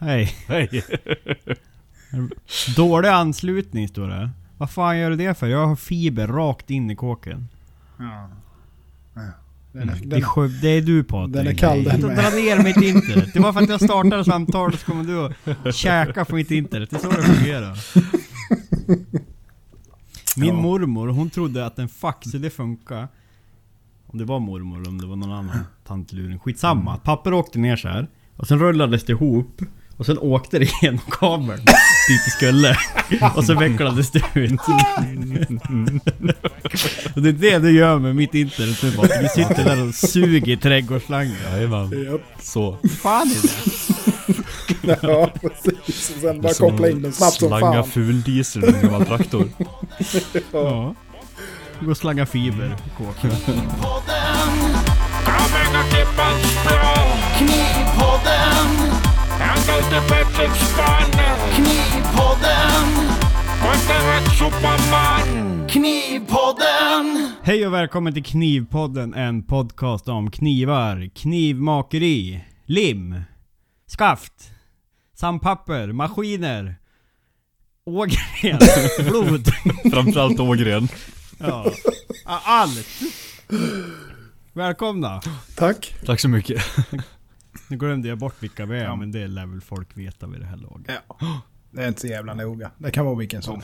Hej. 0.00 0.34
Hej. 0.46 0.82
Dålig 2.76 3.08
anslutning 3.08 3.88
står 3.88 4.08
det. 4.08 4.30
Vad 4.58 4.70
fan 4.70 4.98
gör 4.98 5.10
du 5.10 5.16
det 5.16 5.38
för? 5.38 5.46
Jag 5.46 5.66
har 5.66 5.76
fiber 5.76 6.26
rakt 6.26 6.70
in 6.70 6.90
i 6.90 6.96
kåken. 6.96 7.48
Ja. 7.98 8.30
Ja. 9.14 9.20
Den 9.72 9.88
är, 9.90 9.94
Det 10.04 10.16
är, 10.16 10.20
den, 10.40 10.60
det 10.60 10.68
är 10.68 10.80
du 10.82 11.04
Patrik. 11.04 11.34
den 11.36 11.46
är 11.46 11.54
kall 11.54 11.84
den 11.84 12.00
Sluta 12.00 12.14
dra 12.14 12.30
med. 12.30 12.44
ner 12.44 12.62
mitt 12.64 12.76
internet. 12.76 13.30
Det 13.34 13.40
var 13.40 13.52
för 13.52 13.60
att 13.62 13.68
jag 13.68 13.80
startade 13.80 14.24
samtalet 14.24 14.80
så 14.80 14.86
kommer 14.86 15.04
du 15.04 15.16
och 15.68 15.74
käka 15.74 16.24
på 16.24 16.34
mitt 16.34 16.50
internet. 16.50 16.90
Det 16.90 16.96
är 16.96 17.00
så 17.00 17.10
det 17.10 17.22
fungerar. 17.22 17.78
Min 20.36 20.48
Ja. 20.54 20.60
mormor, 20.60 21.08
hon 21.08 21.30
trodde 21.30 21.66
att 21.66 21.78
en 21.78 21.88
fax 21.88 22.28
skulle 22.28 22.50
funka. 22.50 23.08
Om 24.06 24.18
det 24.18 24.24
var 24.24 24.40
mormor 24.40 24.78
eller 24.80 24.88
om 24.88 25.00
det 25.00 25.06
var 25.06 25.16
någon 25.16 25.32
annan 25.32 25.58
tantluring. 25.86 26.38
Skitsamma. 26.38 26.96
Papper 26.96 27.32
åkte 27.32 27.58
ner 27.58 27.76
så 27.76 27.88
här 27.88 28.08
Och 28.36 28.48
sen 28.48 28.58
rullades 28.58 29.04
det 29.04 29.12
ihop. 29.12 29.60
Och 29.98 30.06
sen 30.06 30.18
åkte 30.18 30.58
det 30.58 30.68
genom 30.82 31.00
kabeln 31.10 31.64
dit 32.08 32.20
det 32.24 32.30
skulle. 32.30 32.76
Och 33.36 33.44
så 33.44 33.54
vecklades 33.54 34.10
det 34.10 34.22
ut. 34.34 34.60
Och 37.16 37.22
det 37.22 37.28
är 37.28 37.32
det 37.32 37.58
du 37.58 37.70
gör 37.70 37.98
med 37.98 38.16
mitt 38.16 38.34
internet 38.34 38.82
nu 38.82 38.92
Patrik. 38.92 39.20
Du 39.22 39.28
sitter 39.28 39.64
där 39.64 39.88
och 39.88 39.94
suger 39.94 40.48
i 40.52 40.56
trädgårdsslangen. 40.56 41.36
Jajamän. 41.52 42.04
Japp. 42.04 42.20
Så. 42.42 42.76
fan 43.02 43.30
är 43.30 43.42
det? 43.42 43.48
Ja, 45.02 45.30
precis. 45.40 46.10
Och 46.14 46.20
sen 46.20 46.40
bara 46.40 46.54
koppla 46.54 46.88
in 46.88 47.02
den 47.02 47.12
snabbt 47.12 47.32
som 47.32 47.48
Slanga 47.48 47.82
fan. 47.82 47.90
ful 47.90 48.22
diesel 48.22 48.64
i 48.64 48.66
en 48.68 48.82
gammal 48.82 49.06
traktor. 49.06 49.48
Ja. 50.52 50.94
Gå 51.80 51.90
och 51.90 51.96
slanga 51.96 52.26
fiber 52.26 52.76
i 52.86 52.90
kåken. 52.98 53.30
Knivpodden 57.38 58.87
Till 59.68 60.00
bättre 60.08 60.54
spann 60.54 61.12
Knivpodden 61.54 63.08
Och 63.62 63.74
inte 63.74 63.92
rätt 63.92 64.38
sopaman 64.38 65.68
Knivpodden 65.68 67.32
Hej 67.42 67.66
och 67.66 67.74
välkommen 67.74 68.12
till 68.14 68.24
Knivpodden, 68.24 69.14
en 69.14 69.42
podcast 69.42 70.08
om 70.08 70.30
knivar, 70.30 71.10
knivmakeri, 71.14 72.44
lim, 72.66 73.20
skaft, 73.86 74.32
sandpapper, 75.14 75.92
maskiner, 75.92 76.76
ågren, 77.84 78.58
blod. 79.08 79.48
Framförallt 79.92 80.40
Ågren. 80.40 80.88
Ja. 81.38 81.72
Allt! 82.24 83.00
Välkomna! 84.52 85.20
Tack. 85.56 85.94
Tack 86.06 86.20
så 86.20 86.28
mycket. 86.28 86.62
Nu 87.68 87.76
glömde 87.76 88.08
jag 88.08 88.18
bort 88.18 88.34
vilka 88.42 88.66
vi 88.66 88.78
är, 88.78 88.84
Ja. 88.84 88.96
men 88.96 89.12
det 89.12 89.26
lär 89.26 89.46
väl 89.46 89.60
folk 89.60 89.96
veta 89.96 90.26
vid 90.26 90.40
det 90.40 90.46
här 90.46 90.56
laget. 90.56 91.02
Ja. 91.20 91.40
Det 91.70 91.82
är 91.82 91.88
inte 91.88 92.00
så 92.00 92.06
jävla 92.06 92.34
noga. 92.34 92.70
Det 92.78 92.90
kan 92.90 93.04
vara 93.06 93.14
vilken 93.16 93.42
som. 93.42 93.62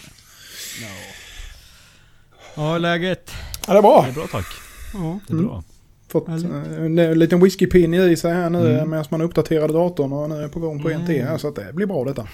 Ja, 2.56 2.78
läget? 2.78 3.30
Ja, 3.66 3.72
det 3.72 3.78
är 3.78 3.82
bra. 3.82 4.02
Det 4.02 4.10
är 4.10 4.14
bra 4.14 4.26
tack. 4.32 4.46
Ja. 4.94 5.18
Det 5.26 5.32
är 5.32 5.36
bra. 5.36 5.62
Fått 6.08 6.28
eh, 6.28 6.34
en, 6.34 6.98
en 6.98 7.18
liten 7.18 7.40
whiskypinne 7.40 7.96
i 8.04 8.16
sig 8.16 8.34
här 8.34 8.50
nu 8.50 8.70
Mm. 8.74 8.90
medan 8.90 9.04
man 9.10 9.20
uppdaterar 9.20 9.68
datorn 9.68 10.12
och 10.12 10.28
nu 10.30 10.36
är 10.42 10.48
på 10.48 10.60
gång 10.60 10.82
på 10.82 10.90
en 10.90 11.06
till 11.06 11.24
här 11.24 11.38
så 11.38 11.48
att 11.48 11.54
det 11.56 11.72
blir 11.72 11.86
bra 11.86 12.04
detta. 12.04 12.28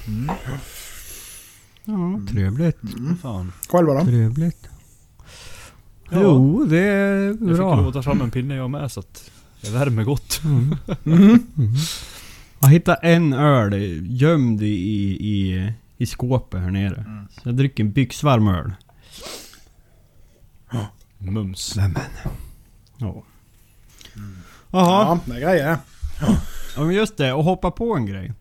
Ja, 1.85 2.21
trevligt. 2.33 2.77
Fan. 3.23 3.53
Själva 3.69 3.95
då? 3.95 4.01
Trevligt. 4.05 4.69
Ja. 6.11 6.21
Jo, 6.23 6.65
det 6.65 6.79
är 6.79 7.25
Jag 7.27 7.39
fick 7.39 7.49
lov 7.49 7.57
bra. 7.57 7.89
att 7.89 7.95
ta 7.95 8.03
fram 8.03 8.21
en 8.21 8.31
pinne 8.31 8.55
jag 8.57 8.71
med 8.71 8.93
så 8.93 9.01
att 9.01 9.31
jag 9.61 9.71
värmer 9.71 10.05
gott. 10.05 10.41
Mm. 10.45 10.77
Mhm. 11.03 11.49
Jag 12.61 12.69
hittade 12.69 12.99
en 13.09 13.33
öl 13.33 13.73
gömd 14.21 14.63
i, 14.63 14.67
i, 14.67 15.73
i 15.97 16.07
skåpet 16.07 16.61
här 16.61 16.71
nere. 16.71 17.01
Mm. 17.01 17.29
Så 17.31 17.49
jag 17.49 17.57
dricker 17.57 17.85
en 17.85 17.93
byxvarm 17.93 18.49
öl. 18.49 18.73
Mums. 21.19 21.77
Ja. 21.77 21.93
Ja, 22.99 23.23
Jaha. 24.71 25.21
det 25.25 25.37
är 25.37 25.41
grejer. 25.41 25.79
Ja 26.77 26.85
men 26.85 26.95
just 26.95 27.17
det, 27.17 27.33
och 27.33 27.45
hoppa 27.45 27.71
på 27.71 27.97
en 27.97 28.07
grej. 28.07 28.33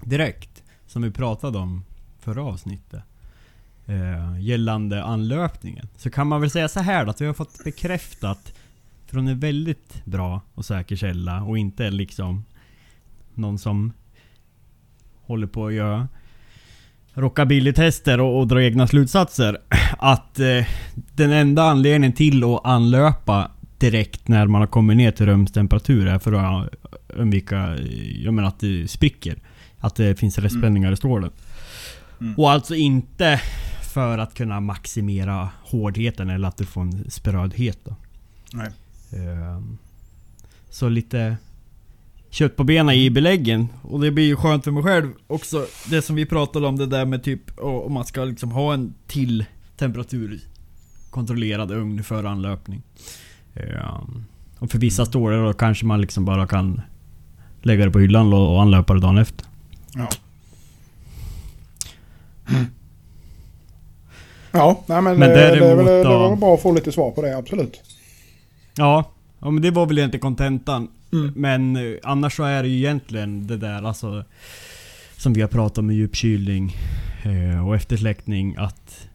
Direkt. 0.00 0.62
Som 0.86 1.02
vi 1.02 1.10
pratade 1.10 1.58
om 1.58 1.84
förra 2.20 2.42
avsnittet. 2.42 3.02
Eh, 3.86 4.40
gällande 4.40 5.04
anlöpningen. 5.04 5.88
Så 5.96 6.10
kan 6.10 6.26
man 6.26 6.40
väl 6.40 6.50
säga 6.50 6.68
så 6.68 6.80
här 6.80 7.04
då, 7.04 7.10
att 7.10 7.20
vi 7.20 7.26
har 7.26 7.34
fått 7.34 7.64
bekräftat 7.64 8.52
från 9.14 9.28
en 9.28 9.38
väldigt 9.38 10.04
bra 10.04 10.40
och 10.54 10.64
säker 10.64 10.96
källa 10.96 11.42
och 11.42 11.58
inte 11.58 11.90
liksom 11.90 12.44
någon 13.34 13.58
som 13.58 13.92
håller 15.20 15.46
på 15.46 15.66
att 15.66 15.72
göra 15.72 16.08
rockabilly-tester 17.14 18.20
och, 18.20 18.38
och 18.38 18.46
dra 18.46 18.62
egna 18.62 18.86
slutsatser. 18.86 19.58
Att 19.98 20.40
eh, 20.40 20.66
den 20.94 21.32
enda 21.32 21.62
anledningen 21.62 22.12
till 22.12 22.44
att 22.44 22.60
anlöpa 22.64 23.50
direkt 23.78 24.28
när 24.28 24.46
man 24.46 24.60
har 24.60 24.68
kommit 24.68 24.96
ner 24.96 25.10
till 25.10 25.26
rumstemperatur 25.26 26.06
är 26.06 26.18
för 26.18 26.32
att 26.32 26.68
undvika, 27.08 27.74
eh, 27.74 28.24
jag 28.24 28.34
menar 28.34 28.48
att 28.48 28.60
det 28.60 28.90
spricker. 28.90 29.38
Att 29.78 29.96
det 29.96 30.18
finns 30.18 30.38
restspänningar 30.38 30.92
i 30.92 30.96
stålet. 30.96 31.32
Mm. 32.20 32.34
Och 32.36 32.50
alltså 32.50 32.74
inte 32.74 33.40
för 33.94 34.18
att 34.18 34.34
kunna 34.34 34.60
maximera 34.60 35.48
hårdheten 35.62 36.30
eller 36.30 36.48
att 36.48 36.56
du 36.56 36.64
får 36.64 36.80
en 36.80 37.10
sprödhet 37.10 37.78
då. 37.84 37.96
Nej. 38.52 38.70
Ehm, 39.14 39.78
Så 40.70 40.88
lite 40.88 41.36
kött 42.30 42.56
på 42.56 42.64
benen 42.64 42.94
i 42.94 43.10
beläggen. 43.10 43.68
Och 43.82 44.00
det 44.00 44.10
blir 44.10 44.24
ju 44.24 44.36
skönt 44.36 44.64
för 44.64 44.70
mig 44.70 44.82
själv 44.82 45.12
också. 45.26 45.66
Det 45.90 46.02
som 46.02 46.16
vi 46.16 46.26
pratade 46.26 46.66
om 46.66 46.76
det 46.78 46.86
där 46.86 47.04
med 47.04 47.22
typ 47.24 47.58
om 47.60 47.92
man 47.92 48.04
ska 48.04 48.24
liksom 48.24 48.50
ha 48.52 48.74
en 48.74 48.94
till 49.06 49.44
temperaturkontrollerad 49.76 51.70
ugn 51.70 52.04
för 52.04 52.24
anlöpning. 52.24 52.82
Ehm, 53.54 54.24
Och 54.58 54.70
för 54.70 54.78
vissa 54.78 55.06
stålar 55.06 55.44
då 55.44 55.52
kanske 55.52 55.86
man 55.86 56.00
liksom 56.00 56.24
bara 56.24 56.46
kan 56.46 56.80
lägga 57.62 57.84
det 57.84 57.90
på 57.90 57.98
hyllan 58.00 58.32
och 58.32 58.62
anlöpa 58.62 58.94
det 58.94 59.00
dagen 59.00 59.18
efter. 59.18 59.46
Ja. 59.94 60.08
Ja, 64.52 64.82
nej 64.86 65.02
men, 65.02 65.18
Men 65.18 65.30
eh, 65.30 65.36
det, 65.36 65.56
det 65.56 65.74
var 65.74 66.36
bra 66.36 66.54
att 66.54 66.62
få 66.62 66.72
lite 66.72 66.92
svar 66.92 67.10
på 67.10 67.22
det, 67.22 67.36
absolut. 67.38 67.80
Ja, 68.76 69.10
ja 69.40 69.50
men 69.50 69.62
det 69.62 69.70
var 69.70 69.86
väl 69.86 69.98
egentligen 69.98 70.20
kontentan. 70.20 70.88
Mm. 71.12 71.32
Men 71.36 71.76
eh, 71.76 71.98
annars 72.02 72.36
så 72.36 72.44
är 72.44 72.62
det 72.62 72.68
ju 72.68 72.76
egentligen 72.76 73.46
det 73.46 73.56
där 73.56 73.82
alltså 73.82 74.24
Som 75.16 75.32
vi 75.32 75.40
har 75.40 75.48
pratat 75.48 75.78
om 75.78 75.86
med 75.86 75.96
djupkylning 75.96 76.76
eh, 77.22 77.66
och 77.66 77.74
eftersläckning 77.74 78.56
att 78.58 79.08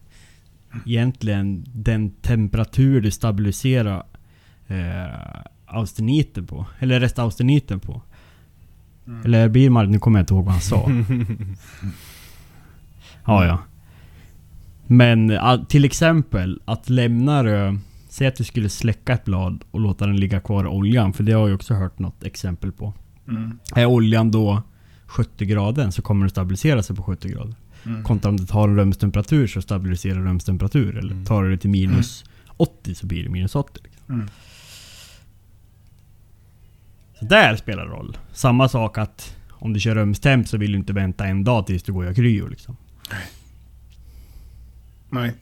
Egentligen 0.86 1.64
den 1.72 2.10
temperatur 2.10 3.00
du 3.00 3.10
stabiliserar 3.10 4.02
eh, 4.66 5.40
austeniten 5.66 6.46
på, 6.46 6.66
eller 6.78 7.00
restausteniten 7.00 7.80
på. 7.80 8.02
Mm. 9.06 9.24
Eller 9.24 9.48
Birmar, 9.48 9.86
nu 9.86 9.98
kommer 9.98 10.18
jag 10.18 10.22
inte 10.22 10.34
ihåg 10.34 10.44
vad 10.44 10.52
han 10.52 10.60
sa. 10.60 10.90
ja, 13.24 13.44
ja. 13.44 13.58
Men 14.86 15.38
ah, 15.40 15.64
till 15.68 15.84
exempel 15.84 16.60
att 16.64 16.90
lämna 16.90 17.42
det 17.42 17.78
Säg 18.20 18.26
att 18.26 18.36
du 18.36 18.44
skulle 18.44 18.68
släcka 18.68 19.12
ett 19.12 19.24
blad 19.24 19.64
och 19.70 19.80
låta 19.80 20.06
den 20.06 20.16
ligga 20.16 20.40
kvar 20.40 20.64
i 20.64 20.66
oljan, 20.66 21.12
för 21.12 21.22
det 21.24 21.32
har 21.32 21.48
jag 21.48 21.54
också 21.54 21.74
hört 21.74 21.98
något 21.98 22.24
exempel 22.24 22.72
på. 22.72 22.94
Mm. 23.28 23.58
Är 23.76 23.86
oljan 23.86 24.30
då 24.30 24.62
70 25.06 25.44
grader 25.46 25.90
så 25.90 26.02
kommer 26.02 26.20
den 26.24 26.30
stabilisera 26.30 26.82
sig 26.82 26.96
på 26.96 27.02
70 27.02 27.28
grader. 27.28 27.54
Mm. 27.86 28.04
Kontra 28.04 28.28
om 28.28 28.36
du 28.36 28.46
tar 28.46 28.68
en 28.68 28.76
rumstemperatur 28.76 29.46
så 29.46 29.62
stabiliserar 29.62 30.20
rumstemperatur. 30.20 30.96
Eller 30.98 31.12
Mm. 31.12 31.24
tar 31.24 31.42
du 31.42 31.50
det 31.50 31.58
till 31.58 31.70
minus 31.70 32.24
80 32.56 32.94
så 32.94 33.06
blir 33.06 33.22
det 33.22 33.28
minus 33.28 33.54
80. 33.54 33.80
Liksom. 33.84 34.14
Mm. 34.14 34.28
Så 37.18 37.24
där 37.24 37.56
spelar 37.56 37.84
det 37.84 37.90
roll. 37.90 38.18
Samma 38.32 38.68
sak 38.68 38.98
att 38.98 39.36
om 39.50 39.72
du 39.72 39.80
kör 39.80 39.94
rumstemp 39.94 40.48
så 40.48 40.56
vill 40.58 40.72
du 40.72 40.78
inte 40.78 40.92
vänta 40.92 41.26
en 41.26 41.44
dag 41.44 41.66
tills 41.66 41.82
du 41.82 41.92
går 41.92 42.00
och 42.00 42.06
gör 42.06 42.14
kryo 42.14 42.46
liksom. 42.48 42.76
Nej. 45.10 45.34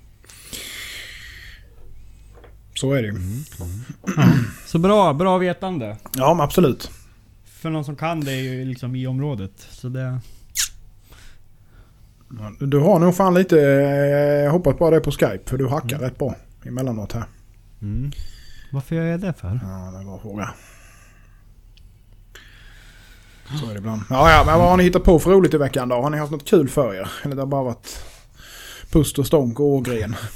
Så 2.81 2.93
är 2.93 3.03
det 3.03 3.09
ju. 3.09 3.15
Så 4.67 4.79
bra, 4.79 5.13
bra 5.15 5.39
vetande. 5.39 5.97
Ja, 6.17 6.35
men 6.35 6.45
absolut. 6.45 6.91
För 7.45 7.71
någon 7.71 7.85
som 7.85 7.97
kan 7.97 8.21
det 8.21 8.33
är 8.33 8.41
ju 8.43 8.65
liksom 8.65 8.97
i 8.97 9.07
området. 9.07 9.53
Så 9.71 9.89
det... 9.89 10.21
Du 12.61 12.79
har 12.79 12.99
nog 12.99 13.17
fan 13.17 13.35
lite... 13.35 13.61
eh, 13.61 14.45
Jag 14.45 14.51
hoppas 14.53 14.79
bara 14.79 14.91
det 14.91 15.01
på 15.01 15.11
Skype, 15.11 15.41
för 15.51 15.59
du 15.59 15.69
hackar 15.69 15.99
rätt 15.99 16.19
bra 16.19 16.35
emellanåt 16.67 17.13
här. 17.13 17.25
Mm. 17.83 18.13
Varför 18.73 18.97
gör 18.97 19.05
jag 19.05 19.21
det 19.21 19.33
för? 19.33 19.61
Ja, 19.63 19.91
det 19.93 19.97
är 19.97 20.01
en 20.01 20.07
bra 20.07 20.19
fråga. 20.23 20.51
Så 23.61 23.67
är 23.71 23.73
det 23.73 23.79
ibland. 23.79 24.03
Ja, 24.11 24.31
ja, 24.31 24.43
men 24.47 24.59
vad 24.59 24.69
har 24.71 24.77
ni 24.77 24.83
hittat 24.83 25.05
på 25.05 25.19
för 25.19 25.31
roligt 25.31 25.55
i 25.55 25.59
veckan 25.59 25.89
då? 25.89 25.95
Har 26.03 26.11
ni 26.11 26.19
haft 26.19 26.33
något 26.33 26.49
kul 26.49 26.69
för 26.69 26.95
er? 26.95 27.09
Eller 27.25 27.37
det 27.37 27.43
har 27.43 27.47
bara 27.47 27.63
varit 27.63 28.05
pust 28.91 29.19
och 29.19 29.27
stånk 29.27 29.61
och 29.61 29.67
ågren? 29.67 30.15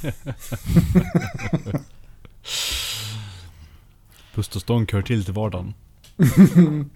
Pust 4.35 4.57
och 4.57 4.63
stånk 4.63 4.93
hör 4.93 5.03
till 5.03 5.25
till 5.25 5.35
vardagen. 5.35 5.75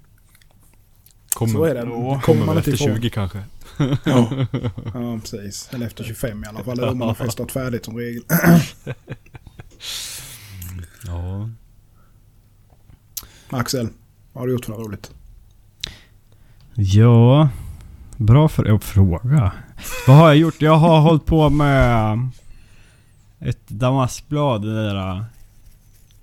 Kommer, 1.35 1.53
Så 1.53 1.65
är 1.65 1.75
det. 1.75 1.81
Kommer 1.81 2.21
Kommer 2.21 2.47
man 2.47 2.59
efter 2.59 2.75
ifrån. 2.75 2.97
20 2.97 3.11
kanske. 3.11 3.43
Ja. 3.79 3.87
ja, 4.95 5.19
precis. 5.21 5.69
Eller 5.73 5.87
efter 5.87 6.05
25 6.05 6.45
i 6.45 6.47
alla 6.47 6.65
fall. 6.65 6.77
Då 6.77 6.95
man 6.95 7.09
har 7.09 7.15
festat 7.15 7.53
färdigt 7.53 7.85
som 7.85 7.97
regel. 7.99 8.23
Ja. 11.07 11.51
Axel, 13.51 13.89
vad 14.33 14.43
har 14.43 14.47
du 14.47 14.53
gjort 14.53 14.65
för 14.65 14.73
något 14.73 14.87
roligt? 14.87 15.11
Ja, 16.75 17.49
bra 18.17 18.49
för 18.49 18.75
att 18.75 18.85
fråga. 18.85 19.53
Vad 20.07 20.17
har 20.17 20.27
jag 20.27 20.37
gjort? 20.37 20.63
Jag 20.63 20.77
har 20.77 21.01
hållit 21.01 21.27
på 21.27 21.51
med 21.51 22.19
ett 23.39 23.69
damaskblad, 23.69 24.63
det 24.63 24.75
där 24.89 25.25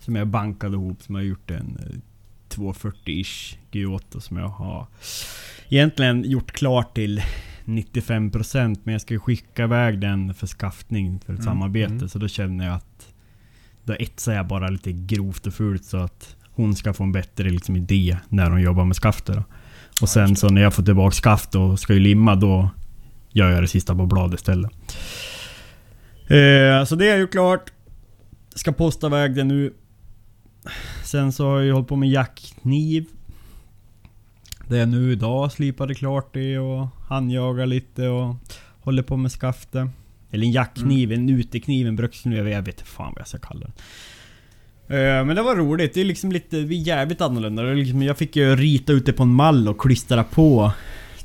som 0.03 0.15
jag 0.15 0.27
bankade 0.27 0.75
ihop, 0.75 1.01
som 1.01 1.15
jag 1.15 1.21
har 1.21 1.27
gjort 1.27 1.51
en 1.51 1.77
äh, 1.79 1.99
240-ish 2.49 3.55
Giotto 3.71 4.21
som 4.21 4.37
jag 4.37 4.47
har 4.47 4.87
egentligen 5.69 6.23
gjort 6.23 6.51
klart 6.51 6.95
till 6.95 7.21
95% 7.65 8.79
men 8.83 8.91
jag 8.91 9.01
ska 9.01 9.13
ju 9.13 9.19
skicka 9.19 9.63
iväg 9.63 9.99
den 9.99 10.33
för 10.33 10.47
skaftning 10.47 11.19
för 11.19 11.33
ett 11.33 11.39
Mm, 11.39 11.53
samarbete 11.53 11.93
mm. 11.93 12.09
så 12.09 12.19
då 12.19 12.27
känner 12.27 12.65
jag 12.65 12.75
att 12.75 13.13
då 13.83 13.93
etsar 13.93 14.33
jag 14.33 14.47
bara 14.47 14.69
lite 14.69 14.91
grovt 14.91 15.47
och 15.47 15.53
fult 15.53 15.85
så 15.85 15.97
att 15.97 16.35
hon 16.51 16.75
ska 16.75 16.93
få 16.93 17.03
en 17.03 17.11
bättre 17.11 17.49
liksom, 17.49 17.75
idé 17.75 18.17
när 18.29 18.49
hon 18.49 18.61
jobbar 18.61 18.85
med 18.85 18.95
skaftet. 18.95 19.35
Då. 19.35 19.43
Och 20.01 20.09
sen 20.09 20.35
så 20.35 20.49
när 20.49 20.61
jag 20.61 20.73
får 20.73 20.83
tillbaka 20.83 21.11
skaft 21.11 21.55
och 21.55 21.79
ska 21.79 21.93
ju 21.93 21.99
limma 21.99 22.35
då 22.35 22.69
gör 23.31 23.51
jag 23.51 23.63
det 23.63 23.67
sista 23.67 23.95
på 23.95 24.05
bladet 24.05 24.39
istället. 24.39 24.71
Eh, 26.27 26.85
så 26.85 26.95
det 26.95 27.09
är 27.09 27.17
ju 27.17 27.27
klart. 27.27 27.71
Ska 28.55 28.71
posta 28.71 29.07
iväg 29.07 29.35
det 29.35 29.43
nu. 29.43 29.73
Sen 31.03 31.31
så 31.31 31.45
har 31.47 31.55
jag 31.57 31.65
ju 31.65 31.71
hållit 31.71 31.87
på 31.87 31.95
med 31.95 32.09
jackkniv. 32.09 33.05
Det 34.67 34.77
är 34.79 34.85
nu 34.85 35.11
idag, 35.11 35.51
slipade 35.51 35.95
klart 35.95 36.33
det 36.33 36.59
och 36.59 36.87
handjagar 37.09 37.65
lite 37.65 38.07
och 38.07 38.35
håller 38.81 39.03
på 39.03 39.17
med 39.17 39.31
skaftet. 39.31 39.87
Eller 40.31 40.45
en 40.45 40.51
jackkniv, 40.51 41.11
en 41.11 41.29
utekniv, 41.29 41.87
en 41.87 41.95
brukskniv. 41.95 42.47
Jag 42.47 42.61
vet- 42.61 42.67
inte 42.67 42.83
fan 42.89 43.11
vad 43.13 43.19
jag 43.19 43.27
ska 43.27 43.37
kalla 43.37 43.59
den. 43.61 43.71
Eh, 44.97 45.25
Men 45.25 45.35
det 45.35 45.41
var 45.41 45.55
roligt. 45.55 45.93
Det 45.93 46.01
är 46.01 46.05
liksom 46.05 46.31
lite, 46.31 46.55
det 46.61 46.75
är 46.75 46.87
jävligt 46.87 47.21
annorlunda. 47.21 47.63
Liksom, 47.63 48.03
jag 48.03 48.17
fick 48.17 48.35
ju 48.35 48.55
rita 48.55 48.93
ut 48.93 49.05
det 49.05 49.13
på 49.13 49.23
en 49.23 49.33
mall 49.33 49.67
och 49.67 49.77
klistra 49.81 50.23
på 50.23 50.71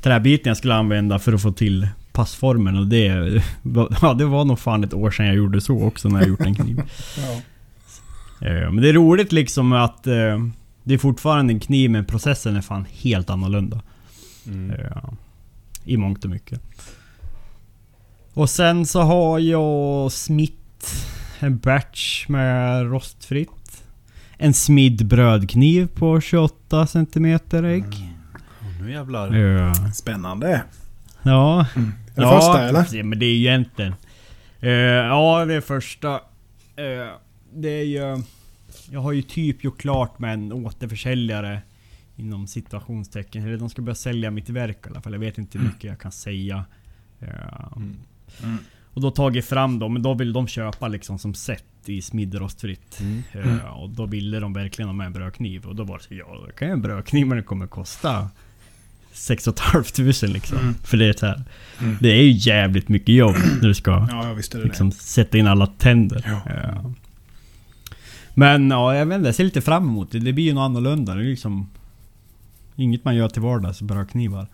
träbiten 0.01 0.49
jag 0.49 0.57
skulle 0.57 0.75
använda 0.75 1.19
för 1.19 1.33
att 1.33 1.41
få 1.41 1.51
till 1.51 1.87
passformen 2.11 2.77
och 2.77 2.87
det... 2.87 3.05
Ja, 4.01 4.13
det 4.13 4.25
var 4.25 4.45
nog 4.45 4.59
fan 4.59 4.83
ett 4.83 4.93
år 4.93 5.11
sedan 5.11 5.25
jag 5.25 5.35
gjorde 5.35 5.61
så 5.61 5.83
också 5.83 6.09
när 6.09 6.19
jag 6.19 6.27
gjort 6.29 6.41
en 6.41 6.55
kniv. 6.55 6.81
Ja. 7.17 7.41
Eh, 8.41 8.71
Men 8.71 8.75
det 8.81 8.89
är 8.89 8.93
roligt 8.93 9.31
liksom 9.31 9.73
att 9.73 10.07
eh, 10.07 10.37
det 10.83 10.93
är 10.93 10.97
fortfarande 10.97 11.53
en 11.53 11.59
kniv 11.59 11.91
men 11.91 12.05
processen 12.05 12.55
är 12.55 12.61
fan 12.61 12.85
helt 12.91 13.29
annorlunda. 13.29 13.81
Mm. 14.47 14.71
Eh, 14.71 15.03
I 15.83 15.97
mångt 15.97 16.23
och 16.23 16.29
mycket. 16.29 16.61
Och 18.33 18.49
sen 18.49 18.85
så 18.85 19.01
har 19.01 19.39
jag 19.39 20.11
smitt 20.11 20.55
en 21.39 21.57
batch 21.57 22.27
med 22.27 22.83
rostfritt. 22.91 23.83
En 24.37 24.53
smidd 24.53 25.07
brödkniv 25.07 25.87
på 25.87 26.21
28 26.21 26.87
cm 26.87 27.25
ägg. 27.53 28.13
Och 28.59 28.81
nu 28.81 28.91
jävlar. 28.91 29.35
Eh, 29.67 29.91
Spännande. 29.93 30.61
ja. 31.23 31.65
Är 32.15 32.21
det 32.21 32.27
första 32.27 32.63
eller? 32.67 32.85
Ja, 32.91 33.03
men 33.03 33.19
det 33.19 33.25
är 33.25 33.29
ju 33.33 33.37
egentligen... 33.47 33.93
Eh, 34.59 34.69
ja, 34.71 35.45
det 35.45 35.53
är 35.53 35.61
första. 35.61 36.13
Eh, 36.75 37.09
det 37.53 37.69
är 37.69 37.83
ju... 37.85 38.23
Jag 38.91 38.99
har 38.99 39.11
ju 39.11 39.21
typ 39.21 39.63
gjort 39.63 39.79
klart 39.81 40.19
med 40.19 40.33
en 40.33 40.51
återförsäljare 40.53 41.61
inom 42.15 42.47
situationstecken. 42.47 43.43
Eller 43.47 43.57
de 43.57 43.69
ska 43.69 43.81
börja 43.81 43.95
sälja 43.95 44.31
mitt 44.31 44.49
verk 44.49 44.77
i 44.85 44.89
alla 44.89 45.01
fall. 45.01 45.13
Jag 45.13 45.19
vet 45.19 45.37
inte 45.37 45.57
hur 45.57 45.65
mycket 45.65 45.83
jag 45.83 45.99
kan 45.99 46.11
säga. 46.11 46.65
Eh, 47.19 47.77
Mm. 48.43 48.57
och 48.93 49.01
då 49.01 49.11
tagit 49.11 49.45
fram 49.45 49.79
dem, 49.79 49.93
men 49.93 50.01
då 50.01 50.13
vill 50.13 50.33
de 50.33 50.47
köpa 50.47 50.87
liksom 50.87 51.19
som 51.19 51.33
set 51.33 51.63
i 51.85 52.01
smidrostfritt. 52.01 52.99
Mm. 52.99 53.23
Eh, 53.31 53.65
och 53.65 53.89
då 53.89 54.05
ville 54.05 54.39
de 54.39 54.53
verkligen 54.53 54.89
ha 54.89 54.93
med 54.93 55.05
en 55.07 55.13
brödkniv. 55.13 55.65
Och 55.65 55.75
då 55.75 55.83
var 55.83 55.97
det 55.97 56.03
så, 56.03 56.13
ja 56.13 56.43
det 56.47 56.53
kan 56.53 56.67
ju 56.67 56.71
en 56.71 56.81
brödkniv 56.81 57.27
men 57.27 57.37
det 57.37 57.43
kommer 57.43 57.67
kosta 57.67 58.29
6 59.11 59.45
500 59.45 60.27
liksom. 60.33 60.57
Mm. 60.57 60.73
För 60.73 60.97
det 60.97 61.05
är 61.05 61.13
så 61.13 61.25
här, 61.25 61.43
Mm. 61.81 61.97
Det 62.01 62.09
är 62.09 62.23
ju 62.23 62.31
jävligt 62.31 62.89
mycket 62.89 63.15
jobb 63.15 63.35
när 63.61 63.67
du 63.67 63.73
ska 63.73 64.07
Ja, 64.11 64.35
jag 64.53 64.63
liksom 64.63 64.91
sätta 64.91 65.37
in 65.37 65.47
alla 65.47 65.67
tänder. 65.67 66.23
Ja. 66.27 66.41
Ja. 66.63 66.93
Men 68.39 68.71
ja, 68.71 68.95
jag 68.95 69.05
vet 69.05 69.15
inte, 69.15 69.27
jag 69.27 69.35
ser 69.35 69.43
lite 69.43 69.61
fram 69.61 69.83
emot 69.83 70.11
det. 70.11 70.19
Det 70.19 70.33
blir 70.33 70.43
ju 70.43 70.53
något 70.53 70.61
annorlunda. 70.61 71.15
Det 71.15 71.21
är 71.21 71.25
liksom... 71.25 71.69
Inget 72.75 73.05
man 73.05 73.15
gör 73.15 73.29
till 73.29 73.41
vardags, 73.41 73.81
brödknivar. 73.81 74.47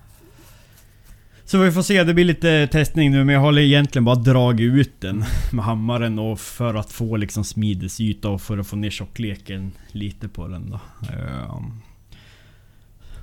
Så 1.44 1.58
vi 1.58 1.72
får 1.72 1.82
se, 1.82 2.04
det 2.04 2.14
blir 2.14 2.26
lite 2.26 2.68
testning 2.68 3.12
nu 3.12 3.24
men 3.24 3.36
jag 3.36 3.42
har 3.42 3.60
egentligen 3.60 4.06
bara 4.06 4.16
dragit 4.16 4.74
ut 4.74 5.02
den 5.02 5.26
med 5.52 5.66
hammaren 5.66 6.20
och 6.20 6.40
för 6.40 6.76
att 6.76 6.92
få 6.92 7.18
liksom 7.18 7.44
smidesyta 7.44 8.30
och 8.30 8.42
för 8.42 8.58
att 8.58 8.68
få 8.68 8.76
ner 8.76 8.90
tjockleken 8.90 9.72
lite 9.92 10.28
på 10.28 10.48
den 10.48 10.70
då. 10.70 10.80
Ehm. 11.10 11.81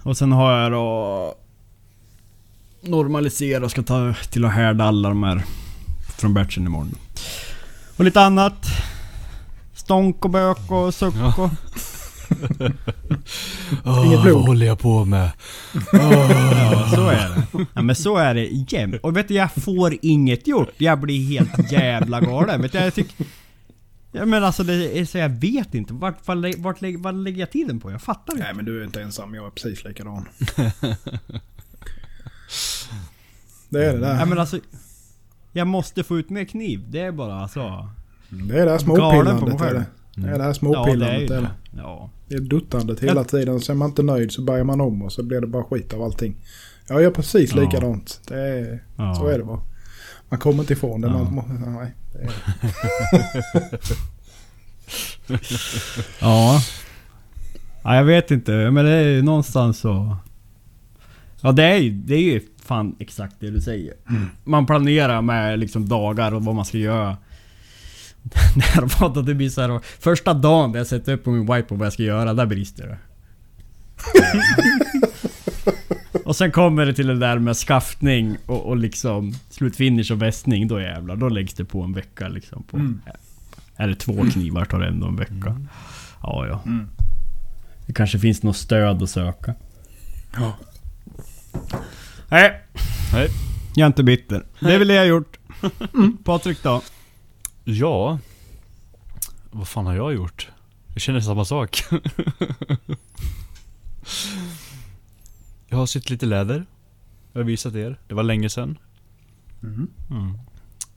Och 0.03 0.17
sen 0.17 0.33
har 0.33 0.61
jag 0.61 0.73
då 0.73 1.35
normalisera 2.81 3.65
och 3.65 3.71
ska 3.71 3.83
ta 3.83 4.15
till 4.31 4.45
att 4.45 4.53
härda 4.53 4.85
alla 4.85 5.09
de 5.09 5.23
här 5.23 5.43
från 6.19 6.35
batchen 6.35 6.67
imorgon. 6.67 6.95
Och 7.97 8.05
lite 8.05 8.21
annat. 8.21 8.67
Stånk 9.83 10.25
och 10.25 10.31
bök 10.31 10.71
och 10.71 10.95
suck 10.95 11.15
och... 11.39 11.51
Åh, 13.85 14.07
Inget 14.07 14.23
blod. 14.23 14.35
Vad 14.35 14.47
håller 14.47 14.67
jag 14.67 14.79
på 14.79 15.05
med? 15.05 15.31
Ja, 15.93 16.89
så 16.95 17.09
är 17.09 17.29
det. 17.29 17.67
Ja, 17.75 17.83
men 17.83 17.97
så 17.97 18.17
är 18.17 18.35
det 18.35 18.45
jämt. 18.45 18.95
Och 19.03 19.17
vet 19.17 19.29
du, 19.29 19.35
jag 19.35 19.53
får 19.53 19.95
inget 20.03 20.47
gjort. 20.47 20.69
Jag 20.79 21.01
blir 21.01 21.29
helt 21.29 21.73
jävla 21.73 22.21
galen. 22.21 22.63
Vet 22.63 22.73
du, 22.73 22.79
jag 22.79 22.95
tycker... 22.95 23.27
Ja, 24.13 24.25
men 24.27 24.45
alltså 24.45 24.63
det 24.65 24.99
är 24.99 25.05
så 25.05 25.19
jag 25.19 25.29
vet 25.29 25.75
inte. 25.75 25.95
Vart, 25.95 26.27
vart, 26.29 26.57
vart, 26.59 26.81
lägger- 26.83 26.99
vad 26.99 27.15
lägger 27.15 27.41
jag 27.41 27.51
tiden 27.51 27.81
på? 27.81 27.91
Jag 27.91 28.03
fattar 28.03 28.33
inte. 28.33 28.45
Nej 28.45 28.55
men 28.55 28.65
du 28.65 28.81
är 28.81 28.85
inte 28.85 29.03
ensam, 29.03 29.35
jag 29.35 29.47
är 29.47 29.51
precis 29.51 29.85
likadan. 29.85 30.29
det 33.69 33.85
är 33.85 33.93
det 33.93 33.99
där. 33.99 34.19
Ja, 34.19 34.25
men 34.25 34.39
alltså... 34.39 34.59
Jag 35.53 35.67
måste 35.67 36.05
få 36.05 36.19
ut 36.19 36.31
mer 36.31 36.45
kniv. 36.45 36.85
Det 36.91 37.01
är 37.01 37.13
bara 37.13 37.49
så. 37.49 37.89
Det 38.33 38.61
är 38.61 38.65
det 38.65 38.71
här 38.71 38.79
småpillandet. 38.79 39.59
Det 39.59 39.65
är 39.67 39.75
det. 39.75 39.85
det 40.15 40.29
är 40.29 40.39
det 40.39 40.45
här 40.45 40.45
Ja, 40.45 40.45
det 40.45 40.49
är 40.49 40.53
småpillandet. 40.53 41.21
ju 41.23 41.27
det 41.27 41.35
är 41.37 41.41
det. 41.41 41.51
Ja. 41.77 42.11
Det 42.29 42.35
är 42.35 42.41
duttandet 42.41 43.01
hela 43.01 43.25
tiden. 43.25 43.61
Så 43.61 43.73
är 43.73 43.77
man 43.77 43.89
inte 43.89 44.03
nöjd 44.03 44.33
så 44.33 44.43
börjar 44.43 44.65
man 44.65 44.81
om 44.81 45.03
och 45.03 45.13
så 45.13 45.23
blir 45.23 45.41
det 45.41 45.47
bara 45.47 45.65
skit 45.65 45.95
av 45.95 46.03
allting. 46.03 46.37
Jag 46.89 47.03
gör 47.03 47.11
precis 47.11 47.55
Ja. 47.55 47.61
likadant. 47.61 48.21
Det 48.29 48.35
är, 48.41 48.83
ja. 48.97 49.15
Så 49.15 49.27
är 49.27 49.39
det 49.39 49.45
bara. 49.45 49.61
Man 50.29 50.39
kommer 50.39 50.61
inte 50.61 50.73
ifrån 50.73 51.01
det. 51.01 51.09
Ja. 51.09 51.31
Man, 51.31 51.75
nej, 51.81 51.95
det 52.13 52.29
Ja. 56.21 56.61
ja. 57.83 57.95
Jag 57.97 58.05
vet 58.05 58.31
inte, 58.31 58.53
men 58.71 58.85
det 58.85 58.91
är 58.91 59.09
ju 59.09 59.23
någonstans 59.23 59.79
så... 59.79 60.17
Ja 61.41 61.53
det 61.53 61.65
är 61.65 61.77
ju, 61.77 61.91
det 61.91 62.15
är 62.15 62.21
ju 62.23 62.41
fan 62.65 62.97
exakt 62.99 63.37
det 63.41 63.51
du 63.51 63.61
säger. 63.61 63.95
Man 64.45 64.67
planerar 64.67 65.23
med 65.23 65.59
liksom 65.59 65.89
dagar 65.89 66.35
och 66.35 66.45
vad 66.45 66.55
man 66.55 66.65
ska 66.65 66.79
göra. 66.79 67.17
När 68.57 69.01
vad 69.01 69.27
det 69.27 69.35
blir 69.35 69.51
så 69.51 69.61
här, 69.61 69.71
och 69.71 69.85
Första 69.85 70.35
dagen 70.35 70.73
där 70.73 70.81
jag 70.81 70.87
sätter 70.87 71.13
upp 71.13 71.25
på 71.25 71.31
min 71.31 71.41
whiteboard 71.41 71.79
vad 71.79 71.87
jag 71.87 71.93
ska 71.93 72.03
göra, 72.03 72.35
där 72.35 72.47
brister 72.47 72.87
det. 72.87 72.99
och 76.25 76.37
sen 76.37 76.53
kommer 76.53 76.87
det 76.87 76.95
till 76.95 77.07
det 77.07 77.19
där 77.19 77.39
med 77.39 77.57
skaftning 77.57 78.37
och, 78.47 78.67
och 78.67 78.77
liksom 78.77 79.35
slutfinish 79.51 80.13
och 80.13 80.23
västning. 80.23 80.69
Då 80.69 80.81
jävlar, 80.81 81.17
då 81.17 81.29
läggs 81.29 81.55
det 81.55 81.65
på 81.65 81.83
en 81.83 81.93
vecka 81.93 82.29
liksom. 82.29 82.63
På, 82.63 82.77
Mm. 82.77 83.01
Är 83.77 83.89
det 83.89 83.95
två 83.95 84.25
knivar 84.33 84.65
tar 84.65 84.81
det 84.81 84.87
ändå 84.87 85.07
en 85.07 85.17
vecka. 85.17 85.61
Ja, 86.23 86.47
ja. 86.47 86.63
Mm. 86.67 86.89
Det 87.87 87.93
kanske 87.93 88.19
finns 88.19 88.43
något 88.43 88.57
stöd 88.57 89.03
att 89.03 89.11
söka. 89.11 89.55
Ja. 90.37 90.57
Nej. 92.29 92.61
Nej. 93.13 93.29
Jag 93.75 93.85
är 93.85 93.87
inte 93.87 94.03
bitter. 94.03 94.45
Det 94.61 94.75
är 94.75 94.79
väl 94.79 94.89
det 94.89 94.95
jag 94.95 95.07
gjort. 95.07 95.39
Patrik 96.25 96.63
då? 96.63 96.83
Ja. 97.65 98.19
Vad 99.51 99.69
fan 99.69 99.87
har 99.87 99.95
jag 99.95 100.15
gjort? 100.15 100.51
Jag 100.95 101.03
känner 101.03 101.21
samma 101.21 101.45
sak. 101.45 101.83
jag 105.69 105.77
har 105.77 105.87
sytt 105.87 106.11
lite 106.11 106.27
läder. 106.27 106.65
Jag 107.33 107.41
har 107.41 107.45
visat 107.45 107.75
er. 107.75 108.01
Det 108.09 108.15
var 108.15 108.23
länge 108.23 108.49
sedan. 108.51 108.79
Mm. 109.63 109.89
Mm. 110.11 110.29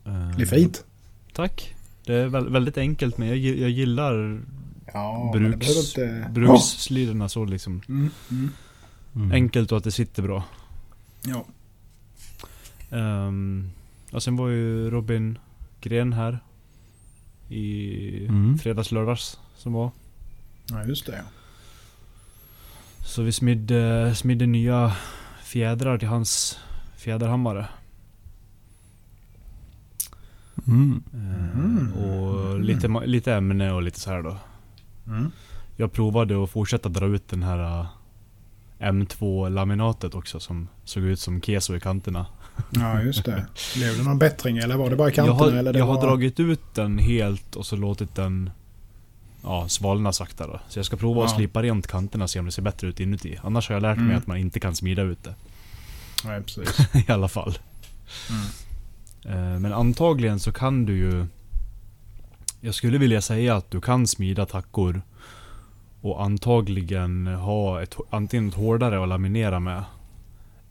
Eh, 0.05 0.38
Det 0.38 0.41
är 0.43 0.45
fint. 0.48 0.86
Tack. 1.34 1.75
Det 2.05 2.13
är 2.13 2.27
vä- 2.27 2.51
väldigt 2.51 2.77
enkelt 2.77 3.17
men 3.17 3.27
jag, 3.27 3.38
gi- 3.38 3.62
jag 3.62 3.69
gillar 3.69 4.41
Ja, 4.93 5.29
bruks, 5.34 5.77
inte... 5.88 6.27
bruksslirorna 6.31 7.29
så 7.29 7.45
liksom. 7.45 7.81
Mm, 7.89 8.10
mm. 8.31 8.50
Mm. 9.15 9.31
Enkelt 9.31 9.72
och 9.72 9.77
att 9.77 9.84
det 9.84 9.91
sitter 9.91 10.24
bra. 10.24 10.43
Ja. 11.22 11.45
Um, 12.89 13.72
och 14.12 14.24
sen 14.24 14.36
var 14.36 14.48
ju 14.48 14.89
Robin 14.89 15.38
Gren 15.81 16.13
här. 16.13 16.39
I 17.50 18.25
Mm. 18.30 18.58
fredags, 18.58 18.92
lördags 18.92 19.40
som 19.56 19.74
var. 19.74 19.92
ja, 20.70 20.84
just 20.86 21.06
det. 21.06 21.24
Så 23.06 23.22
vi 23.24 23.32
smidde, 23.32 24.16
smidde 24.16 24.46
nya 24.46 24.96
fjädrar 25.44 25.98
till 25.98 26.08
hans 26.08 26.60
fjäderhammare. 26.98 27.68
Mm. 30.68 31.04
Eh, 31.14 31.60
Mm. 31.60 31.94
Och 31.94 32.60
lite, 32.60 32.88
lite 33.06 33.34
ämne 33.34 33.72
och 33.72 33.82
lite 33.84 34.00
så 34.00 34.10
här 34.10 34.22
då. 34.22 34.38
Mm. 35.08 35.32
Jag 35.75 35.92
provade 35.92 36.44
att 36.44 36.50
fortsätta 36.50 36.90
dra 36.90 37.06
ut 37.06 37.28
den 37.30 37.44
här 37.44 37.86
M2-laminatet 38.79 40.15
också 40.15 40.39
som 40.39 40.67
såg 40.84 41.03
ut 41.03 41.20
som 41.20 41.41
keso 41.41 41.75
i 41.75 41.79
kanterna. 41.79 42.25
Ja, 42.70 43.01
just 43.01 43.25
det. 43.25 43.46
Blev 43.75 43.98
det 43.98 44.03
någon 44.03 44.20
bättring 44.20 44.58
eller 44.58 44.75
var 44.75 44.89
det 44.89 44.96
bara 44.96 45.08
i 45.08 45.12
Jag 45.12 45.15
kanterna? 45.15 45.51
har, 45.51 45.58
eller 45.58 45.74
det 45.74 45.79
jag 45.79 45.86
var... 45.88 45.94
har 45.96 46.01
dragit 46.01 46.39
ut 46.39 46.62
den 46.75 46.98
helt 47.00 47.55
och 47.55 47.65
så 47.65 47.75
låtit 47.75 48.15
den 48.15 48.50
ja, 49.44 49.67
svalna 49.70 50.13
sakta 50.13 50.48
då. 50.48 50.60
Så 50.70 50.79
jag 50.79 50.86
ska 50.86 50.96
prova 50.98 51.24
att 51.25 51.32
Ja. 51.32 51.36
slipa 51.38 51.63
rent 51.63 51.88
kanterna 51.88 52.24
och 52.24 52.29
se 52.29 52.39
om 52.39 52.46
det 52.46 52.51
ser 52.51 52.62
bättre 52.62 52.88
ut 52.88 53.00
inuti. 53.00 53.38
Annars 53.44 53.70
har 53.70 53.75
jag 53.75 53.82
lärt 53.82 53.98
mig 53.98 54.05
Mm. 54.05 54.17
att 54.17 54.27
man 54.27 54.38
inte 54.38 54.60
kan 54.60 54.75
smida 54.75 55.01
ut 55.01 55.24
det. 55.24 55.36
Nej, 56.25 56.41
precis. 56.41 56.79
I 57.08 57.12
alla 57.12 57.27
fall. 57.27 57.58
Eh, 59.25 59.60
Men 59.60 59.74
antagligen 59.74 60.39
så 60.39 60.51
kan 60.51 60.86
du 60.86 60.98
ju... 60.98 61.25
Jag 62.62 62.75
skulle 62.75 62.98
vilja 62.98 63.22
säga 63.22 63.55
att 63.55 63.72
du 63.72 63.82
kan 63.82 64.08
smida 64.08 64.46
tackor. 64.46 65.01
Och 66.06 66.24
antagligen 66.24 67.28
ha 67.28 67.82
ett, 67.82 67.96
antingen 68.10 68.48
ett 68.50 68.56
hårdare 68.56 69.04
att 69.04 69.10
laminera 69.10 69.60
med. 69.60 69.84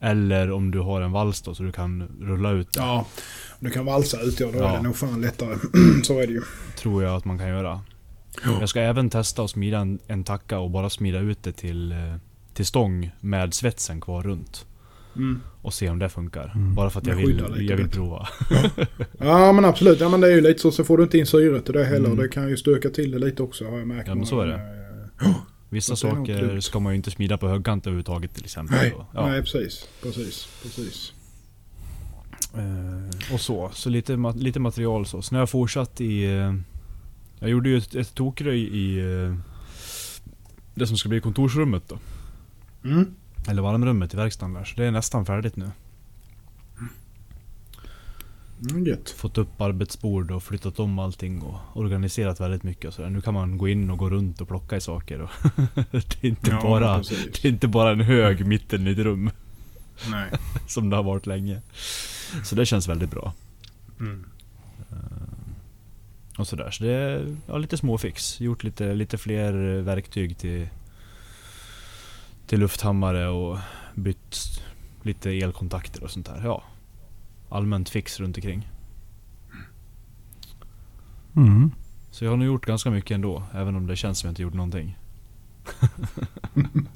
Eller 0.01 0.51
om 0.51 0.71
du 0.71 0.79
har 0.79 1.01
en 1.01 1.13
vals 1.13 1.43
då 1.43 1.55
så 1.55 1.63
du 1.63 1.73
kan 1.73 2.09
rulla 2.21 2.51
ut 2.51 2.73
det. 2.73 2.81
Ja, 2.81 3.07
om 3.51 3.69
du 3.69 3.71
kan 3.71 3.85
valsa 3.85 4.21
ut 4.21 4.41
ja, 4.41 4.49
då 4.53 4.59
Ja. 4.59 4.73
är 4.73 4.77
det 4.77 4.83
nog 4.83 4.97
fan 4.97 5.21
lättare. 5.21 5.57
Så 6.05 6.19
är 6.21 6.27
det 6.27 6.33
ju. 6.33 6.43
Tror 6.77 7.03
jag 7.03 7.17
att 7.17 7.25
man 7.25 7.39
kan 7.39 7.49
göra. 7.49 7.81
Ja. 8.45 8.57
Jag 8.61 8.69
ska 8.69 8.81
även 8.81 9.11
testa 9.11 9.43
att 9.43 9.51
smida 9.51 9.79
en, 9.79 9.99
en 10.07 10.25
tacka 10.25 10.59
och 10.59 10.71
bara 10.71 10.91
smida 10.91 11.19
ut 11.19 11.43
det 11.43 11.53
till, 11.53 11.93
eh, 11.93 11.99
till 12.55 12.67
stång 12.67 13.11
med 13.21 13.55
svetsen 13.55 14.01
kvar 14.01 14.23
runt. 14.23 14.67
Mm. 15.17 15.41
Och 15.63 15.75
se 15.75 15.91
om 15.91 15.99
det 15.99 16.09
funkar. 16.09 16.53
Mm. 16.55 16.75
Bara 16.75 16.91
för 16.91 17.01
att 17.01 17.07
jag 17.07 17.17
vill, 17.17 17.67
jag 17.69 17.77
vill 17.77 17.91
prova. 17.91 18.29
Ja 19.19 19.53
men 19.53 19.65
absolut, 19.65 20.01
ja, 20.01 20.09
men 20.09 20.21
det 20.21 20.27
är 20.27 20.35
ju 20.35 20.41
lite 20.41 20.61
så. 20.61 20.71
Så 20.71 20.85
får 20.85 20.97
du 20.97 21.03
inte 21.03 21.19
in 21.19 21.27
syret 21.27 21.69
i 21.69 21.73
det 21.73 21.85
heller. 21.85 22.07
Mm. 22.07 22.17
Det 22.19 22.29
kan 22.29 22.49
ju 22.49 22.57
stöka 22.57 22.89
till 22.91 23.11
det 23.11 23.19
lite 23.19 23.43
också 23.43 23.65
har 23.71 23.79
jag 23.79 23.87
märkt. 23.87 24.09
Ja, 24.09 24.15
men 24.15 24.27
så 24.27 24.41
är 24.41 24.47
det. 24.47 24.84
Vissa 25.69 25.97
saker 25.97 26.61
ska 26.61 26.81
man 26.81 26.93
ju 26.93 26.97
inte 26.97 27.11
smida 27.11 27.39
på 27.39 27.49
högkant 27.49 27.87
överhuvudtaget 27.87 28.35
till 28.35 28.45
exempel. 28.45 28.77
Nej, 28.77 28.95
ja. 29.15 29.27
nej 29.29 29.41
precis. 29.41 29.89
Precis. 30.03 30.49
Precis. 30.63 31.13
Eh, 32.55 33.35
och 33.35 33.41
så. 33.41 33.71
Så 33.75 33.91
lite, 33.91 34.17
lite 34.37 34.61
material 34.61 35.07
så. 35.07 35.23
Sen 35.23 35.37
har 35.37 35.43
jag 35.43 35.51
fortsatt 35.51 36.01
i... 36.01 36.25
Eh, 36.25 36.55
jag 37.39 37.51
gjorde 37.51 37.69
ju 37.69 37.79
ett, 37.79 37.95
ett 37.95 38.15
tokröj 38.15 38.61
i 38.61 38.99
eh, 38.99 39.37
det 40.75 40.87
som 40.87 40.97
ska 40.97 41.09
bli 41.09 41.21
kontorsrummet 41.21 41.89
då. 41.89 41.99
Mm. 42.85 43.15
Eller 43.49 43.63
varmrummet 43.63 44.15
i 44.15 44.17
verkstaden 44.17 44.55
där. 44.55 44.65
Så 44.65 44.77
det 44.77 44.85
är 44.85 44.91
nästan 44.91 45.27
färdigt 45.27 45.57
nu. 45.57 45.71
Mm. 48.71 48.99
Fått 49.17 49.39
upp 49.39 49.61
arbetsbord 49.61 50.31
och 50.31 50.43
flyttat 50.43 50.81
om 50.81 50.99
allting 50.99 51.43
och 51.43 51.77
organiserat 51.77 52.41
väldigt 52.41 52.63
mycket 52.63 52.99
och. 52.99 53.13
Nu 53.13 53.21
kan 53.21 53.35
man 53.35 53.59
gå 53.59 53.69
in 53.69 53.91
och 53.91 53.99
gå 53.99 54.11
runt 54.11 54.41
och 54.41 54.49
plocka 54.49 54.77
i 54.77 54.81
saker. 54.81 55.21
Och 55.21 55.31
det, 55.91 56.25
är 56.25 56.27
inte 56.27 56.51
Ja, 56.51 56.63
bara, 56.63 56.99
precis. 56.99 57.41
det 57.43 57.49
är 57.49 57.53
inte 57.53 57.69
bara 57.69 57.91
en 57.91 58.01
hög 58.01 58.47
mitten 58.47 58.87
i 58.87 58.91
ett 58.91 58.99
rum. 58.99 59.31
Nej. 60.11 60.31
Som 60.69 60.91
det 60.91 60.97
har 60.97 61.03
varit 61.03 61.27
länge. 61.27 61.61
Så 62.45 62.55
det 62.55 62.67
känns 62.67 62.89
väldigt 62.89 63.11
bra. 63.11 63.33
Mm. 64.01 64.25
Och 66.39 66.49
sådär. 66.49 66.71
Så 66.71 66.85
det 66.85 66.93
är 66.93 67.37
ja, 67.47 67.59
lite 67.59 67.77
småfix. 67.77 68.41
Gjort 68.41 68.65
lite, 68.65 68.95
lite 68.95 69.19
fler 69.19 69.81
verktyg 69.81 70.39
till, 70.39 70.69
till 72.47 72.61
lufthammare 72.61 73.29
och 73.29 73.59
bytt 73.95 74.63
lite 75.03 75.31
elkontakter 75.31 76.05
och 76.05 76.11
sånt 76.11 76.27
där. 76.27 76.41
Ja. 76.45 76.63
Allmänt 77.49 77.89
fix 77.89 78.21
runt 78.21 78.37
omkring. 78.37 78.69
Mm. 81.37 81.71
Så 82.11 82.25
jag 82.25 82.31
har 82.33 82.37
nog 82.37 82.47
gjort 82.47 82.67
ganska 82.67 82.91
mycket 82.91 83.11
ändå. 83.15 83.43
Även 83.55 83.77
om 83.77 83.87
det 83.87 83.97
känns 83.97 84.19
som 84.19 84.29
jag 84.29 84.33
inte 84.33 84.43
gjort 84.43 84.55
någonting. 84.55 84.99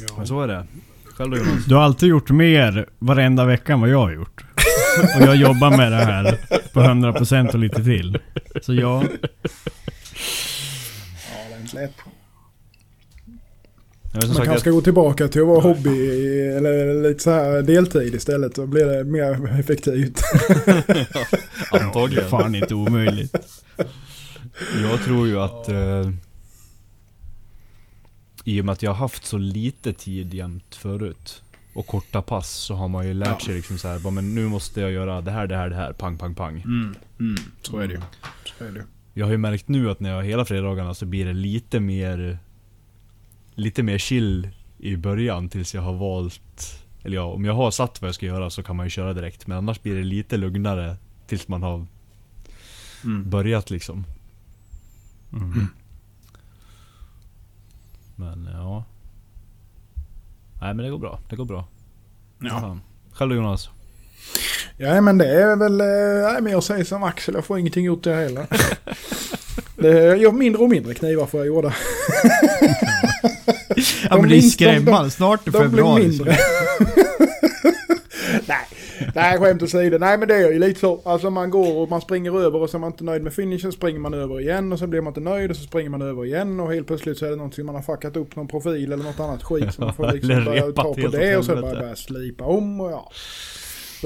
Ja. 0.00 0.14
Men 0.16 0.26
så 0.26 0.42
är 0.42 0.48
det. 0.48 0.66
Själv 1.04 1.30
då 1.30 1.36
Jonas? 1.36 1.64
Du 1.64 1.74
har 1.74 1.82
alltid 1.82 2.08
gjort 2.08 2.30
mer 2.30 2.86
varenda 2.98 3.44
vecka 3.44 3.72
än 3.72 3.80
vad 3.80 3.90
jag 3.90 3.98
har 3.98 4.12
gjort. 4.12 4.44
Och 5.16 5.22
jag 5.22 5.36
jobbar 5.36 5.76
med 5.76 5.92
det 5.92 6.04
här 6.04 6.38
på 6.72 6.80
100% 6.80 7.48
och 7.48 7.58
lite 7.58 7.84
till. 7.84 8.18
Så 8.62 8.74
ja, 8.74 9.04
ja, 9.04 9.08
det 11.48 11.54
är 11.54 11.60
inte 11.60 11.76
lätt. 11.76 11.94
Man 14.16 14.34
sagt, 14.34 14.44
kanske 14.44 14.60
ska 14.60 14.70
gå 14.70 14.80
tillbaka 14.80 15.28
till 15.28 15.40
att 15.40 15.46
vara 15.46 15.60
hobby 15.60 16.10
eller 16.56 17.02
lite 17.08 17.22
så 17.22 17.30
här 17.30 17.62
deltid 17.62 18.14
istället. 18.14 18.54
Då 18.54 18.66
blir 18.66 18.84
det 18.86 19.04
mer 19.04 19.58
effektivt. 19.60 20.20
jag, 21.72 21.82
antagligen. 21.82 22.28
fan 22.30 22.54
inte 22.54 22.74
omöjligt. 22.74 23.36
Jag 24.82 25.04
tror 25.04 25.26
ju 25.26 25.38
att 25.40 25.68
eh, 25.68 26.10
i 28.44 28.60
och 28.60 28.64
med 28.64 28.72
att 28.72 28.82
jag 28.82 28.90
har 28.90 28.96
haft 28.98 29.24
så 29.24 29.38
lite 29.38 29.92
tid 29.92 30.34
jämt 30.34 30.74
förut 30.74 31.42
och 31.74 31.86
korta 31.86 32.22
pass 32.22 32.50
så 32.50 32.74
har 32.74 32.88
man 32.88 33.06
ju 33.06 33.14
lärt 33.14 33.28
Ja. 33.28 33.46
sig 33.46 33.54
liksom 33.54 33.78
så 33.78 33.88
här, 33.88 34.10
men 34.10 34.34
nu 34.34 34.46
måste 34.48 34.80
jag 34.80 34.90
göra 34.90 35.20
det 35.20 35.30
här, 35.30 35.46
det 35.46 35.56
här, 35.56 35.68
det 35.70 35.76
här, 35.76 35.92
pang, 35.92 36.18
pang, 36.18 36.34
pang. 36.34 36.62
Mm. 36.64 36.94
Mm. 37.20 37.36
Så 37.62 37.78
är 37.78 37.88
det 37.88 37.94
ju. 37.94 38.00
Så 38.58 38.64
är 38.64 38.68
det 38.70 38.78
ju. 38.78 38.84
Jag 39.14 39.26
har 39.26 39.32
ju 39.32 39.38
märkt 39.38 39.68
nu 39.68 39.90
att 39.90 40.00
när 40.00 40.10
jag 40.10 40.16
har 40.16 40.22
hela 40.22 40.44
fredagarna 40.44 40.94
så 40.94 41.06
blir 41.06 41.24
det 41.26 41.32
lite 41.32 41.80
mer 41.80 42.38
Lite 43.58 43.82
mer 43.82 43.98
chill 43.98 44.48
i 44.78 44.96
början 44.96 45.48
tills 45.48 45.74
jag 45.74 45.82
har 45.82 45.92
valt 45.92 46.82
Eller 47.02 47.16
ja, 47.16 47.22
om 47.24 47.44
jag 47.44 47.54
har 47.54 47.70
satt 47.70 48.00
vad 48.02 48.08
jag 48.08 48.14
ska 48.14 48.26
göra 48.26 48.50
så 48.50 48.62
kan 48.62 48.76
man 48.76 48.86
ju 48.86 48.90
köra 48.90 49.12
direkt 49.14 49.46
Men 49.46 49.58
annars 49.58 49.82
blir 49.82 49.94
det 49.94 50.04
lite 50.04 50.36
lugnare 50.36 50.96
tills 51.26 51.48
man 51.48 51.62
har 51.62 51.86
Mm. 53.04 53.30
börjat 53.30 53.70
liksom 53.70 54.04
Mm. 55.32 55.66
Men 58.16 58.48
ja 58.52 58.84
Nej 60.60 60.74
men 60.74 60.84
det 60.84 60.90
går 60.90 60.98
bra, 60.98 61.18
det 61.28 61.36
går 61.36 61.44
bra 61.44 61.64
Ja. 62.38 62.60
Fan. 62.60 62.80
Själv 63.12 63.30
då 63.30 63.36
Jonas? 63.36 63.70
ja, 64.76 65.00
men 65.00 65.18
det 65.18 65.42
är 65.42 65.56
väl... 65.56 65.80
eh, 65.80 66.32
Nej, 66.32 66.42
men 66.42 66.52
jag 66.52 66.62
säger 66.64 66.84
som 66.84 67.02
Axel, 67.02 67.34
jag 67.34 67.44
får 67.44 67.58
ingenting 67.58 67.84
gjort 67.84 68.02
det 68.04 68.14
heller. 68.14 68.46
jag 69.76 70.30
har 70.30 70.32
mindre 70.32 70.62
och 70.62 70.70
mindre 70.70 70.94
knivar 70.94 71.26
får 71.26 71.40
jag 71.40 71.46
gjorda. 71.46 71.74
Ja 74.10 74.16
men 74.20 74.28
det 74.28 74.36
är 74.36 74.40
skrämmande. 74.40 75.10
Snart 75.10 75.40
är 75.48 75.50
De 75.52 75.58
blir 75.58 75.68
februari. 75.68 76.02
mindre. 76.02 76.30
nej, 78.46 78.58
nej 79.14 79.38
skämt 79.38 79.62
åsido. 79.62 79.98
Nej 79.98 80.18
men 80.18 80.28
det 80.28 80.34
är 80.34 80.52
ju 80.52 80.58
lite 80.58 80.80
så. 80.80 81.00
Alltså 81.04 81.30
man 81.30 81.50
går 81.50 81.76
och 81.76 81.90
man 81.90 82.00
springer 82.00 82.40
över 82.40 82.62
och 82.62 82.70
så 82.70 82.76
är 82.76 82.78
man 82.80 82.90
inte 82.92 83.04
nöjd 83.04 83.22
med 83.22 83.32
finishen 83.32 83.72
springer 83.72 84.00
man 84.00 84.14
över 84.14 84.40
igen 84.40 84.72
och 84.72 84.78
så 84.78 84.86
blir 84.86 85.00
man 85.00 85.10
inte 85.10 85.20
nöjd 85.20 85.50
och 85.50 85.56
så 85.56 85.62
springer 85.62 85.90
man 85.90 86.02
över 86.02 86.24
igen 86.24 86.60
och 86.60 86.72
helt 86.72 86.86
plötsligt 86.86 87.18
så 87.18 87.26
är 87.26 87.30
det 87.30 87.36
någonting 87.36 87.66
man 87.66 87.74
har 87.74 87.82
fuckat 87.82 88.16
upp 88.16 88.36
någon 88.36 88.48
profil 88.48 88.92
eller 88.92 89.04
något 89.04 89.20
annat 89.20 89.42
skit. 89.42 89.74
Så 89.74 89.80
man 89.80 89.94
får 89.94 90.12
liksom 90.12 90.44
börja 90.44 90.62
ta 90.72 90.94
på 90.94 91.08
det 91.08 91.36
och 91.36 91.44
så 91.44 91.56
bara 91.56 91.74
börja 91.74 91.96
slipa 91.96 92.44
om 92.44 92.80
och 92.80 92.90
ja. 92.90 93.10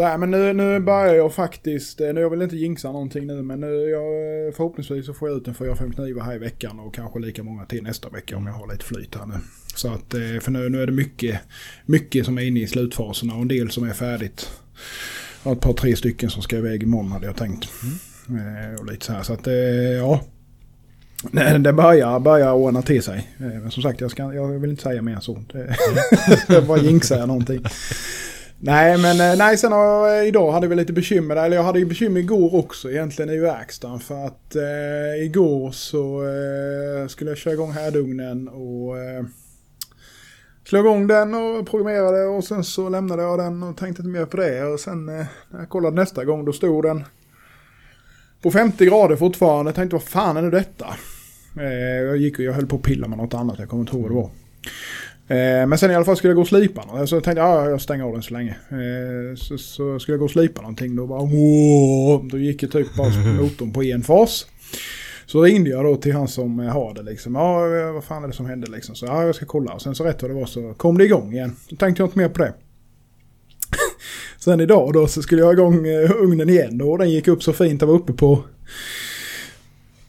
Nej 0.00 0.19
men 0.19 0.30
nu, 0.30 0.52
nu 0.52 0.80
börjar 0.80 1.14
jag 1.14 1.35
faktiskt, 1.35 2.00
eh, 2.00 2.12
nu 2.12 2.21
jag 2.21 2.30
vill 2.30 2.42
inte 2.42 2.57
jinxa 2.57 2.92
någonting 2.92 3.26
nu 3.26 3.42
men 3.42 3.61
nu 3.61 3.66
jag, 3.66 4.47
eh, 4.47 4.52
förhoppningsvis 4.52 5.07
så 5.07 5.14
får 5.14 5.28
jag 5.28 5.37
ut 5.37 5.49
en 5.49 5.54
4-5 5.54 5.92
knivar 5.92 6.23
här 6.23 6.35
i 6.35 6.38
veckan 6.38 6.80
och 6.80 6.95
kanske 6.95 7.19
lika 7.19 7.42
många 7.42 7.64
till 7.64 7.83
nästa 7.83 8.09
vecka 8.09 8.37
om 8.37 8.47
jag 8.47 8.52
har 8.52 8.73
lite 8.73 8.85
flyt 8.85 9.14
här 9.14 9.26
nu. 9.26 9.35
Så 9.75 9.88
att, 9.88 10.14
eh, 10.14 10.40
för 10.40 10.50
nu, 10.50 10.69
nu 10.69 10.83
är 10.83 10.87
det 10.87 10.92
mycket, 10.92 11.40
mycket 11.87 12.25
som 12.25 12.38
är 12.38 12.42
inne 12.42 12.61
i 12.61 12.66
slutfaserna 12.66 13.35
och 13.35 13.42
en 13.42 13.49
del 13.49 13.71
som 13.71 13.85
är 13.85 13.92
färdigt. 13.92 14.50
Jag 15.42 15.50
har 15.50 15.57
ett 15.57 15.62
par 15.62 15.73
tre 15.73 15.97
stycken 15.97 16.30
som 16.30 16.42
ska 16.42 16.57
iväg 16.57 16.83
imorgon 16.83 17.12
hade 17.12 17.26
jag 17.26 17.37
tänkt. 17.37 17.69
Mm. 18.28 18.76
Och 18.76 18.87
lite 18.87 19.07
så 19.07 19.12
här 19.12 19.23
så 19.23 19.33
att 19.33 19.47
ja. 19.99 20.21
Nej, 21.30 21.59
Det 21.59 21.73
börjar, 21.73 22.21
börjar 22.21 22.52
ordna 22.52 22.83
till 22.83 23.02
sig. 23.02 23.30
Men 23.37 23.71
som 23.71 23.83
sagt 23.83 24.00
jag, 24.00 24.11
ska, 24.11 24.35
jag 24.35 24.49
vill 24.49 24.71
inte 24.71 24.83
säga 24.83 25.02
mer 25.02 25.14
än 25.14 25.21
så. 25.21 25.45
Det, 25.52 25.76
jag 26.54 26.66
bara 26.66 26.78
jinxar 26.78 27.19
jag 27.19 27.28
någonting. 27.28 27.64
Nej 28.62 28.99
men 28.99 29.21
eh, 29.33 29.38
nej 29.38 29.57
sen 29.57 29.73
har, 29.73 30.09
jag- 30.09 30.26
idag 30.29 30.52
hade 30.52 30.67
vi 30.69 30.75
lite 30.76 30.93
bekymmer 30.93 31.35
där. 31.35 31.45
Eller 31.45 31.57
jag 31.57 31.62
hade 31.64 31.79
ju 31.79 31.85
bekymmer 31.85 32.21
igår 32.21 32.55
också 32.55 32.90
egentligen 32.90 33.31
i 33.31 33.38
verkstaden. 33.38 34.00
För 34.00 34.26
att 34.26 34.57
eh, 34.57 35.25
igår 35.25 35.71
så 35.71 36.23
eh, 36.23 37.07
skulle 37.09 37.31
jag 37.31 37.38
köra 37.38 37.55
igång 37.55 37.73
härdugnen 37.73 38.49
och 38.49 38.99
eh, 38.99 39.25
slå 40.64 40.79
igång 40.79 41.07
den 41.07 41.35
och 41.35 41.67
programmerade 41.71 42.25
och 42.25 42.45
sen 42.45 42.64
så 42.64 42.88
lämnade 42.88 43.23
jag 43.23 43.38
den 43.38 43.62
och 43.62 43.76
tänkte 43.76 44.02
inte 44.02 44.19
mer 44.19 44.26
på 44.26 44.37
det. 44.37 44.64
Och 44.64 44.81
sen 44.81 45.09
eh, 45.09 45.26
när 45.50 45.59
jag 45.61 45.69
kollade 45.69 45.97
nästa 45.97 46.25
gång 46.25 46.45
då 46.45 46.52
stod 46.52 46.85
den 46.85 47.05
på 48.43 48.50
50 48.50 48.87
grader 48.87 49.17
fortfarande. 49.17 49.69
Jag 49.69 49.76
tänkte 49.76 49.97
vad 49.97 50.02
fan 50.02 50.37
är 50.37 50.43
nu 50.43 50.50
detta? 50.50 50.87
Eh, 51.61 51.73
jag 52.07 52.17
gick 52.17 52.38
och 52.38 52.45
jag 52.45 52.52
höll 52.52 52.67
på 52.67 52.76
att 52.76 52.83
pilla 52.83 53.09
med 53.09 53.19
något 53.19 53.35
annat. 53.35 53.59
Jag 53.59 53.69
kommer 53.69 53.81
inte 53.83 53.93
ihåg 53.97 54.02
vad 54.02 54.11
det 54.11 54.14
var. 54.14 54.31
Eh, 55.30 55.66
men 55.66 55.78
sen 55.78 55.90
i 55.90 55.94
alla 55.94 56.04
fall 56.04 56.16
skulle 56.16 56.30
jag 56.30 56.37
gå 56.37 56.42
och 56.42 56.49
slipa 56.49 56.84
något. 56.84 57.08
Så 57.08 57.16
jag 57.16 57.25
tänkte 57.25 57.40
ja, 57.40 57.70
jag 57.70 57.80
stänger 57.80 58.04
av 58.04 58.12
den 58.12 58.22
så 58.22 58.34
länge. 58.34 58.56
Eh, 58.70 59.37
så, 59.37 59.58
så 59.58 59.99
skulle 59.99 60.12
jag 60.12 60.18
gå 60.18 60.25
och 60.25 60.30
slipa 60.30 60.60
någonting. 60.60 60.96
Då 60.96 61.06
bara 61.06 61.20
Då 62.30 62.38
gick 62.38 62.62
ju 62.62 62.68
typ 62.68 62.94
bara 62.96 63.08
motorn 63.40 63.72
på 63.72 63.82
en 63.82 64.02
fas. 64.02 64.46
Så 65.26 65.42
ringde 65.42 65.70
jag 65.70 65.84
då 65.84 65.96
till 65.96 66.12
han 66.12 66.28
som 66.28 66.60
eh, 66.60 66.66
har 66.66 66.94
det 66.94 67.02
liksom. 67.02 67.34
Ja, 67.34 67.66
vad 67.94 68.04
fan 68.04 68.25
är 68.25 68.28
det 68.28 68.34
som 68.34 68.46
hände 68.46 68.70
liksom? 68.70 68.94
Så 68.94 69.06
ja, 69.06 69.25
jag 69.25 69.34
ska 69.34 69.46
kolla. 69.46 69.72
Och 69.72 69.82
sen 69.82 69.94
så 69.94 70.04
rätt 70.04 70.22
vad 70.22 70.30
det 70.30 70.34
var 70.34 70.46
så 70.46 70.75
kom 70.75 70.99
det 70.99 71.04
igång 71.04 71.32
igen. 71.32 71.56
Så 71.70 71.76
tänkte 71.76 72.02
jag 72.02 72.06
inte 72.06 72.18
mer 72.18 72.28
på 72.28 72.42
det. 72.42 72.52
sen 74.38 74.60
idag 74.60 74.92
då 74.92 75.06
så 75.06 75.22
skulle 75.22 75.40
jag 75.40 75.46
ha 75.46 75.52
igång 75.52 75.87
ugnen 76.20 76.49
igen 76.49 76.78
då. 76.78 76.90
Och 76.90 76.99
den 76.99 77.10
gick 77.10 77.28
upp 77.28 77.42
så 77.42 77.52
fint. 77.52 77.80
Den 77.80 77.88
var 77.88 77.96
uppe 77.96 78.12
på 78.12 78.42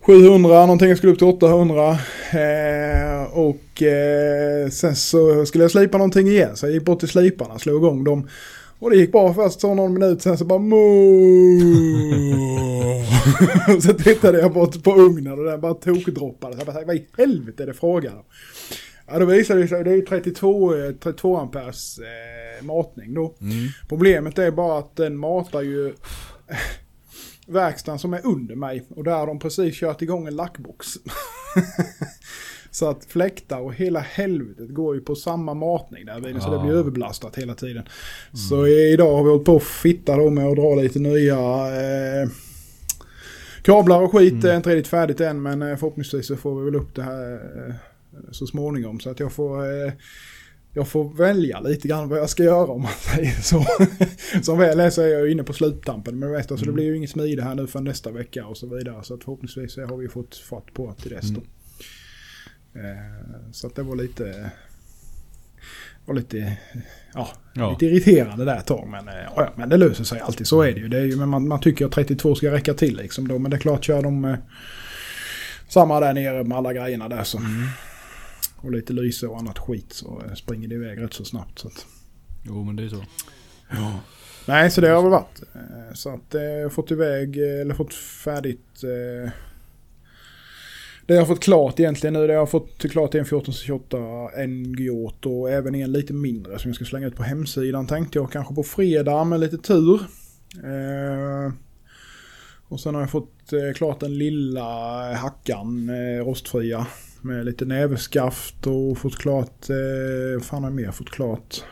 700 0.02 0.62
någonting. 0.62 0.90
Jag 0.90 0.98
skulle 0.98 1.14
upp 1.14 1.18
till 1.20 1.28
800. 1.28 1.90
Eh, 2.32 3.11
och 3.26 3.84
eh, 3.84 4.70
sen 4.70 4.96
så 4.96 5.46
skulle 5.46 5.64
jag 5.64 5.72
slipa 5.72 5.98
någonting 5.98 6.28
igen. 6.28 6.58
Så 6.58 6.66
jag 6.66 6.74
gick 6.74 6.86
bort 6.86 7.00
till 7.00 7.10
sliparna, 7.10 7.60
slog 7.60 7.84
igång 7.84 8.04
dem. 8.04 8.28
Och 8.80 8.90
det 8.90 8.96
gick 8.96 9.12
bra 9.12 9.34
först 9.34 9.62
så 9.62 9.74
någon 9.74 9.94
minut 9.94 10.22
sen 10.22 10.38
så 10.38 10.46
bara 10.46 10.60
så 13.82 13.94
tittade 13.94 14.40
jag 14.40 14.54
bort 14.54 14.84
på 14.84 14.96
ugnen 14.96 15.40
och 15.40 15.46
den 15.46 15.62
bara 15.62 15.74
tokdroppade. 15.74 16.54
Så 16.54 16.60
jag 16.60 16.68
bara, 16.68 16.86
vad 16.86 16.96
i 16.96 17.08
helvete 17.18 17.64
är 17.64 17.68
det 17.68 17.74
frågan 17.74 18.14
om? 18.14 18.24
Ja 19.08 19.20
då 19.20 19.26
visade 19.26 19.62
det 19.62 19.68
sig, 19.68 19.84
det 19.84 19.92
är 19.92 19.96
ju 19.96 20.02
32, 20.02 20.76
eh, 20.76 20.92
32 20.92 21.38
amperes 21.38 22.00
eh, 22.00 22.66
matning 22.66 23.14
då. 23.14 23.36
Mm. 23.42 23.68
Problemet 23.90 24.40
är 24.40 24.52
bara 24.52 24.80
att 24.80 24.96
den 24.96 25.18
matar 25.18 25.62
ju 25.62 25.94
verkstaden 27.48 28.00
som 28.00 28.14
är 28.14 28.26
under 28.26 28.56
mig. 28.56 28.86
Och 28.90 29.04
där 29.04 29.18
har 29.18 29.28
de 29.28 29.40
precis 29.40 29.80
kört 29.80 30.02
igång 30.02 30.28
en 30.28 30.36
lackbox. 30.36 30.88
så 32.72 32.90
att 32.90 33.06
fläktar 33.06 33.60
och 33.60 33.74
hela 33.74 34.00
helvetet 34.00 34.70
går 34.70 34.96
ju 34.96 35.02
på 35.02 35.16
samma 35.16 35.54
matning 35.54 36.06
där 36.06 36.20
vid 36.20 36.34
den, 36.36 36.42
Så 36.42 36.52
det 36.52 36.60
blir 36.60 36.72
Ja. 36.72 36.78
överbelastat 36.80 37.36
hela 37.38 37.54
tiden. 37.56 37.84
Så 38.50 38.68
idag 38.68 39.18
har 39.18 39.24
vi 39.24 39.30
hållit 39.30 39.46
på 39.46 39.56
att 39.56 39.64
fitta 39.64 40.18
då 40.18 40.30
med 40.30 40.48
att 40.48 40.56
dra 40.56 40.76
lite 40.76 41.00
nya 41.00 41.38
eh, 41.82 42.30
kablar 43.64 44.02
och 44.02 44.12
skit. 44.12 44.42
Det 44.42 44.52
är 44.52 44.58
inte 44.58 44.70
riktigt 44.70 44.88
färdigt 44.88 45.22
än 45.22 45.42
men 45.42 45.62
eh, 45.62 45.76
förhoppningsvis 45.78 46.28
så 46.28 46.36
får 46.36 46.60
vi 46.60 46.66
väl 46.66 46.76
upp 46.76 46.96
det 46.96 47.04
här 47.04 47.34
eh, 47.34 47.74
så 48.32 48.46
småningom. 48.48 49.00
Så 49.00 49.10
att 49.10 49.20
jag 49.20 49.32
får... 49.32 49.86
Eh, 49.86 49.92
jag 50.74 50.88
får 50.88 51.14
välja 51.18 51.60
lite 51.60 51.88
grann 51.88 52.10
vad 52.10 52.20
jag 52.20 52.30
ska 52.30 52.44
göra 52.44 52.72
om 52.72 52.82
man 52.82 52.92
säger 53.16 53.42
så. 53.42 53.66
Som 54.44 54.58
väl 54.58 54.80
är 54.80 54.90
så 54.90 55.02
är 55.02 55.08
jag 55.08 55.32
inne 55.32 55.44
på 55.44 55.54
sluttampen 55.54 56.20
med 56.20 56.30
det 56.30 56.34
mesta. 56.38 56.58
Så 56.58 56.66
det 56.66 56.72
blir 56.72 56.86
ju 56.86 56.98
inget 56.98 57.10
smide 57.10 57.44
här 57.44 57.56
nu 57.56 57.68
för 57.68 57.80
nästa 57.82 58.12
vecka 58.12 58.46
och 58.46 58.58
så 58.58 58.68
vidare. 58.76 59.04
Så 59.04 59.14
att 59.14 59.24
förhoppningsvis 59.24 59.74
så 59.74 59.82
har 59.86 59.98
vi 59.98 60.08
fått 60.08 60.36
fart 60.36 60.74
på 60.74 60.94
till 61.02 61.12
dess 61.12 61.30
då. 61.30 61.40
Eh, 61.42 61.46
Så 63.52 63.68
att 63.68 63.76
det 63.76 63.84
var 63.84 63.96
lite... 63.96 64.52
Var 66.06 66.16
lite... 66.16 66.58
Ja, 67.14 67.30
Ja. 67.54 67.72
lite 67.72 67.86
irriterande 67.86 68.46
där 68.46 68.58
ett 68.58 68.66
tag. 68.68 68.88
Men, 68.88 69.08
eh, 69.08 69.14
ja, 69.16 69.32
ja, 69.36 69.54
men 69.56 69.70
det 69.70 69.78
löser 69.78 70.04
sig 70.04 70.20
alltid. 70.20 70.48
Så 70.48 70.62
är 70.62 70.72
det 70.72 70.80
ju. 70.80 70.88
Det 70.88 70.98
är 70.98 71.04
ju 71.06 71.16
men 71.16 71.30
man, 71.30 71.48
man 71.48 71.60
tycker 71.62 71.86
att 71.86 71.92
32 71.92 72.36
ska 72.36 72.52
räcka 72.52 72.74
till 72.74 72.98
liksom 72.98 73.28
då. 73.28 73.40
Men 73.40 73.52
det 73.52 73.58
är 73.58 73.62
klart 73.62 73.84
kör 73.86 74.02
de 74.02 74.26
eh, 74.26 74.36
samma 75.68 76.00
där 76.00 76.14
nere 76.14 76.44
med 76.44 76.58
alla 76.58 76.74
grejerna 76.74 77.10
där 77.10 77.24
så. 77.24 77.40
Och 78.58 78.72
lite 78.72 78.94
lyse 78.94 79.28
och 79.28 79.38
annat 79.40 79.60
skit 79.60 79.94
så 79.94 80.22
eh, 80.28 80.34
springer 80.34 80.68
det 80.68 80.76
iväg 80.76 81.02
rätt 81.02 81.14
så 81.14 81.26
snabbt. 81.26 81.60
Så 81.60 81.68
att, 81.68 81.86
Jo 82.44 82.64
men 82.64 82.76
det 82.76 82.84
är 82.84 82.90
så. 82.90 83.04
nej, 84.48 84.72
så 84.72 84.82
det 84.82 84.90
har 84.90 85.02
väl 85.02 85.12
varit. 85.12 85.42
Eh, 85.56 85.94
Så 85.94 86.10
att 86.10 86.36
eh, 86.36 86.42
jag 86.42 86.64
har 86.64 86.70
fått 86.70 86.92
iväg, 86.92 87.38
eh, 87.38 87.62
eller 87.62 87.76
fått 87.76 87.94
färdigt. 87.94 88.84
eh, 88.84 89.32
Det 91.12 91.16
jag 91.16 91.22
har 91.22 91.28
fått 91.28 91.44
klart 91.44 91.80
egentligen 91.80 92.14
nu, 92.14 92.28
det 92.28 92.34
jag 92.34 92.40
har 92.40 92.46
fått 92.46 92.92
klart 92.92 93.16
är 93.16 93.20
en 93.20 93.26
1428 93.26 93.98
NGOT 94.48 95.26
och 95.26 95.50
även 95.52 95.76
en 95.76 95.92
lite 95.92 96.14
mindre 96.14 96.60
som 96.60 96.70
jag 96.70 96.76
ska 96.76 96.86
slänga 96.86 97.08
ut 97.08 97.16
på 97.16 97.24
hemsidan 97.24 97.88
tänkte 97.88 98.20
jag 98.20 98.32
kanske 98.32 98.56
på 98.56 98.64
fredag 98.64 99.24
med 99.24 99.40
lite 99.40 99.58
tur. 99.58 100.00
Eh, 100.64 101.54
Och 102.68 102.80
sen 102.80 102.96
har 102.96 103.02
jag 103.02 103.10
fått 103.10 103.54
eh, 103.54 103.74
klart 103.76 104.00
den 104.00 104.18
lilla 104.18 104.64
hackan 105.14 105.90
eh, 105.90 106.26
rostfria 106.26 106.88
med 107.22 107.46
lite 107.46 107.66
näveskaft 107.66 108.68
och 108.68 108.98
fått 108.98 109.18
klart, 109.18 109.70
eh, 109.70 110.42
fan 110.44 110.64
har 110.64 110.70
jag 110.70 110.76
mer 110.76 110.92
fått 110.92 111.10
klart? 111.10 111.64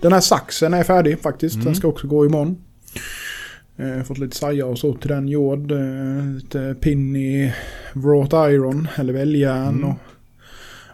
Den 0.00 0.12
här 0.12 0.20
saxen 0.20 0.74
är 0.74 0.84
färdig 0.84 1.18
faktiskt, 1.20 1.54
den 1.64 1.74
ska 1.74 1.88
också 1.88 2.06
gå 2.06 2.26
imorgon. 2.26 2.64
Eh, 3.76 4.02
fått 4.02 4.18
lite 4.18 4.36
sajar 4.36 4.66
och 4.66 4.78
så 4.78 4.94
till 4.94 5.08
den 5.08 5.28
gjord. 5.28 5.72
Eh, 5.72 6.26
lite 6.34 6.74
pinny 6.80 7.52
wrought 7.92 8.32
iron 8.32 8.88
eller 8.96 9.12
väljärn. 9.12 9.84
Och, 9.84 9.94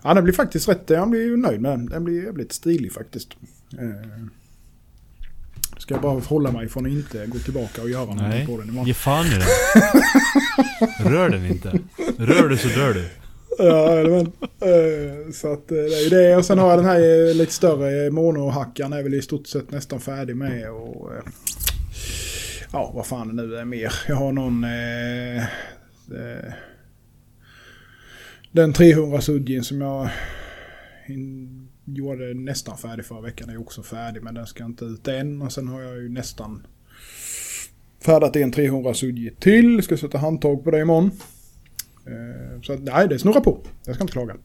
ja, 0.03 0.15
den 0.15 0.25
blir 0.25 0.35
faktiskt 0.35 0.69
rätt, 0.69 0.83
jag 0.87 1.11
blir 1.11 1.23
ju 1.23 1.37
nöjd 1.37 1.61
med 1.61 1.71
den. 1.73 1.87
Den 1.87 2.05
blir 2.05 2.25
jävligt 2.25 2.53
stilig 2.53 2.93
faktiskt. 2.93 3.29
Eh, 3.73 4.25
ska 5.79 5.95
jag 5.95 6.03
bara 6.03 6.21
hålla 6.21 6.53
mig 6.53 6.69
från 6.69 6.87
att 6.87 6.93
inte 6.93 7.27
gå 7.27 7.39
tillbaka 7.39 7.83
och 7.83 7.91
göra 7.91 8.15
Nej, 8.15 8.47
på 8.47 8.57
den 8.59 8.69
imorgon. 8.69 8.87
ge 8.87 8.95
fan 8.95 9.27
i 9.27 9.31
den. 9.31 9.43
Rör 11.13 11.29
den 11.29 11.47
inte. 11.47 11.79
Rör 12.19 12.49
du 12.49 12.57
så 12.57 12.69
dör 12.69 12.95
du. 12.95 13.09
Ja, 13.59 14.03
men, 14.09 14.21
eh, 14.71 15.33
så 15.33 15.53
att 15.53 15.71
eh, 15.71 15.77
det 15.77 15.95
är 15.97 16.05
ju 16.05 16.09
det. 16.11 16.37
Och 16.37 16.45
sen 16.45 16.59
har 16.59 16.69
jag 16.71 16.79
den 16.79 16.87
här 16.87 17.29
eh, 17.29 17.35
lite 17.35 17.53
större 17.53 18.11
monohackan 18.11 18.93
är 18.93 19.03
väl 19.03 19.15
i 19.15 19.23
stort 19.23 19.47
sett 19.47 19.71
nästan 19.71 20.01
färdig 20.01 20.37
med. 20.37 20.71
Och, 20.71 21.11
ja, 22.73 22.93
vad 22.95 23.07
fan 23.07 23.29
det 23.29 23.43
nu 23.43 23.57
är 23.57 23.65
mer. 23.65 23.93
Jag 24.09 24.17
har 24.17 24.33
någon... 24.33 24.65
Eh, 24.65 25.43
eh, 26.19 26.53
den 28.53 28.73
300 28.73 29.21
Sudgin 29.21 29.65
som 29.65 29.81
jag 29.81 30.11
in, 31.09 31.69
gjorde 31.85 32.35
nästan 32.35 32.79
färdig 32.79 33.05
förra 33.05 33.21
veckan 33.21 33.51
är 33.51 33.61
också 33.61 33.83
färdig. 33.83 34.23
Men 34.23 34.35
den 34.35 34.47
ska 34.47 34.65
inte 34.65 34.85
ut 34.85 35.09
än. 35.09 35.43
Och 35.43 35.53
sen 35.53 35.69
har 35.69 35.81
jag 35.83 35.97
ju 35.97 36.09
nästan 36.09 36.67
färdat 38.05 38.37
en 38.37 38.53
300 38.53 38.95
Sudgi 38.95 39.31
till. 39.41 39.83
Ska 39.83 39.97
sätta 39.97 40.19
handtag 40.19 40.65
på 40.65 40.71
det 40.71 40.81
imorgon. 40.81 41.11
Eh, 42.07 42.61
Så 42.63 42.73
att, 42.73 42.81
nej, 42.83 43.09
det 43.09 43.19
snurrar 43.19 43.41
på. 43.41 43.61
Jag 43.85 43.95
ska 43.95 44.05
inte 44.05 44.13
klaga. 44.13 44.37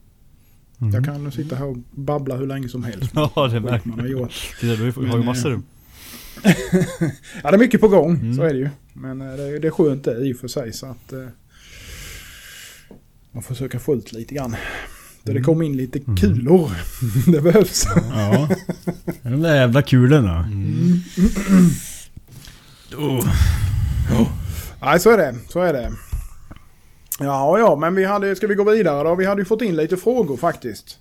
Jag 0.92 1.04
kan 1.04 1.32
sitta 1.32 1.56
här 1.56 1.66
och 1.66 1.76
babbla 1.90 2.36
hur 2.36 2.46
länge 2.46 2.68
som 2.68 2.84
helst. 2.84 3.12
Ja 3.14 3.48
det 3.52 3.60
märker 3.60 3.88
man 3.88 4.00
har 4.00 4.06
gjort. 4.06 4.32
Titta 4.60 4.76
du 4.76 4.90
har 5.08 5.18
ju 5.18 5.24
massor. 5.24 5.62
Ja, 7.42 7.50
det 7.50 7.56
är 7.56 7.58
mycket 7.58 7.80
på 7.80 7.88
gång. 7.88 8.10
Mm. 8.14 8.34
Så 8.34 8.42
är 8.42 8.52
det 8.52 8.58
ju. 8.58 8.68
Men 8.92 9.20
eh, 9.20 9.36
det 9.36 9.58
det 9.58 9.66
är 9.66 9.70
skönt 9.70 10.04
det 10.04 10.16
i 10.26 10.32
och 10.32 10.36
för 10.36 10.48
sig. 10.48 10.72
Så 10.72 10.86
att 10.86 11.12
eh, 11.12 11.26
man 13.32 13.42
får 13.42 13.54
försöka 13.54 13.78
få 13.78 13.94
ut 13.94 14.12
lite 14.12 14.34
grann. 14.34 14.56
Där 15.22 15.34
det 15.34 15.40
kommer 15.40 15.64
in 15.64 15.76
lite 15.76 16.00
kulor. 16.00 16.70
det 17.32 17.40
behövs. 17.40 17.86
Ja. 18.10 18.48
De 19.22 19.42
där 19.42 19.56
jävla 19.56 19.82
kulorna. 19.82 20.38
Mm. 20.44 21.00
Nej, 24.82 25.00
så 25.00 25.10
är 25.10 25.16
det. 25.18 25.34
Så 25.48 25.60
är 25.60 25.72
det. 25.72 25.92
Ja, 27.18 27.58
ja, 27.58 27.76
men 27.76 27.94
vi 27.94 28.04
hade, 28.04 28.36
ska 28.36 28.46
vi 28.46 28.54
gå 28.54 28.64
vidare 28.64 29.08
då? 29.08 29.14
Vi 29.14 29.24
hade 29.24 29.40
ju 29.40 29.44
fått 29.44 29.62
in 29.62 29.76
lite 29.76 29.96
frågor 29.96 30.36
faktiskt. 30.36 30.98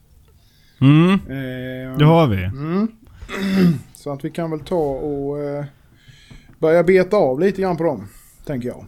Mm, 0.82 1.12
Eh, 1.13 1.97
det 1.97 2.06
har 2.06 2.28
vi. 2.28 2.43
Mm. 2.43 2.88
Så 4.03 4.13
att 4.13 4.25
vi 4.25 4.29
kan 4.29 4.51
väl 4.51 4.59
ta 4.59 4.75
och 4.75 5.39
eh, 5.39 5.65
börja 6.59 6.83
beta 6.83 7.17
av 7.17 7.39
lite 7.39 7.61
grann 7.61 7.77
på 7.77 7.83
dem. 7.83 8.07
Tänker 8.45 8.67
jag. 8.67 8.85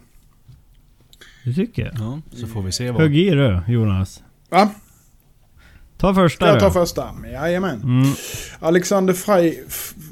Det 1.44 1.52
tycker 1.52 1.82
jag. 1.84 1.94
Ja, 1.98 2.20
så 2.40 2.46
får 2.46 2.62
vi 2.62 2.72
se 2.72 2.90
vad... 2.90 3.02
Hugg 3.02 3.16
i 3.16 3.30
du 3.30 3.60
Jonas. 3.68 4.22
Va? 4.50 4.70
Ta 5.96 6.14
första 6.14 6.44
Ska 6.46 6.52
jag 6.52 6.60
ta 6.60 6.66
då. 6.66 6.72
första? 6.72 7.14
Jajamän. 7.32 7.82
Mm. 7.82 8.12
Alexander 8.58 9.14
Frey, 9.14 9.58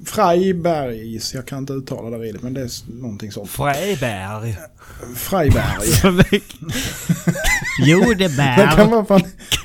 Freibergs. 0.06 1.34
Jag 1.34 1.46
kan 1.46 1.58
inte 1.58 1.72
uttala 1.72 2.10
det 2.10 2.24
riktigt 2.24 2.42
men 2.42 2.54
det 2.54 2.60
är 2.60 3.00
någonting 3.00 3.32
sånt. 3.32 3.50
Freiberg. 3.50 4.58
Freiberg. 5.16 6.02
jo 7.86 8.00
det 8.00 8.14
Det 8.36 8.70
kan 8.76 8.76
bär. 8.76 8.90
vara 8.90 9.04
fan... 9.04 9.22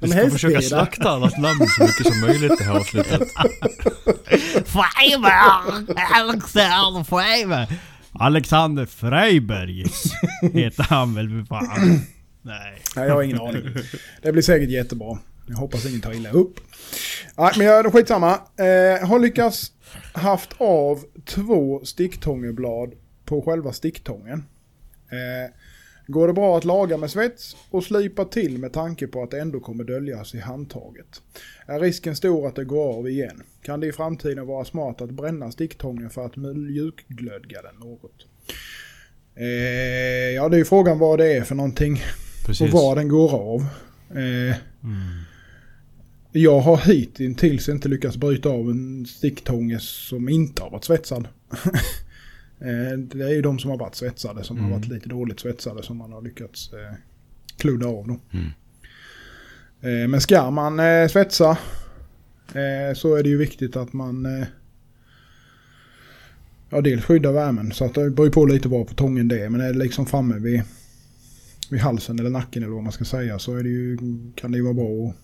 Vi 0.00 0.08
ska 0.08 0.30
försöka 0.30 0.54
hästbida. 0.54 0.60
slakta 0.60 1.10
allas 1.10 1.38
namn 1.38 1.66
så 1.76 1.82
mycket 1.82 2.06
som 2.06 2.20
möjligt 2.20 2.58
det 2.58 2.64
här 2.64 2.76
avsnittet. 2.76 3.22
Freiberg! 4.66 5.96
Alexander 6.14 7.04
Freiberg! 7.04 7.78
Alexander 8.12 8.86
Freiberg 8.86 9.84
heter 10.54 10.82
han 10.82 11.14
väl 11.14 11.28
för 11.28 11.44
fan. 11.44 12.00
Nej. 12.42 12.82
Nej, 12.96 13.06
jag 13.06 13.14
har 13.14 13.22
ingen 13.22 13.40
aning. 13.40 13.62
Det 14.22 14.32
blir 14.32 14.42
säkert 14.42 14.70
jättebra. 14.70 15.18
Jag 15.46 15.56
hoppas 15.56 15.86
ingen 15.86 16.00
tar 16.00 16.12
illa 16.12 16.30
upp. 16.30 16.60
Nej, 17.36 17.52
men 17.56 17.66
jag, 17.66 17.92
skitsamma. 17.92 18.32
Eh, 18.32 19.08
har 19.08 19.18
lyckats 19.18 19.72
haft 20.12 20.50
av 20.58 21.04
två 21.24 21.80
sticktångeblad 21.84 22.92
på 23.24 23.42
själva 23.42 23.72
sticktången. 23.72 24.44
Eh, 25.10 25.50
går 26.10 26.26
det 26.26 26.32
bra 26.32 26.58
att 26.58 26.64
laga 26.64 26.96
med 26.96 27.10
svets 27.10 27.56
och 27.70 27.84
slipa 27.84 28.24
till 28.24 28.58
med 28.58 28.72
tanke 28.72 29.06
på 29.06 29.22
att 29.22 29.30
det 29.30 29.40
ändå 29.40 29.60
kommer 29.60 29.84
döljas 29.84 30.34
i 30.34 30.38
handtaget? 30.38 31.22
Är 31.66 31.80
risken 31.80 32.16
stor 32.16 32.46
att 32.46 32.54
det 32.56 32.64
går 32.64 32.94
av 32.98 33.08
igen? 33.08 33.42
Kan 33.62 33.80
det 33.80 33.86
i 33.86 33.92
framtiden 33.92 34.46
vara 34.46 34.64
smart 34.64 35.00
att 35.00 35.10
bränna 35.10 35.50
sticktången 35.52 36.10
för 36.10 36.26
att 36.26 36.36
mjukglödga 36.36 37.62
den 37.62 37.74
något? 37.88 38.26
Eh, 39.34 39.46
ja, 40.34 40.48
det 40.48 40.56
är 40.56 40.58
ju 40.58 40.64
frågan 40.64 40.98
vad 40.98 41.18
det 41.18 41.32
är 41.36 41.42
för 41.42 41.54
någonting 41.54 42.02
Precis. 42.46 42.60
och 42.74 42.80
var 42.80 42.96
den 42.96 43.08
går 43.08 43.34
av. 43.34 43.60
Eh, 44.18 44.56
Jag 46.32 46.60
har 46.60 46.76
hittills 46.76 47.68
inte 47.68 47.88
lyckats 47.88 48.16
bryta 48.16 48.48
av 48.48 48.70
en 48.70 49.06
sticktånge 49.06 49.78
som 49.80 50.28
inte 50.28 50.62
har 50.62 50.70
varit 50.70 50.84
svetsad. 50.84 51.28
Eh, 52.60 52.98
det 52.98 53.24
är 53.24 53.28
ju 53.34 53.42
de 53.42 53.58
som 53.58 53.70
har 53.70 53.78
varit 53.78 53.94
svetsade, 53.94 54.44
som 54.44 54.56
Mm. 54.58 54.70
har 54.70 54.78
varit 54.78 54.88
lite 54.88 55.08
dåligt 55.08 55.40
svetsade, 55.40 55.82
som 55.82 55.96
man 55.96 56.12
har 56.12 56.22
lyckats 56.22 56.72
eh, 56.72 56.94
kludda 57.56 57.86
av 57.86 58.06
då. 58.08 58.18
Mm. 58.38 58.46
Eh, 59.80 60.08
men 60.08 60.20
ska 60.20 60.50
man 60.50 60.80
eh, 60.80 61.08
svetsa 61.08 61.58
så 62.94 63.14
är 63.14 63.22
det 63.22 63.28
ju 63.28 63.36
viktigt 63.38 63.76
att 63.76 63.92
man 63.92 64.26
ja, 66.70 66.80
dels 66.80 67.04
skyddar 67.04 67.32
värmen. 67.32 67.72
Så 67.72 67.84
att 67.84 67.94
det 67.94 68.10
beror 68.10 68.30
på 68.30 68.46
lite 68.46 68.68
var 68.68 68.84
på 68.84 68.94
tången 68.94 69.28
det 69.28 69.40
är. 69.44 69.48
Men 69.48 69.60
är 69.60 69.72
det 69.72 69.78
liksom 69.78 70.06
framme 70.06 70.38
vid, 70.38 70.62
vid 71.70 71.80
halsen 71.80 72.18
eller 72.18 72.30
nacken 72.30 72.62
eller 72.62 72.72
vad 72.74 72.82
man 72.82 72.92
ska 72.92 73.04
säga 73.04 73.38
så 73.38 73.56
är 73.56 73.62
det 73.62 73.68
ju, 73.68 73.98
kan 74.34 74.50
det 74.52 74.58
ju 74.58 74.64
vara 74.64 74.74
bra 74.74 74.84
att 75.08 75.14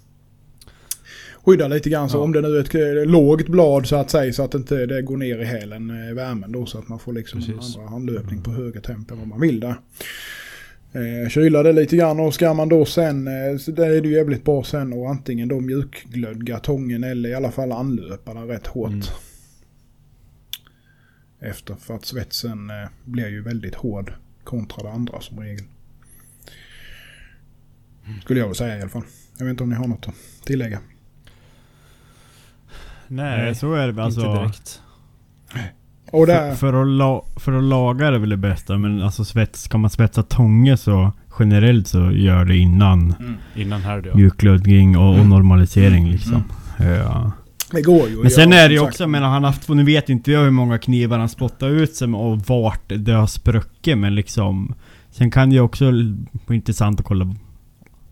skydda 1.47 1.69
lite 1.69 1.91
grann. 1.91 2.09
Så 2.11 2.17
Ja. 2.17 2.21
om 2.23 2.33
det 2.33 2.41
nu 2.41 2.57
är 2.57 2.61
ett 2.61 2.75
eh, 2.75 3.11
lågt 3.13 3.49
blad 3.49 3.87
så 3.87 3.97
att 3.97 4.11
säga 4.11 4.33
så 4.33 4.43
att 4.43 4.55
inte 4.55 4.87
det 4.87 5.03
går 5.03 5.17
ner 5.17 5.39
i 5.39 5.45
hälen 5.45 5.91
eh, 6.09 6.15
värmen 6.15 6.53
då 6.53 6.67
så 6.67 6.79
att 6.79 6.89
man 6.89 6.99
får 6.99 7.13
liksom 7.13 7.41
en 7.41 7.47
Precis. 7.47 7.77
andra 7.77 7.89
handlöpning 7.91 8.43
på 8.43 8.51
högre 8.51 8.81
temp 8.81 9.11
än 9.11 9.19
vad 9.19 9.29
man 9.29 9.41
vill 9.41 9.61
där. 9.61 9.77
Eh, 10.93 11.29
kyla 11.29 11.63
det 11.63 11.73
lite 11.73 11.97
grann 11.97 12.21
och 12.21 12.35
ska 12.35 12.55
man 12.55 12.69
då 12.69 12.85
sen, 12.85 13.27
eh, 13.27 13.57
så 13.59 13.71
där 13.71 13.91
är 13.91 14.01
det 14.03 14.09
ju 14.09 14.15
jävligt 14.15 14.45
bra 14.45 14.65
sen 14.65 14.93
och 14.93 15.11
antingen 15.11 15.49
då 15.49 15.61
mjukglödga 15.61 16.59
tången 16.59 17.05
eller 17.05 17.29
i 17.29 17.35
alla 17.35 17.51
fall 17.51 17.73
anlöpa 17.73 18.35
den 18.35 18.47
rätt 18.49 18.67
hårt. 18.67 18.91
Mm. 18.91 19.03
Efter 21.41 21.75
för 21.75 21.95
att 21.95 22.05
svetsen 22.05 22.71
eh, 22.71 22.89
blir 23.05 23.29
ju 23.29 23.43
väldigt 23.43 23.75
hård 23.75 24.13
kontra 24.45 24.83
det 24.83 24.91
andra 24.91 25.21
som 25.21 25.41
regel. 25.41 25.65
Skulle 28.23 28.41
jag 28.41 28.47
väl 28.47 28.57
säga 28.57 28.79
i 28.79 28.81
alla 28.81 28.91
fall. 28.91 29.03
Jag 29.39 29.45
vet 29.45 29.51
inte 29.51 29.63
om 29.63 29.71
ni 29.71 29.77
har 29.77 29.87
något 29.89 30.09
att 30.09 30.15
tillägga. 30.47 30.79
Nej, 33.09 33.43
Nej, 33.45 33.55
så 33.55 33.75
är 33.75 33.87
det 33.87 33.93
väl, 33.93 34.05
alltså. 34.05 34.21
inte 34.21 34.39
direkt. 34.41 34.83
Och 36.11 36.27
För, 36.27 36.27
där, 36.27 36.55
för, 36.55 36.83
att 36.83 36.89
la, 36.89 37.25
för 37.37 37.53
att 37.53 37.65
laga 37.65 38.07
är 38.07 38.13
det 38.13 38.19
väl 38.19 38.29
det 38.29 38.37
bästa, 38.37 38.79
men 38.79 39.03
alltså 39.03 39.25
svets, 39.25 39.63
ska 39.63 39.79
man 39.79 39.91
svetsa 39.91 40.23
tånge 40.23 40.77
så 40.77 41.13
generellt 41.39 41.89
så 41.89 42.11
gör 42.13 42.45
det 42.45 42.57
innan 42.57 43.15
Innan 43.55 43.81
här 43.81 44.03
ja. 44.07 44.17
mjukglödgning 44.17 44.99
och, 44.99 45.09
och 45.09 45.15
Mm. 45.15 45.29
normalisering 45.29 46.11
liksom. 46.11 46.45
Ja. 46.79 47.33
det 47.73 47.83
går 47.83 48.09
ju 48.09 48.17
Men 48.23 48.31
sen 48.31 48.53
är 48.53 48.69
det 48.69 48.75
ju 48.75 48.81
också, 48.81 49.07
menar 49.07 49.29
han 49.29 49.45
har 49.45 49.51
haft, 49.51 49.69
nu 49.69 49.85
vet 49.85 50.09
inte 50.09 50.33
jag 50.33 50.41
hur 50.41 50.51
många 50.51 50.79
knivar 50.79 51.19
han 51.19 51.29
spottar 51.29 51.69
ut 51.69 51.95
sig 51.95 52.09
med 52.09 52.21
och 52.21 52.39
vart 52.39 52.83
det 52.89 53.13
har 53.13 53.27
spruckit 53.27 53.99
men 53.99 54.15
liksom 54.15 54.75
Sen 55.11 55.31
kan 55.31 55.49
det 55.51 55.55
ju 55.55 55.61
också 55.61 55.85
vara 56.47 56.55
intressant 56.55 57.01
att 57.01 57.07
kolla 57.07 57.35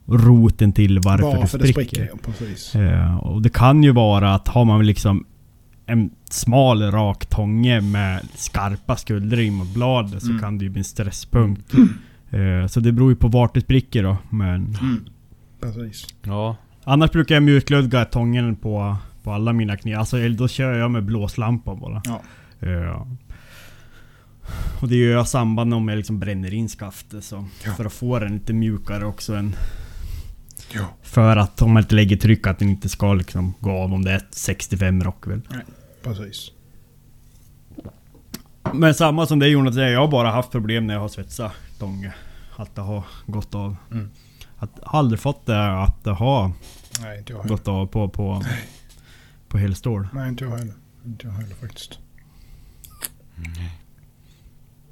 roten 0.07 0.73
till 0.73 0.99
varför, 1.01 1.25
Varför 1.37 1.59
det 1.59 1.65
det 1.67 1.73
spricker. 1.73 1.97
spricker, 1.97 2.11
ja, 2.13 2.33
precis. 2.33 2.75
Eh, 2.75 3.17
och 3.17 3.43
det 3.43 3.49
kan 3.53 3.83
ju 3.83 3.93
vara 3.93 4.35
att 4.35 4.49
har 4.49 4.65
man 4.65 4.87
liksom 4.87 5.27
en 5.87 6.11
smal 6.31 6.83
rak 6.83 7.27
tånge 7.27 7.81
med 7.81 8.21
skarpa 8.35 8.97
skuldrim 8.97 9.61
och 9.61 9.67
blad 9.67 10.23
så 10.23 10.29
Mm. 10.31 10.43
kan 10.43 10.59
det 10.59 10.65
ju 10.65 10.71
bli 10.71 10.81
en 10.81 10.85
stresspunkt. 10.85 11.75
Eh, 12.31 12.67
så 12.67 12.81
det 12.81 12.93
beror 12.93 13.11
ju 13.11 13.17
på 13.17 13.29
vart 13.29 13.55
det 13.55 13.61
spricker 13.61 14.03
då. 14.03 14.17
Men 14.31 14.77
Mm. 14.81 15.05
Precis. 15.61 16.07
Ja. 16.23 16.57
annars 16.85 17.11
brukar 17.11 17.35
jag 17.35 17.43
mjukglödga 17.43 18.05
tången 18.05 18.57
på, 18.57 18.97
på 19.23 19.33
alla 19.33 19.53
mina 19.53 19.77
knivar. 19.77 19.99
Alltså 20.01 20.19
eller 20.19 20.37
då 20.37 20.49
kör 20.49 20.73
jag 20.79 20.91
med 20.91 21.05
blåslampa 21.05 21.75
bara. 21.75 22.03
Ja. 22.05 22.23
Eh, 22.69 23.07
och 24.81 24.89
det 24.89 24.97
gör 24.97 25.13
jag 25.13 25.25
i 25.25 25.27
samband 25.29 25.75
om 25.75 25.89
jag 25.89 25.97
liksom 25.97 26.19
bränner 26.19 26.55
in 26.55 26.69
skaftet 26.69 27.25
så. 27.25 27.45
Ja. 27.65 27.73
För 27.73 27.85
att 27.85 27.93
få 27.93 28.19
den 28.19 28.33
lite 28.33 28.53
mjukare 28.53 29.05
också 29.07 29.35
än 29.35 29.55
Ja. 30.75 30.87
För 31.03 31.37
att 31.37 31.63
om 31.63 31.73
man 31.73 31.83
inte 31.83 31.95
lägger 31.95 32.17
tryck 32.17 32.47
att 32.47 32.59
den 32.59 32.69
inte 32.69 32.89
ska 32.89 33.15
liksom 33.15 33.55
gå 33.61 33.71
av 33.71 33.95
om 33.95 34.05
det 34.05 34.11
är 34.13 34.17
ett 34.17 34.35
65 34.35 35.05
Rockwell. 35.05 35.41
Precis. 36.03 36.51
Men 38.73 38.95
samma 38.95 39.27
som 39.27 39.39
det 39.39 39.49
Jonas 39.49 39.75
säger, 39.75 39.93
jag 39.93 40.01
har 40.01 40.09
bara 40.09 40.31
haft 40.31 40.51
problem 40.51 40.87
när 40.87 40.95
jag 40.95 41.01
har 41.01 41.09
svetsat 41.09 41.53
tånge. 41.79 42.15
Att 42.57 42.75
det 42.75 42.81
har 42.83 43.05
gått 43.27 43.55
av. 43.55 43.77
Mm. 43.91 44.11
Att, 44.59 44.71
har 44.83 44.99
aldrig 44.99 45.21
fått 45.21 45.47
det 45.47 45.83
att 45.83 46.05
det 46.05 46.11
har 46.11 46.53
Nej, 47.01 47.19
inte 47.19 47.33
jag 47.33 47.39
heller. 47.39 47.49
gått 47.57 47.69
av 47.69 47.87
på, 47.87 48.09
på, 48.09 48.43
på 49.49 49.59
helstål. 49.59 50.09
Nej, 50.13 50.29
inte 50.29 50.45
jag 50.45 50.51
heller. 50.51 50.75
Inte 51.05 51.27
jag 51.27 51.33
heller 51.35 51.55
faktiskt. 51.55 51.99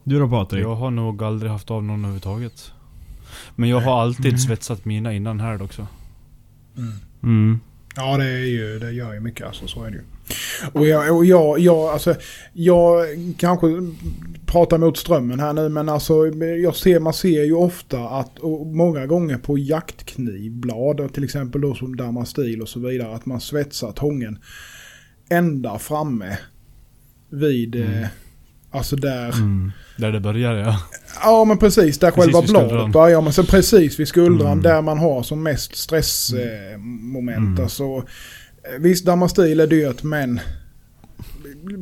Du 0.05 0.18
då 0.18 0.29
Patrik? 0.29 0.64
Jag 0.64 0.75
har 0.75 0.90
nog 0.90 1.23
aldrig 1.23 1.53
haft 1.53 1.71
av 1.71 1.83
någon 1.85 1.99
överhuvudtaget. 1.99 2.72
Men 3.57 3.68
jag 3.68 3.81
har 3.81 4.03
alltid 4.03 4.40
svetsat 4.40 4.85
mina 4.85 5.12
innan 5.12 5.40
här 5.40 5.62
också. 5.62 5.87
Mm. 6.77 6.92
Mm. 7.23 7.61
Ja, 7.97 8.16
det, 8.16 8.25
är 8.25 8.47
ju, 8.47 8.79
det 8.79 8.92
gör 8.92 9.14
ju 9.14 9.21
mycket 9.21 9.47
alltså, 9.47 9.66
så 9.66 9.85
är 9.85 9.90
det 9.90 9.97
ju. 9.97 10.03
Och 10.73 10.87
jag, 10.87 11.16
och 11.16 11.25
jag, 11.25 11.59
jag, 11.59 11.88
alltså, 11.88 12.14
jag 12.53 13.07
kanske 13.37 13.66
pratar 14.47 14.79
mot 14.79 14.99
strömmen 14.99 15.40
här 15.40 15.53
nu, 15.53 15.68
men 15.68 15.88
alltså, 15.88 16.27
jag 16.62 16.77
ser, 16.77 17.01
man 17.01 17.12
ser 17.12 17.45
ju 17.45 17.55
ofta 17.55 18.09
att, 18.09 18.38
och 18.38 18.66
många 18.66 19.07
gånger 19.07 19.38
på 19.38 19.59
jaktknivblad, 19.59 21.14
till 21.14 21.25
exempel 21.25 21.61
då 21.61 21.75
som 21.75 21.97
Damastil 21.97 22.62
och 22.62 22.68
så 22.68 22.81
vidare, 22.81 23.14
att 23.14 23.27
man 23.27 23.40
svetsar 23.40 23.92
tången 23.92 24.38
ända 25.31 25.79
framme 25.79 26.38
vid, 27.31 27.75
eh, 27.75 28.07
alltså 28.73 28.97
där, 28.97 29.29
Mm. 29.33 29.73
Där 29.97 30.13
det 30.13 30.21
börjar 30.21 30.55
ja. 30.55 30.79
Ja 31.23 31.45
men 31.45 31.59
precis, 31.59 31.99
där 31.99 32.11
Precis 32.11 32.33
själva 32.35 32.43
bladet 32.69 32.93
börjar. 32.93 33.21
Men 33.23 33.33
sen 33.33 33.47
precis 33.47 34.01
vid 34.01 34.09
skuldran 34.09 34.53
Mm. 34.53 34.63
där 34.63 34.83
man 34.83 34.99
har 34.99 35.23
som 35.23 35.43
mest 35.43 35.77
stressmoment. 35.77 36.73
Eh, 36.73 36.79
moment. 36.79 37.39
Mm. 37.39 37.63
Alltså, 37.63 37.85
eh, 37.95 38.79
visst, 38.81 39.05
Damastil 39.07 39.61
är 39.61 39.67
dyrt 39.67 40.03
men 40.03 40.41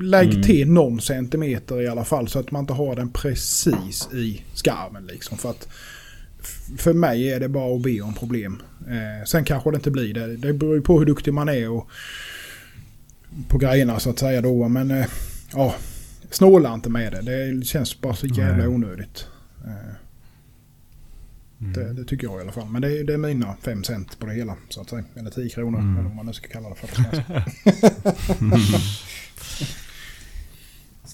lägg 0.03 0.31
Mm. 0.31 0.42
till 0.42 0.70
någon 0.70 1.00
centimeter 1.00 1.83
i 1.83 1.88
alla 1.88 2.05
fall 2.05 2.29
så 2.29 2.38
att 2.38 2.50
man 2.50 2.61
inte 2.61 2.72
har 2.72 2.96
den 2.96 3.11
precis 3.11 4.09
i 4.12 4.42
skarven 4.55 5.07
liksom. 5.07 5.38
För 5.38 5.50
att 5.50 5.68
för 6.79 6.92
mig 6.92 7.33
är 7.33 7.40
det 7.40 7.48
bara 7.48 7.74
att 7.76 7.83
be 7.83 8.00
om 8.00 8.14
problem. 8.14 8.62
Eh, 8.88 9.24
sen 9.26 9.44
kanske 9.44 9.70
det 9.70 9.74
inte 9.76 9.90
blir 9.90 10.14
det. 10.14 10.37
Det 10.37 10.53
beror 10.53 10.74
ju 10.74 10.83
på 10.83 10.98
hur 10.98 11.07
duktig 11.07 11.35
man 11.35 11.48
är 11.48 11.70
och 11.70 11.88
på 13.48 13.59
grejerna 13.59 14.00
så 14.00 14.11
att 14.11 14.18
säga 14.18 14.40
då. 14.40 14.68
Men 14.68 14.90
eh, 14.90 15.07
ja, 15.53 15.74
snåla 16.30 16.74
inte 16.74 16.90
med 16.90 17.12
det. 17.12 17.22
Det 17.22 17.64
känns 17.64 18.00
bara 18.00 18.14
så 18.14 18.26
jävla 18.26 18.56
Nej. 18.56 18.66
onödigt. 18.66 19.26
Eh, 19.64 19.94
Mm. 21.60 21.72
det, 21.72 21.92
det 21.92 22.04
tycker 22.04 22.26
jag 22.26 22.38
i 22.38 22.42
alla 22.42 22.52
fall. 22.52 22.68
Men 22.68 22.82
det 22.82 22.98
är, 23.00 23.04
det 23.04 23.12
är 23.14 23.18
mina 23.18 23.56
fem 23.62 23.84
cent 23.84 24.18
på 24.18 24.26
det 24.26 24.32
hela. 24.32 24.56
Så 24.68 24.80
att 24.80 24.90
säga. 24.90 25.04
Eller 25.14 25.30
10 25.30 25.48
kronor. 25.48 25.78
Mm. 25.78 25.96
Eller 25.96 26.06
vad 26.08 26.16
man 26.16 26.26
nu 26.26 26.32
ska 26.32 26.48
kalla 26.48 26.68
det 26.68 26.74
för. 26.74 26.86
svenska. 26.86 27.44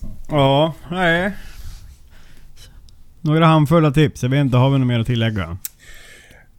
Ja, 0.28 0.74
nej. 0.90 1.32
Några 3.20 3.46
handfulla 3.46 3.90
tips. 3.90 4.22
Jag 4.22 4.30
vet 4.30 4.40
inte, 4.40 4.56
har 4.56 4.70
vi 4.70 4.78
något 4.78 4.88
mer 4.88 5.00
att 5.00 5.06
tillägga? 5.06 5.58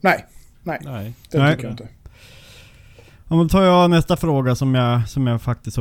Nej, 0.02 0.26
nej. 0.64 0.80
Nej. 0.84 1.14
Det 1.32 1.38
Nej. 1.38 1.52
tycker 1.56 1.64
jag 1.68 1.74
inte. 1.74 1.88
Ja, 3.30 3.36
då 3.36 3.50
tar 3.50 3.64
jag 3.64 3.90
nästa 3.90 4.18
fråga 4.18 4.56
som 4.56 4.76
jag, 4.76 5.10
som 5.10 5.28
jag 5.28 5.42
faktiskt 5.42 5.78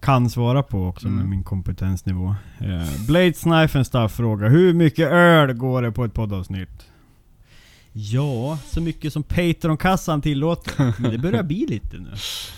kan 0.00 0.30
svara 0.30 0.62
på 0.62 0.86
också 0.86 1.06
med 1.08 1.18
Mm. 1.18 1.30
min 1.30 1.44
kompetensnivå. 1.44 2.34
Eh, 2.58 3.06
Blade 3.06 3.32
Knife 3.32 3.84
Stuff 3.84 4.12
fråga. 4.12 4.48
Hur 4.48 4.74
mycket 4.74 5.08
öl 5.08 5.52
går 5.52 5.82
det 5.82 5.92
på 5.92 6.04
ett 6.04 6.14
poddavsnitt? 6.14 6.86
Ja, 7.92 8.58
så 8.66 8.80
mycket 8.80 9.12
som 9.12 9.22
Patreon-kassan 9.22 10.22
tillåter. 10.22 10.92
Men 11.02 11.10
det 11.10 11.18
börjar 11.18 11.42
bli 11.42 11.66
lite 11.68 11.96
nu. 11.96 12.10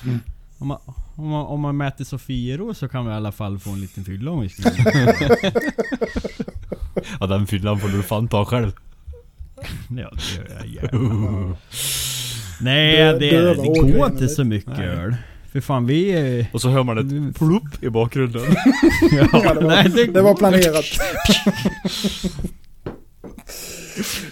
Mm. 0.04 0.20
Om, 0.58 0.68
man, 0.68 0.78
om, 1.16 1.28
man, 1.28 1.46
om 1.46 1.60
man 1.60 1.76
mäter 1.76 2.04
Sofiero 2.04 2.74
så 2.74 2.88
kan 2.88 3.06
vi 3.06 3.12
i 3.12 3.14
alla 3.14 3.32
fall 3.32 3.58
få 3.58 3.70
en 3.70 3.80
liten 3.80 4.04
fylla 4.04 4.30
om 4.30 4.40
vi 4.40 4.48
skulle 4.48 4.70
Ja 7.20 7.26
den 7.26 7.46
fyllan 7.46 7.78
får 7.80 7.88
du 7.88 8.02
fan 8.02 8.28
ta 8.28 8.44
själv. 8.44 8.72
Ja, 9.88 10.10
det 10.14 10.36
gör 10.36 10.48
jag 10.58 10.66
gärna. 10.66 11.56
Nej, 12.60 12.96
Dö- 12.96 13.18
det, 13.18 13.54
det 13.54 13.92
går 13.92 14.06
inte 14.06 14.28
så 14.28 14.44
mycket 14.44 14.78
Nej. 14.78 14.86
öl. 14.88 15.16
För 15.52 15.60
fan 15.60 15.86
vi... 15.86 16.10
är- 16.10 16.46
Och 16.52 16.60
så 16.60 16.68
hör 16.68 16.82
man 16.82 16.98
ett 17.28 17.36
plupp 17.36 17.82
i 17.84 17.88
bakgrunden. 17.90 18.42
Ja, 19.12 19.26
Ja, 19.44 19.54
det, 19.54 19.60
var, 19.60 19.68
nej, 19.94 20.08
det... 20.12 20.22
var 20.22 20.34
planerat. 20.34 20.84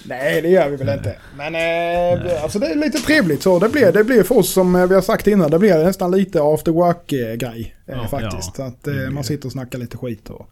Nej, 0.05 0.43
det 0.43 0.49
gör 0.49 0.69
vi 0.69 0.77
väl 0.77 0.89
inte. 0.99 1.17
Men 1.37 1.55
eh, 1.55 2.43
alltså 2.43 2.59
det 2.59 2.67
är 2.67 2.75
lite 2.75 2.99
trevligt 2.99 3.43
så. 3.43 3.59
Det 3.59 3.69
blir, 3.69 3.93
det 3.93 4.05
blir 4.05 4.23
för 4.23 4.37
oss 4.39 4.51
som 4.53 4.75
eh, 4.77 4.87
vi 4.87 4.95
har 4.95 5.03
sagt 5.03 5.27
innan, 5.27 5.51
det 5.51 5.59
blir 5.59 5.85
nästan 5.85 6.11
lite 6.11 6.41
after 6.43 6.73
work-grej. 6.73 7.75
Eh, 7.87 7.95
Ja, 7.97 8.09
faktiskt. 8.09 8.55
ja. 8.59 8.65
att 8.67 8.85
Det 8.85 9.05
eh, 9.05 9.11
man 9.11 9.23
det. 9.23 9.25
sitter 9.29 9.47
och 9.47 9.53
snackar 9.53 9.79
lite 9.79 9.97
skit 9.97 10.31
och 10.31 10.51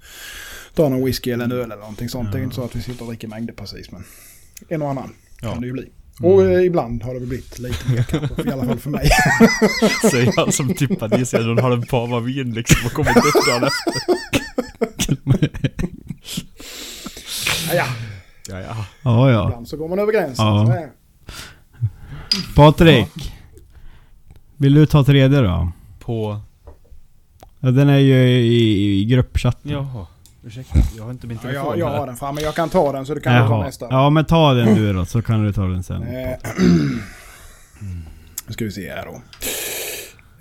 tar 0.74 0.88
någon 0.90 1.04
whisky 1.04 1.30
eller 1.30 1.44
en 1.44 1.52
öl 1.52 1.58
eller 1.64 1.76
någonting 1.76 2.08
sånt. 2.08 2.32
Det 2.32 2.38
är 2.38 2.40
Ja. 2.40 2.44
inte 2.44 2.56
så 2.56 2.64
att 2.64 2.76
vi 2.76 2.82
sitter 2.82 3.02
och 3.02 3.08
dricker 3.08 3.28
mängder 3.28 3.54
precis. 3.54 3.90
Men 3.92 4.04
en 4.68 4.82
och 4.82 4.90
annan 4.90 5.14
Ja. 5.42 5.52
kan 5.52 5.60
det 5.60 5.66
ju 5.66 5.72
bli. 5.72 5.88
Och 6.20 6.44
eh, 6.44 6.64
ibland 6.64 7.02
har 7.02 7.14
det 7.14 7.20
väl 7.20 7.28
blivit 7.28 7.58
lite 7.58 7.90
mer 7.90 8.02
kanske. 8.02 8.48
I 8.48 8.52
alla 8.52 8.64
fall 8.64 8.78
för 8.78 8.90
mig. 8.90 9.10
Säger 10.10 10.32
han 10.36 10.52
som 10.52 10.74
tippade 10.74 11.16
i 11.16 11.24
en 11.36 11.58
och 11.58 11.72
en 11.72 11.82
pava 11.82 12.20
vin 12.20 12.54
liksom 12.54 12.86
och 12.86 12.92
kommit 12.92 13.16
upp 13.16 13.46
dagen 13.48 13.64
efter. 13.64 13.92
Ja, 17.68 17.74
ja. 17.74 17.86
Ja, 18.48 18.60
ja. 18.60 18.86
Ja, 19.02 19.30
ja. 19.30 19.44
Ibland 19.44 19.68
så 19.68 19.76
går 19.76 19.88
man 19.88 19.98
över 19.98 20.12
gränsen. 20.12 20.46
Ja. 20.46 20.86
Patrik. 22.54 23.32
Vill 24.56 24.74
du 24.74 24.86
ta 24.86 25.04
tredje 25.04 25.40
då? 25.40 25.72
På... 25.98 26.40
Ja, 27.60 27.70
den 27.70 27.88
är 27.88 27.98
ju 27.98 28.28
i, 28.28 29.00
i 29.00 29.04
gruppchatten. 29.04 29.70
Jaha. 29.70 30.06
Ursäkta, 30.46 30.78
jag 30.96 31.04
har 31.04 31.10
inte 31.10 31.26
min 31.26 31.38
Ja, 31.42 31.48
telefon 31.48 31.66
jag, 31.70 31.78
jag 31.78 31.90
här. 31.90 31.98
har 31.98 32.06
den 32.06 32.16
framme. 32.16 32.40
Jag 32.40 32.54
kan 32.54 32.68
ta 32.70 32.92
den 32.92 33.06
så 33.06 33.14
du 33.14 33.20
kan 33.20 33.48
ta 33.48 33.62
nästa. 33.62 33.86
Ja 33.90 34.10
men 34.10 34.24
ta 34.24 34.52
den 34.54 34.74
du 34.74 34.92
då 34.92 35.04
så 35.04 35.22
kan 35.22 35.44
du 35.44 35.52
ta 35.52 35.62
den 35.62 35.82
sen. 35.82 36.02
Eh, 36.02 36.30
Nu 38.46 38.52
ska 38.52 38.64
vi 38.64 38.70
se 38.72 38.90
här 38.90 39.06
då. 39.06 39.22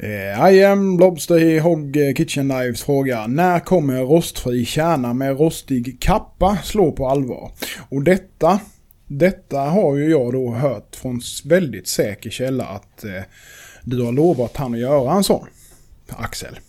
Eh, 0.08 0.54
I 0.54 0.64
am 0.64 1.00
Lobster 1.00 1.60
Hog 1.60 1.94
Kitchen 2.18 2.50
Knives 2.50 2.84
frågar 2.84 3.28
När 3.28 3.60
kommer 3.60 4.02
rostfri 4.02 4.66
kärna 4.66 5.14
med 5.14 5.38
rostig 5.40 6.02
kappa 6.02 6.58
slå 6.64 6.92
på 6.92 7.08
allvar? 7.10 7.52
Och 7.90 8.04
detta, 8.04 8.60
detta 9.08 9.60
har 9.60 9.96
ju 9.96 10.10
jag 10.12 10.34
då 10.34 10.54
hört 10.54 10.96
från 10.96 11.22
väldigt 11.46 11.88
säker 11.88 12.30
källa 12.30 12.66
att 12.66 13.04
eh, 13.04 13.12
du 13.84 14.02
har 14.04 14.12
lovat 14.12 14.58
han 14.58 14.74
att 14.74 14.80
göra 14.80 15.14
en 15.14 15.24
sån. 15.24 15.48
Axel. 16.10 16.60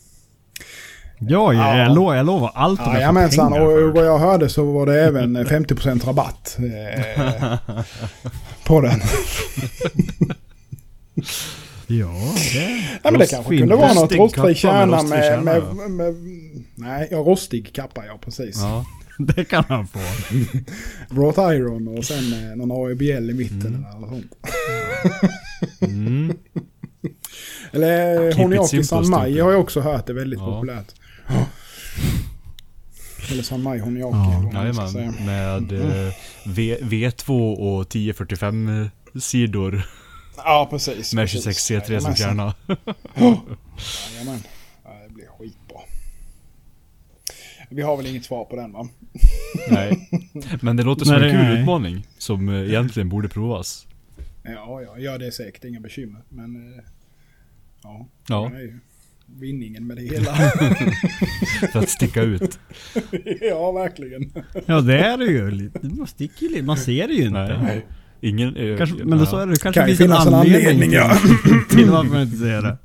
Ja, 1.18 1.52
Ja. 1.52 1.78
jag, 1.78 1.94
lo, 1.94 2.14
jag 2.14 2.26
lovar 2.26 2.50
allt 2.54 2.80
får 2.84 2.94
Jajamensan, 2.94 3.52
och 3.52 3.94
vad 3.94 4.06
jag 4.06 4.18
hörde 4.18 4.48
så 4.48 4.64
var 4.72 4.86
det 4.86 5.00
även 5.04 5.36
50% 5.46 6.06
rabatt 6.06 6.58
eh, 6.58 7.58
på 8.64 8.80
den. 8.80 9.00
Ja, 11.86 12.06
det... 12.54 12.60
Nej 12.60 13.00
men 13.02 13.18
det 13.18 13.26
kanske 13.26 13.58
kunde 13.58 13.76
vara 13.76 13.92
något 13.92 14.12
rostfri 14.14 14.42
med 14.42 14.56
kärna 14.56 15.02
med, 15.02 15.44
med, 15.44 15.56
ja. 15.56 15.88
med, 15.88 16.14
Nej, 16.74 17.08
ja, 17.10 17.18
rostig 17.18 17.74
kappa 17.74 18.04
ja 18.06 18.18
precis. 18.24 18.56
Ja. 18.60 18.84
Det 19.18 19.44
kan 19.44 19.64
han 19.68 19.86
få. 19.86 19.98
Wrought 21.10 21.38
iron 21.38 21.98
och 21.98 22.04
sen 22.04 22.50
eh, 22.50 22.56
någon 22.56 22.92
ABL 22.92 23.30
i 23.30 23.34
mitten 23.34 23.66
Mm. 23.66 23.84
eller 23.84 24.00
något 24.00 24.10
sånt. 24.10 24.32
Mm. 25.80 26.36
Eller 27.72 28.28
it 28.28 28.36
Honiaki 28.36 28.84
San 28.84 29.08
Mai 29.10 29.40
har 29.40 29.52
jag 29.52 29.60
också 29.60 29.80
hört 29.80 30.08
är 30.08 30.14
väldigt 30.14 30.38
Ja. 30.40 30.46
populärt. 30.46 30.94
Eller 33.30 33.42
San 33.42 33.62
Mai 33.62 33.78
Honiaki. 33.78 34.16
Ja. 34.52 34.62
Jajamän, 34.64 35.14
med 35.26 35.72
eh, 35.72 36.14
v, 36.46 36.76
V2 36.80 37.54
och 37.54 37.82
1045 37.82 38.88
sidor 39.20 39.82
Ja 40.36 40.66
precis. 40.70 41.14
med 41.14 41.22
precis. 41.24 41.42
26 41.66 41.70
C3 41.70 41.84
som 41.84 41.92
Jajamensan. 41.94 42.16
kärna. 42.16 42.54
Jajamän. 44.14 44.42
Ja, 44.84 44.90
det 45.08 45.14
blir 45.14 45.26
skitbra. 45.38 45.80
Vi 47.70 47.82
har 47.82 47.96
väl 47.96 48.06
inget 48.06 48.24
svar 48.24 48.44
på 48.44 48.56
den 48.56 48.72
va? 48.72 48.88
Nej. 49.70 50.08
Men 50.62 50.76
det 50.76 50.82
låter 50.82 51.04
som 51.04 51.14
Nej, 51.20 51.30
en 51.30 51.36
kul 51.36 51.44
nej. 51.48 51.60
utmaning 51.60 52.06
som 52.18 52.48
eh, 52.48 52.54
egentligen 52.68 53.08
borde 53.08 53.28
provas. 53.28 53.86
Ja, 54.42 54.82
ja, 54.82 54.98
ja 54.98 55.18
det 55.18 55.26
är 55.26 55.30
säkert 55.30 55.64
inga 55.64 55.80
bekymmer. 55.80 56.20
Men 56.28 56.74
eh, 56.78 56.84
ja, 57.82 58.06
Ja. 58.28 58.50
Vinningen 59.40 59.86
med 59.86 59.96
det 59.96 60.02
hela. 60.02 60.34
För 61.72 61.78
att 61.78 61.88
sticka 61.88 62.22
ut. 62.22 62.58
ja, 63.40 63.72
verkligen. 63.72 64.32
Ja 64.66 64.80
det 64.80 64.98
är 64.98 65.18
det 65.18 65.24
ju. 65.24 65.70
Man 65.82 66.06
sticker 66.06 66.48
lite. 66.48 66.62
Man 66.62 66.76
ser 66.76 67.08
det 67.08 67.14
ju 67.14 67.22
inte. 67.26 67.58
Nej. 67.62 67.86
Ingen... 68.20 68.56
eh, 68.56 68.76
Kanske, 68.78 69.04
men 69.04 69.18
då 69.18 69.26
så 69.26 69.36
är 69.36 69.46
det 69.46 69.62
kanske 69.62 69.80
Kan 69.80 69.88
finns 69.88 70.00
en 70.00 70.12
anledning, 70.12 70.54
anledning, 70.54 70.92
ja. 70.92 71.16
till, 71.70 71.90
varför 71.90 72.10
man 72.10 72.22
inte 72.22 72.36
ser 72.36 72.62
det. 72.62 72.78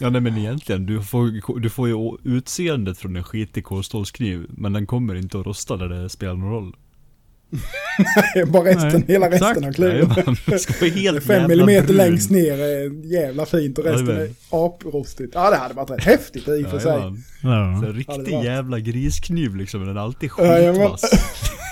Ja 0.00 0.10
nej 0.10 0.20
men 0.20 0.38
egentligen, 0.38 0.86
du 0.86 1.02
får, 1.02 1.60
du 1.60 1.70
får 1.70 1.88
ju 1.88 2.16
utseendet 2.36 2.98
från 2.98 3.16
en 3.16 3.24
skitig 3.24 3.64
kolstålskniv 3.64 4.46
Men 4.48 4.72
den 4.72 4.86
kommer 4.86 5.14
inte 5.14 5.40
att 5.40 5.46
rosta 5.46 5.76
där 5.76 5.88
det 5.88 6.08
spelar 6.08 6.34
någon 6.34 6.50
roll 6.50 6.76
Bara 8.46 8.64
resten, 8.64 8.90
Nej, 8.92 9.04
hela 9.08 9.30
resten 9.30 9.48
exakt. 9.48 9.78
av 10.26 10.36
det 10.46 10.58
ska 10.58 10.72
vara 10.80 10.90
helt 10.94 11.24
5 11.24 11.30
jävla 11.36 11.48
millimeter 11.48 11.86
brun. 11.86 11.96
längst 11.96 12.30
ner 12.30 12.52
är 12.58 13.06
jävla 13.12 13.46
fint 13.46 13.78
och 13.78 13.84
resten 13.84 14.08
är 14.10 14.30
aprostigt. 14.50 15.32
Ja, 15.34 15.50
det 15.50 15.56
hade 15.56 15.74
varit 15.74 15.90
rätt 15.90 16.04
häftigt 16.04 16.48
i 16.48 16.64
och 16.66 16.70
för 16.70 16.78
sig. 16.78 16.82
Så 16.82 16.88
Ja. 16.88 17.06
en 17.06 17.22
Ja, 17.82 17.86
det 17.86 17.92
riktig 17.92 18.32
var- 18.34 18.44
jävla 18.44 18.78
griskniv 18.80 19.56
liksom, 19.56 19.80
men 19.80 19.86
den 19.88 19.96
är 19.96 20.00
alltid 20.00 20.30
skitvass 20.30 21.04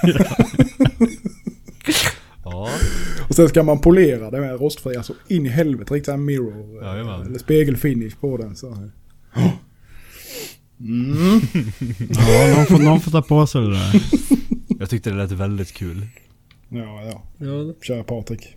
Ja, 2.45 2.69
Och 3.29 3.35
sen 3.35 3.49
ska 3.49 3.63
man 3.63 3.79
polera 3.79 4.31
det 4.31 4.41
med 4.41 4.61
rostfri, 4.61 4.97
alltså 4.97 5.15
in 5.29 5.47
i 5.47 5.49
helvete. 5.49 5.95
Riktigt 5.95 6.07
såhär 6.07 6.19
mirror, 6.19 6.83
eh, 6.83 6.89
Jajamän. 6.89 7.27
eller 7.27 7.39
spegelfinish 7.39 8.17
på 8.21 8.37
den. 8.37 8.57
Så. 8.57 8.67
Mm. 10.81 11.41
ja 12.11 12.55
någon, 12.57 12.67
får, 12.67 12.79
någon 12.79 13.01
får 13.01 13.11
ta 13.11 13.23
på 13.23 13.47
sig 13.47 13.61
det 13.63 13.71
där. 13.71 14.03
jag 14.83 14.91
tyckte 14.91 15.11
det 15.11 15.17
lät 15.17 15.31
väldigt 15.33 15.73
kul 15.73 16.07
Ja, 16.69 17.03
ja. 17.03 17.23
Ja. 17.39 17.75
Kör 17.83 18.03
Patrik. 18.03 18.57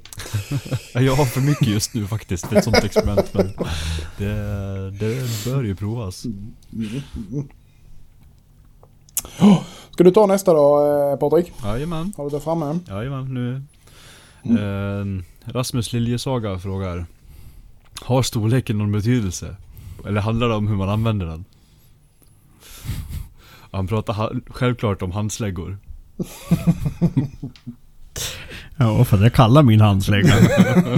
Ja, 0.94 1.02
Jag 1.02 1.16
har 1.16 1.26
för 1.26 1.42
mycket 1.42 1.68
just 1.68 1.94
nu 1.94 2.08
faktiskt 2.08 2.48
för 2.48 2.56
ett 2.56 2.64
sånt 2.64 2.84
experiment 2.84 3.34
men 3.34 3.48
det, 4.18 4.34
det 4.92 5.46
bör 5.46 5.64
ju 5.64 5.76
provas 5.76 6.26
Ska 9.92 10.04
du 10.04 10.12
ta 10.12 10.26
nästa 10.26 10.54
då 10.54 10.86
eh, 11.14 11.20
Patrik? 11.20 11.52
Jajamän, 11.64 12.14
Har 12.18 12.24
du 12.24 12.30
det 12.30 12.42
framme? 12.44 12.80
jajamän 12.88 13.34
nu 13.34 13.62
eh, 14.60 15.06
Rasmus 15.54 15.94
Liljesaga 15.94 16.60
frågar 16.60 17.06
Har 18.02 18.22
storleken 18.22 18.78
någon 18.78 18.92
betydelse? 18.92 19.56
Eller 20.06 20.22
handlar 20.22 20.50
det 20.50 20.56
om 20.56 20.68
hur 20.68 20.76
man 20.76 20.90
använder 20.90 21.26
den? 21.26 21.46
Han 23.72 23.88
pratar 23.88 24.42
självklart 24.50 25.02
om 25.02 25.12
handsläggor 25.12 25.78
Ja, 28.78 29.06
för 29.06 29.18
det 29.18 29.30
kallar 29.30 29.64
min 29.64 29.82
handslägga. 29.82 30.34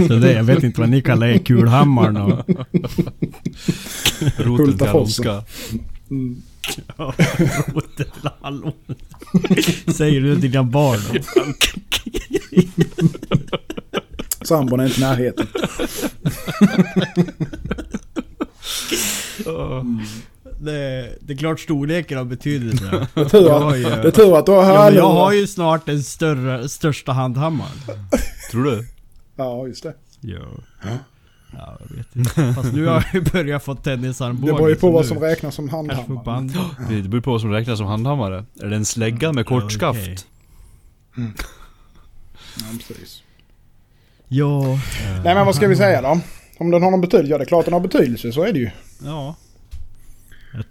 Så 0.07 0.13
det, 0.13 0.33
jag 0.33 0.43
vet 0.43 0.63
inte 0.63 0.79
vad 0.79 0.89
ni 0.89 1.01
kallar 1.01 1.27
er, 1.27 1.37
kulhammaren 1.37 2.17
och... 2.17 2.39
Roten 4.37 4.77
till 4.77 4.87
ondska 4.87 5.43
Mm. 6.09 6.41
Ja, 6.97 7.13
roten 7.67 7.95
till 7.95 8.29
hallon. 8.41 8.71
Säger 9.95 10.21
du 10.21 10.39
till 10.39 10.51
dina 10.51 10.63
barn 10.63 10.99
då? 11.13 11.19
Sambon 14.45 14.79
är 14.79 14.85
inte 14.85 14.99
i 14.99 15.03
närheten. 15.03 15.47
Det, 20.59 21.09
det 21.21 21.33
är 21.33 21.37
klart 21.37 21.59
storleken 21.59 22.17
har 22.17 22.25
betydelse. 22.25 23.07
Det 23.13 23.21
är 23.21 23.25
tur 23.25 23.47
Jag 23.47 23.59
har 23.59 23.71
att, 23.71 23.77
ju- 23.77 23.83
det 23.83 24.07
är 24.07 24.11
tur 24.11 24.37
att 24.37 24.45
du 24.45 24.51
har 24.51 24.63
Ja, 24.63 24.65
hörlurar. 24.65 24.91
jag 25.03 25.09
har 25.09 25.31
ju 25.33 25.47
snart 25.47 25.85
den 25.85 26.03
större, 26.03 26.69
största 26.69 27.11
handhammaren. 27.11 27.71
Tror 28.51 28.63
du? 28.63 28.85
Ja, 29.35 29.67
just 29.67 29.83
det. 29.83 29.93
Ja. 30.21 30.37
Ja, 31.53 31.77
jag 31.89 31.97
vet 31.97 32.15
inte. 32.15 32.53
Fast 32.55 32.73
nu 32.73 32.85
har 32.85 32.93
jag 32.93 33.03
ju 33.13 33.21
börjat 33.31 33.63
få 33.63 33.73
Det 33.73 33.81
tennisarmbåge. 33.81 34.53
beror 34.53 34.69
ju 34.69 34.75
på 34.75 34.91
vad 34.91 35.05
som 35.05 35.19
räknas 35.19 35.55
som 35.55 35.69
handhammare. 35.69 36.49
Det 36.89 37.01
beror 37.09 37.21
på 37.21 37.31
vad 37.31 37.41
som 37.41 37.51
räknas 37.51 37.77
som 37.77 37.87
handhammare 37.87 38.45
Är 38.61 38.65
det 38.67 38.75
en 38.75 38.85
slägga 38.85 39.33
med 39.33 39.45
kort 39.45 39.71
skaft? 39.71 40.25
Ja, 41.15 42.63
precis. 42.87 43.23
Ja. 44.27 44.61
Nej 45.23 45.35
men 45.35 45.45
vad 45.45 45.55
ska 45.55 45.67
vi 45.67 45.75
säga 45.75 46.01
då? 46.01 46.19
Om 46.59 46.71
den 46.71 46.83
har 46.83 46.91
någon 46.91 47.01
betydelse? 47.01 47.31
Ja 47.31 47.37
det 47.37 47.43
är 47.43 47.45
klart 47.45 47.65
den 47.65 47.73
har 47.73 47.81
betydelse, 47.81 48.31
så 48.31 48.43
är 48.43 48.53
det 48.53 48.59
ju. 48.59 48.69
Ja. 49.03 49.35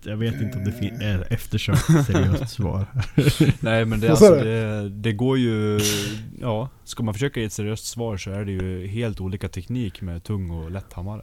Jag, 0.02 0.16
vet 0.16 0.40
inte 0.40 0.58
om 0.58 0.64
det 0.64 0.72
fin- 0.72 1.00
är 1.00 1.32
eftersökt 1.32 1.86
seriöst 2.06 2.48
svar. 2.54 2.86
Nej 3.60 3.84
men 3.84 4.00
det, 4.00 4.06
är 4.06 4.10
alltså, 4.10 4.34
det, 4.34 4.88
det 4.88 5.12
går 5.12 5.38
ju... 5.38 5.80
Ja, 6.40 6.68
ska 6.84 7.02
man 7.02 7.14
försöka 7.14 7.40
ge 7.40 7.46
ett 7.46 7.52
seriöst 7.52 7.86
svar 7.86 8.16
så 8.16 8.30
är 8.30 8.44
det 8.44 8.52
ju 8.52 8.86
helt 8.86 9.20
olika 9.20 9.48
teknik 9.48 10.00
med 10.02 10.24
tung 10.24 10.50
och 10.50 10.70
lätt 10.70 10.92
hammare. 10.92 11.22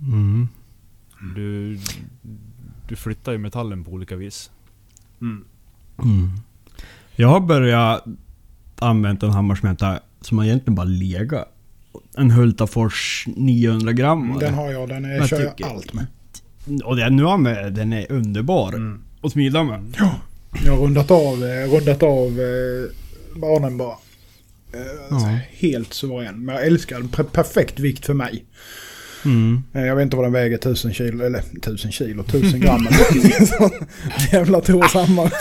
Mm. 0.00 0.48
Du, 1.34 1.78
du 2.88 2.96
flyttar 2.96 3.32
ju 3.32 3.38
metallen 3.38 3.84
på 3.84 3.90
olika 3.90 4.16
vis. 4.16 4.50
Mm. 5.20 5.44
Jag 7.16 7.28
har 7.28 7.40
börjat 7.40 8.04
använda 8.78 9.26
en 9.26 9.32
hammarsmälta 9.32 10.00
som 10.20 10.38
har 10.38 10.44
egentligen 10.44 10.74
bara 10.74 10.84
legat. 10.86 11.48
En 12.16 12.30
Hultafors 12.30 13.24
900 13.36 13.92
gram. 13.92 14.32
det. 14.38 14.46
Den 14.46 14.54
har 14.54 14.70
jag, 14.70 14.88
den 14.88 15.04
är, 15.04 15.16
Jag 15.16 15.28
kör 15.28 15.40
jag 15.40 15.56
tycker- 15.56 15.70
allt 15.70 15.92
med. 15.92 16.06
Och 16.84 16.96
den 16.96 17.16
nu 17.16 17.22
har 17.24 17.38
med, 17.38 17.72
den 17.72 17.92
är 17.92 18.12
underbar. 18.12 18.98
att 19.22 19.32
smida 19.32 19.62
med. 19.64 19.96
Jag 20.64 20.72
har 20.72 20.78
rundat 20.78 21.10
av, 21.10 21.44
eh, 21.44 21.70
rundat 21.72 22.02
av 22.02 22.40
eh, 22.40 22.90
banan 23.40 23.76
bara. 23.78 23.94
Alltså, 25.10 25.28
Ja. 25.28 25.38
Helt 25.50 25.94
suverän. 25.94 26.44
Men 26.44 26.54
jag 26.54 26.66
älskar 26.66 26.96
den. 26.98 27.08
Per- 27.08 27.22
perfekt 27.24 27.78
vikt 27.80 28.06
för 28.06 28.14
mig. 28.14 28.44
Mm. 29.24 29.62
Jag 29.72 29.96
vet 29.96 30.02
inte 30.02 30.16
vad 30.16 30.24
den 30.24 30.32
väger, 30.32 30.56
1000 30.58 30.94
kilo, 30.94 31.24
eller 31.24 31.38
1000 31.38 31.92
kilo, 31.92 32.22
1000 32.22 32.60
gram. 32.60 32.86
eller. 32.86 34.32
Jävla 34.32 34.60
Tore 34.60 34.86
Hammar. 35.00 35.32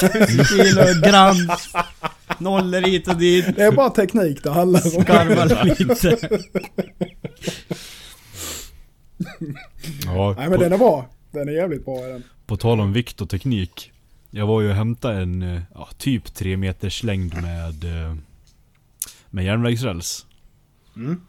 Kilo, 0.45 1.09
gram, 1.09 1.35
nollor 2.37 2.81
hit 2.81 3.07
och 3.07 3.17
dit. 3.17 3.45
Det 3.55 3.63
är 3.63 3.71
bara 3.71 3.89
teknik 3.89 4.43
det 4.43 4.49
handlar 4.51 4.81
om. 4.97 5.03
Skarvar 5.03 5.65
lite. 5.79 6.17
Ja, 10.05 10.33
Nej 10.37 10.49
men 10.49 10.57
på, 10.57 10.63
den 10.63 10.73
är 10.73 10.77
bra. 10.77 11.05
Den 11.31 11.47
är 11.47 11.53
jävligt 11.53 11.85
bra. 11.85 12.01
Den. 12.01 12.23
på 12.45 12.57
tal 12.57 12.79
om 12.79 12.93
vikt 12.93 13.21
och 13.21 13.29
teknik. 13.29 13.91
Jag 14.31 14.47
var 14.47 14.61
ju 14.61 14.69
och 14.69 14.75
hämtade 14.75 15.21
en 15.21 15.41
eh, 15.41 15.61
ja, 15.73 15.89
typ 15.97 16.33
3 16.33 16.57
meters 16.57 17.03
längd 17.03 17.41
med, 17.41 17.83
eh, 17.83 18.15
med 19.29 19.45
järnvägsräls. 19.45 20.25
Mm. 20.95 21.21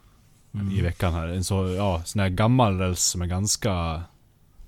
i 0.78 0.80
veckan 0.80 1.12
här. 1.14 1.28
En 1.28 1.44
så, 1.44 1.74
ja, 1.76 2.02
sån 2.04 2.20
här 2.20 2.28
gammal 2.28 2.78
räls 2.78 3.02
som 3.02 3.22
är 3.22 3.26
ganska, 3.26 4.02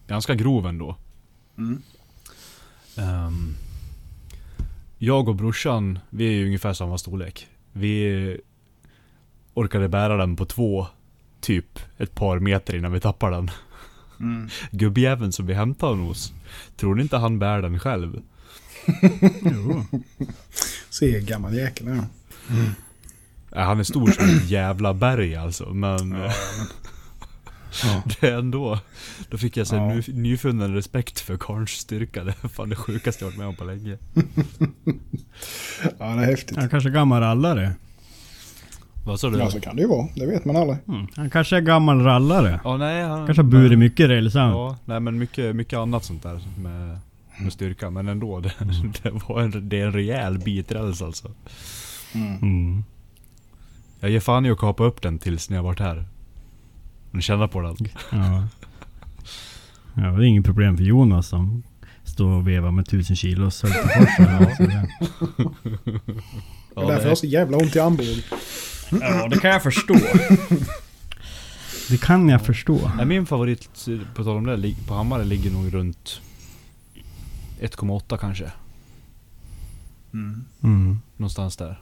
ganska 0.06 0.34
grov 0.34 0.66
ändå. 0.66 0.96
Mm. 1.58 1.82
Ehm, 2.96 3.54
jag 4.98 5.28
och 5.28 5.34
brorsan, 5.34 5.98
vi 6.10 6.26
är 6.26 6.32
ju 6.32 6.46
ungefär 6.46 6.72
samma 6.72 6.98
storlek. 6.98 7.48
Vi 7.72 8.40
orkade 9.54 9.88
bära 9.88 10.16
den 10.16 10.36
på 10.36 10.44
två, 10.44 10.86
typ 11.46 11.78
ett 11.98 12.14
par 12.14 12.38
meter 12.38 12.76
innan 12.76 12.92
vi 12.92 13.00
tappar 13.00 13.30
den. 13.30 13.50
Mm. 14.20 14.48
Gubbjäveln 14.70 15.32
som 15.32 15.46
vi 15.46 15.54
hämtade 15.54 15.92
honom 15.92 16.06
hos, 16.06 16.32
tror 16.76 16.94
ni 16.94 17.02
inte 17.02 17.16
han 17.16 17.38
bär 17.38 17.62
den 17.62 17.78
själv? 17.78 18.20
Jo. 19.42 19.84
Se 20.90 21.20
gammal 21.20 21.54
jäkel 21.54 21.86
ja. 21.86 22.04
Nej, 23.54 23.64
han 23.64 23.80
är 23.80 23.84
stor 23.84 24.10
som 24.10 24.24
ett 24.24 24.50
jävla 24.50 24.94
berg 24.94 25.36
alltså, 25.36 25.74
men... 25.74 26.10
Ja. 26.12 26.32
Det 28.20 28.26
är 28.28 28.38
ändå. 28.38 28.78
Då 29.30 29.38
fick 29.38 29.56
jag 29.56 29.66
så 29.66 29.74
Ja. 29.76 29.88
ny, 29.94 30.02
nyfunnen 30.08 30.74
respekt 30.74 31.20
för 31.20 31.36
karlns 31.36 31.70
styrka. 31.70 32.24
Det 32.24 32.34
är 32.42 32.48
fan 32.48 32.68
det 32.68 32.76
sjukaste 32.76 33.24
jag 33.24 33.30
varit 33.30 33.38
med 33.38 33.46
om 33.46 33.56
på 33.56 33.64
länge. 33.64 33.98
ja, 35.98 36.06
det 36.06 36.22
är 36.22 36.26
häftigt. 36.26 36.56
Han 36.56 36.68
kanske 36.68 36.88
är 36.88 36.92
gammal 36.92 37.20
rallare. 37.22 37.72
Vad 39.06 39.20
sa 39.20 39.30
du? 39.30 39.38
Ja, 39.38 39.50
så 39.50 39.60
kan 39.60 39.76
det 39.76 39.82
ju 39.82 39.88
vara. 39.88 40.08
Det 40.14 40.26
vet 40.26 40.44
man 40.44 40.56
aldrig. 40.56 40.78
Mm. 40.88 41.06
Han 41.16 41.30
kanske 41.30 41.56
är 41.56 41.60
gammal 41.60 42.00
rallare. 42.04 42.60
Ja, 42.64 42.76
nej, 42.76 43.02
han... 43.04 43.26
Kanske 43.26 43.42
har 43.42 43.50
burit 43.50 43.78
mycket 43.78 44.08
rälsam. 44.08 44.50
Ja, 44.50 44.76
nej 44.84 45.00
men 45.00 45.18
mycket, 45.18 45.56
mycket 45.56 45.78
annat 45.78 46.04
sånt 46.04 46.22
där 46.22 46.40
med, 46.58 46.98
med 47.38 47.52
styrka. 47.52 47.90
Men 47.90 48.08
ändå, 48.08 48.40
det, 48.40 48.52
det, 49.02 49.10
var 49.28 49.40
en, 49.40 49.68
det 49.68 49.80
är 49.80 49.86
en 49.86 49.92
rejäl 49.92 50.38
bit 50.38 50.72
räls 50.72 51.02
alltså. 51.02 51.30
Mm. 52.14 52.84
Jag 54.00 54.10
ger 54.10 54.20
fan 54.20 54.46
i 54.46 54.50
att 54.50 54.58
kapa 54.58 54.84
upp 54.84 55.02
den 55.02 55.18
tills 55.18 55.50
ni 55.50 55.56
har 55.56 55.64
varit 55.64 55.80
här. 55.80 56.04
Och 57.14 57.22
känna 57.22 57.48
på 57.48 57.60
den. 57.60 57.76
Ja. 58.12 58.46
ja, 59.94 60.02
det 60.02 60.24
är 60.24 60.28
inget 60.28 60.44
problem 60.44 60.76
för 60.76 60.84
Jonas 60.84 61.28
som 61.28 61.62
står 62.04 62.26
och 62.30 62.48
vevar 62.48 62.70
med 62.70 62.86
tusen 62.86 63.16
kilos 63.16 63.62
höltekorsare. 63.62 64.56
Så 64.56 64.62
det- 64.62 64.70
det 66.74 66.80
är 66.80 66.86
därför 66.86 67.02
jag 67.02 67.08
har 67.08 67.14
så 67.14 67.26
jävla 67.26 67.56
ont 67.56 67.76
i 67.76 67.80
armbågen. 67.80 68.16
Ja, 68.90 69.28
det 69.28 69.38
kan 69.38 69.50
jag 69.50 69.62
förstå. 69.62 69.96
Det 71.90 72.00
kan 72.00 72.28
jag 72.28 72.42
förstå. 72.46 72.90
Nej, 72.96 73.06
min 73.06 73.26
favorit, 73.26 73.68
på 74.14 74.24
tal 74.24 74.36
om 74.36 74.44
det, 74.44 74.74
på 74.86 74.94
hammare 74.94 75.24
ligger 75.24 75.50
nog 75.50 75.74
runt 75.74 76.20
1,8 77.60 78.16
kanske. 78.18 78.52
Mm. 80.62 80.98
Någonstans 81.16 81.56
där. 81.56 81.80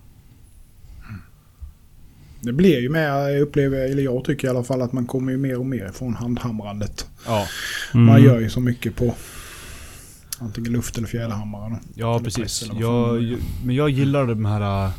Det 2.40 2.52
blir 2.52 2.80
ju 2.80 2.88
mer, 2.88 3.00
jag 3.08 3.40
upplever, 3.40 3.76
eller 3.90 4.02
jag 4.02 4.24
tycker 4.24 4.46
i 4.46 4.50
alla 4.50 4.64
fall 4.64 4.82
att 4.82 4.92
man 4.92 5.06
kommer 5.06 5.32
ju 5.32 5.38
mer 5.38 5.58
och 5.58 5.66
mer 5.66 5.88
ifrån 5.88 6.14
handhamrandet. 6.14 7.08
Ja, 7.26 7.46
Mm. 7.94 8.06
Man 8.06 8.22
gör 8.22 8.40
ju 8.40 8.50
så 8.50 8.60
mycket 8.60 8.96
på 8.96 9.14
antingen 10.38 10.72
luft 10.72 10.98
eller 10.98 11.08
fjäderhammare. 11.08 11.78
ja 11.94 12.14
Eller 12.14 12.24
precis. 12.24 12.62
eller 12.62 12.80
Jag, 12.80 13.36
men 13.64 13.74
jag 13.76 13.90
gillar 13.90 14.26
de 14.26 14.44
här 14.44 14.86
äh, 14.86 14.92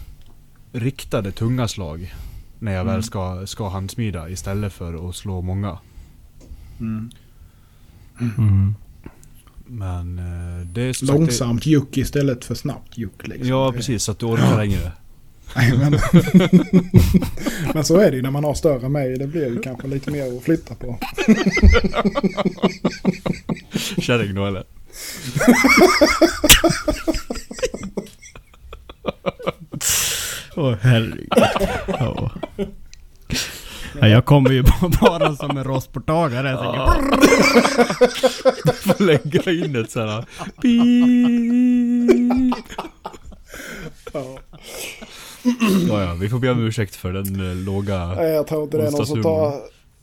riktade 0.80 1.32
tunga 1.32 1.68
slag. 1.68 2.16
När 2.60 2.72
jag 2.72 2.82
Mm. 2.82 2.94
väl 2.94 3.04
ska, 3.04 3.48
ska 3.48 3.70
handsmida 3.70 4.30
istället 4.30 4.74
för 4.74 5.10
att 5.10 5.16
slå 5.16 5.42
många. 5.42 5.78
Mm. 6.80 7.10
Mm. 8.20 8.76
Men 9.68 10.20
äh, 10.20 10.66
det 10.68 10.82
är 10.82 11.06
Långsamt 11.06 11.66
juck 11.66 11.98
istället 11.98 12.46
för 12.46 12.56
snabbt 12.56 12.98
juck. 12.98 13.12
Det, 13.22 13.28
Liksom. 13.28 13.48
ja 13.48 13.72
Det- 13.72 13.78
precis, 13.78 14.04
så 14.04 14.12
att 14.12 14.20
du 14.20 14.26
orkar 14.26 14.58
längre. 14.58 14.92
Nej, 15.56 15.78
men, 15.78 15.92
men 17.74 17.84
så 17.86 17.98
är 18.00 18.12
det 18.12 18.18
ju 18.18 18.24
när 18.24 18.32
man 18.32 18.44
har 18.44 18.54
större 18.54 18.90
med. 18.90 19.20
Det 19.20 19.28
blir 19.28 19.46
ju 19.48 19.62
kanske 19.62 19.88
lite 19.88 20.12
mer 20.12 20.38
att 20.38 20.44
flytta 20.44 20.76
på. 20.76 21.00
Kärring 24.02 24.36
då 24.36 24.46
eller? 24.46 24.64
Åh 30.56 30.76
herregud. 30.82 31.30
Ja. 31.88 32.32
Ja, 34.02 34.08
jag 34.08 34.26
kommer 34.26 34.50
ju 34.52 34.64
bara 35.02 35.36
som 35.36 35.58
en 35.58 35.64
rostportagare. 35.64 36.50
Jag 36.50 36.60
tänker, 36.94 37.14
Får 38.94 39.04
lägga 39.04 39.52
in 39.52 39.76
ett. 39.76 39.94
Beep. 40.62 42.56
Ja. 44.14 44.40
Ja, 45.90 46.04
ja, 46.04 46.14
vi 46.14 46.30
får 46.30 46.40
be 46.40 46.52
om 46.52 46.60
ursäkt 46.68 46.96
för 46.96 47.14
den 47.14 47.50
eh, 47.50 47.56
låga... 47.56 48.06
Nej, 48.06 48.30
Jag 48.32 48.48
tror 48.48 48.64
inte 48.64 48.78
det 48.78 48.88
är 48.88 48.92
någon 48.92 49.06
som 49.08 49.24
tar, 49.24 49.54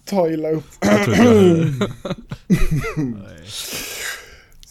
tar 0.05 0.31
illa 0.33 0.51
upp. 0.51 0.65
Jag 0.81 1.05
tror 1.05 1.17
inte 1.17 1.93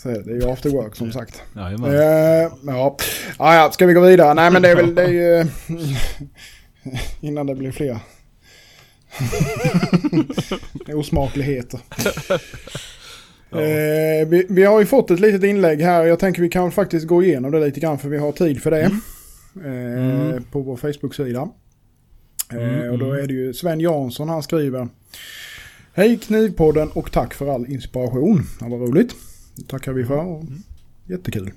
Så 0.02 0.10
det, 0.10 0.32
är 0.32 0.36
ju 0.36 0.50
after 0.50 0.70
work 0.70 0.96
som 0.96 1.12
sagt. 1.12 1.42
Jajamän. 1.56 1.92
Eh, 1.92 2.52
ja. 2.66 2.98
Ah, 3.38 3.56
ja, 3.56 3.72
ska 3.72 3.86
vi 3.86 3.94
gå 3.94 4.02
vidare? 4.02 4.34
Nej 4.34 4.52
men 4.52 4.62
det 4.62 4.70
är 4.70 4.76
väl 4.76 4.96
det 4.96 5.04
är 5.04 5.08
ju... 5.08 5.46
Innan 7.28 7.48
det 7.48 7.56
blir 7.56 7.72
fler. 7.72 8.00
Osmakligheter. 10.96 11.80
Eh, 13.54 14.28
vi, 14.28 14.46
vi 14.50 14.64
har 14.64 14.80
ju 14.80 14.86
fått 14.86 15.12
ett 15.12 15.20
litet 15.20 15.44
inlägg 15.44 15.82
här. 15.82 16.06
Jag 16.06 16.20
tänker 16.20 16.42
vi 16.42 16.50
kan 16.50 16.72
faktiskt 16.72 17.08
gå 17.08 17.24
igenom 17.24 17.52
det 17.52 17.60
lite 17.60 17.80
grann 17.80 18.00
för 18.00 18.10
vi 18.10 18.18
har 18.18 18.32
tid 18.32 18.62
för 18.62 18.72
det. 18.72 18.82
Eh, 18.82 20.42
På 20.52 20.62
vår 20.62 20.78
Facebook-sida. 20.78 21.50
Eh, 22.54 22.92
och 22.92 22.98
då 22.98 23.14
är 23.14 23.28
det 23.28 23.34
ju 23.34 23.54
Sven 23.54 23.80
Jansson 23.80 24.30
han 24.30 24.44
skriver. 24.44 24.88
Hej 25.94 26.18
Knivpodden 26.18 26.90
och 26.90 27.12
tack 27.12 27.34
för 27.34 27.56
all 27.56 27.66
inspiration. 27.66 28.44
Det 28.60 28.70
var 28.70 28.78
roligt. 28.78 29.16
Tackar 29.68 29.94
vi 29.94 30.06
för. 30.06 30.26
Och 30.26 30.44
Jättekul. 31.12 31.52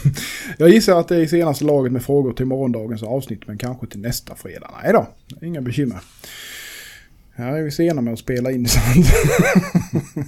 Jag 0.58 0.68
gissar 0.68 1.00
att 1.00 1.08
det 1.08 1.16
är 1.16 1.20
i 1.20 1.28
senaste 1.28 1.64
laget 1.64 1.92
med 1.92 2.02
frågor 2.02 2.32
till 2.32 2.46
morgondagens 2.46 3.02
avsnitt 3.02 3.46
men 3.46 3.58
kanske 3.58 3.86
till 3.86 4.00
nästa 4.00 4.34
fredag. 4.34 4.70
Nej 4.82 4.92
då, 4.92 5.06
inga 5.42 5.60
bekymmer. 5.60 6.00
Här 7.34 7.56
är 7.56 7.62
vi 7.62 7.70
sena 7.70 8.00
med 8.00 8.12
att 8.12 8.18
spela 8.18 8.50
in 8.50 8.68
sånt. 8.68 9.06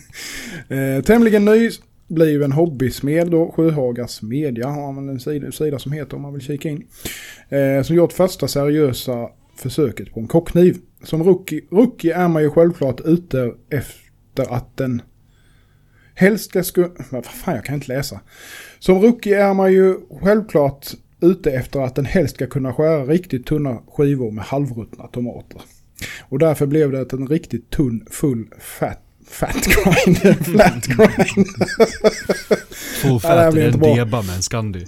eh, 0.68 1.04
tämligen 1.04 1.44
nybliven 1.44 2.52
hobbysmed 2.52 3.30
då, 3.30 3.52
Sjöhagas 3.56 4.22
Media 4.22 4.68
har 4.68 4.92
man 4.92 5.08
en 5.08 5.20
sida, 5.20 5.52
sida 5.52 5.78
som 5.78 5.92
heter 5.92 6.16
om 6.16 6.22
man 6.22 6.32
vill 6.32 6.42
kika 6.42 6.68
in. 6.68 6.86
Eh, 7.48 7.82
som 7.82 7.96
gjort 7.96 8.12
första 8.12 8.48
seriösa 8.48 9.28
försöket 9.56 10.14
på 10.14 10.20
en 10.20 10.28
kockkniv. 10.28 10.76
Som 11.02 11.22
rookie, 11.22 11.60
rookie 11.70 12.16
är 12.16 12.28
man 12.28 12.42
ju 12.42 12.50
självklart 12.50 13.00
ute 13.04 13.52
efter 13.70 14.54
att 14.54 14.76
den 14.76 15.02
helst 16.16 16.44
ska 16.44 16.62
sku... 16.62 16.88
Vad 17.10 17.26
fan, 17.26 17.54
jag 17.54 17.64
kan 17.64 17.74
inte 17.74 17.88
läsa. 17.88 18.20
Som 18.78 19.02
rookie 19.02 19.42
är 19.42 19.54
man 19.54 19.72
ju 19.72 19.94
självklart 20.22 20.86
ute 21.20 21.50
efter 21.52 21.80
att 21.80 21.94
den 21.94 22.04
helst 22.04 22.34
ska 22.34 22.46
kunna 22.46 22.72
skära 22.72 23.04
riktigt 23.04 23.46
tunna 23.46 23.78
skivor 23.88 24.30
med 24.30 24.44
halvruttna 24.44 25.06
tomater. 25.06 25.62
Och 26.20 26.38
därför 26.38 26.66
blev 26.66 26.92
det 26.92 27.12
en 27.12 27.28
riktigt 27.28 27.70
tunn, 27.70 28.06
full, 28.10 28.46
fat, 28.58 29.00
fat 29.28 29.56
grind. 29.64 30.46
Flat 30.46 30.86
grind. 30.86 31.46
Full 33.00 33.10
Ja, 33.12 33.18
fat 33.18 33.52
blir 33.52 33.62
är 33.62 33.72
en 33.72 33.80
deba 33.80 34.22
med 34.22 34.36
en 34.36 34.42
Scandi. 34.42 34.86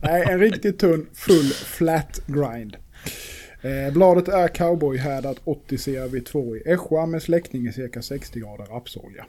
Nej, 0.00 0.24
en 0.30 0.38
riktigt 0.38 0.78
tunn, 0.78 1.06
full, 1.14 1.52
flat 1.52 2.20
grind. 2.26 2.76
Eh, 3.62 3.92
bladet 3.92 4.28
är 4.28 4.48
cowboyhärdat 4.48 5.36
80 5.44 5.76
CRV2 5.76 6.56
i 6.56 6.70
Escha 6.70 7.06
med 7.06 7.22
släckning 7.22 7.66
i 7.66 7.72
cirka 7.72 8.02
60 8.02 8.40
grader 8.40 8.64
rapsolja. 8.64 9.24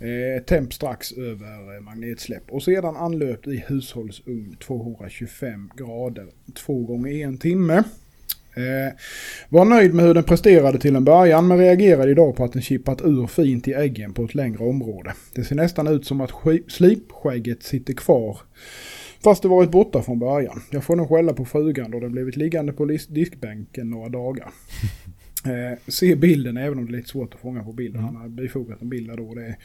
Eh, 0.00 0.42
temp 0.42 0.72
strax 0.72 1.12
över 1.12 1.76
eh, 1.76 1.80
magnetsläpp 1.80 2.50
och 2.50 2.62
sedan 2.62 2.96
anlöpt 2.96 3.46
i 3.46 3.64
hushållsugn 3.68 4.56
225 4.66 5.70
grader 5.76 6.26
två 6.54 6.84
gånger 6.84 7.24
en 7.24 7.38
timme. 7.38 7.84
Eh, 8.54 8.94
var 9.48 9.64
nöjd 9.64 9.94
med 9.94 10.04
hur 10.04 10.14
den 10.14 10.24
presterade 10.24 10.78
till 10.78 10.96
en 10.96 11.04
början 11.04 11.48
men 11.48 11.58
reagerade 11.58 12.10
idag 12.10 12.36
på 12.36 12.44
att 12.44 12.52
den 12.52 12.62
chippat 12.62 13.00
ur 13.04 13.26
fint 13.26 13.68
i 13.68 13.72
äggen 13.72 14.12
på 14.12 14.24
ett 14.24 14.34
längre 14.34 14.64
område. 14.64 15.12
Det 15.34 15.44
ser 15.44 15.56
nästan 15.56 15.86
ut 15.86 16.06
som 16.06 16.20
att 16.20 16.30
slipskägget 16.68 17.62
sitter 17.62 17.92
kvar 17.92 18.38
Fast 19.26 19.42
det 19.42 19.48
varit 19.48 19.70
borta 19.70 20.02
från 20.02 20.18
början. 20.18 20.62
Jag 20.70 20.84
får 20.84 20.96
nog 20.96 21.08
skälla 21.08 21.32
på 21.32 21.44
frugan 21.44 21.90
då 21.90 22.00
den 22.00 22.12
blivit 22.12 22.36
liggande 22.36 22.72
på 22.72 22.84
diskbänken 23.08 23.90
några 23.90 24.08
dagar. 24.08 24.50
Eh, 25.46 25.78
se 25.88 26.14
bilden 26.16 26.56
även 26.56 26.78
om 26.78 26.86
det 26.86 26.90
är 26.92 26.96
lite 26.96 27.08
svårt 27.08 27.34
att 27.34 27.40
fånga 27.40 27.62
på 27.64 27.72
bilden. 27.72 28.02
Han 28.02 28.16
har 28.16 28.28
bifogat 28.28 28.82
en 28.82 28.88
bild 28.88 29.08
där 29.10 29.16
då. 29.16 29.34
Det 29.34 29.44
är 29.46 29.56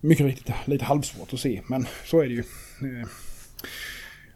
mycket 0.00 0.26
riktigt 0.26 0.54
lite 0.64 0.84
halvsvårt 0.84 1.32
att 1.32 1.40
se. 1.40 1.60
Men 1.66 1.86
så 2.04 2.20
är 2.20 2.26
det 2.26 2.32
ju. 2.34 2.38
Eh, 2.82 3.06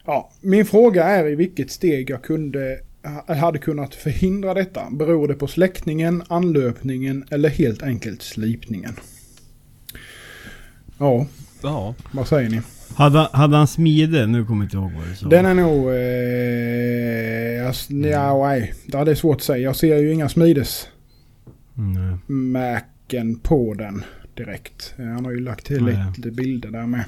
ja, 0.05 0.31
min 0.41 0.65
fråga 0.65 1.03
är 1.03 1.27
i 1.27 1.35
vilket 1.35 1.71
steg 1.71 2.09
jag 2.09 2.23
kunde 2.23 2.79
ha- 3.27 3.35
hade 3.35 3.57
kunnat 3.59 3.95
förhindra 3.95 4.53
detta. 4.53 4.89
Beror 4.91 5.27
det 5.27 5.33
på 5.35 5.47
släckningen, 5.47 6.23
anlöpningen 6.27 7.25
eller 7.31 7.49
helt 7.49 7.83
enkelt 7.83 8.21
slipningen? 8.21 8.93
Ja, 10.99 11.25
Ja. 11.63 11.95
vad 12.11 12.27
säger 12.27 12.49
ni? 12.49 12.61
Hade, 12.95 13.29
hade 13.33 13.57
han 13.57 13.67
smide? 13.67 14.25
Nu 14.27 14.45
kommer 14.45 14.63
jag 14.63 14.65
inte 14.65 14.77
ihåg 14.77 14.91
vad 14.99 15.07
du 15.09 15.15
sa. 15.15 15.27
Den 15.27 15.45
är 15.45 15.53
nog... 15.53 15.89
Eh, 15.89 15.95
jag, 17.63 17.75
ja, 18.11 18.47
nej. 18.47 18.73
Ja, 18.85 19.03
det 19.05 19.11
är 19.11 19.15
svårt 19.15 19.35
att 19.37 19.43
säga. 19.43 19.57
Jag 19.57 19.75
ser 19.75 19.97
ju 19.97 20.13
inga 20.13 20.29
smidesmärken 20.29 20.87
Nej. 23.27 23.35
på 23.43 23.73
den. 23.73 24.03
direkt. 24.35 24.93
Han 24.97 25.25
har 25.25 25.31
ju 25.31 25.39
lagt 25.39 25.65
till 25.65 25.87
Ja, 25.97 26.13
lite, 26.17 26.31
bilder 26.31 26.69
där 26.71 26.85
med. 26.87 27.03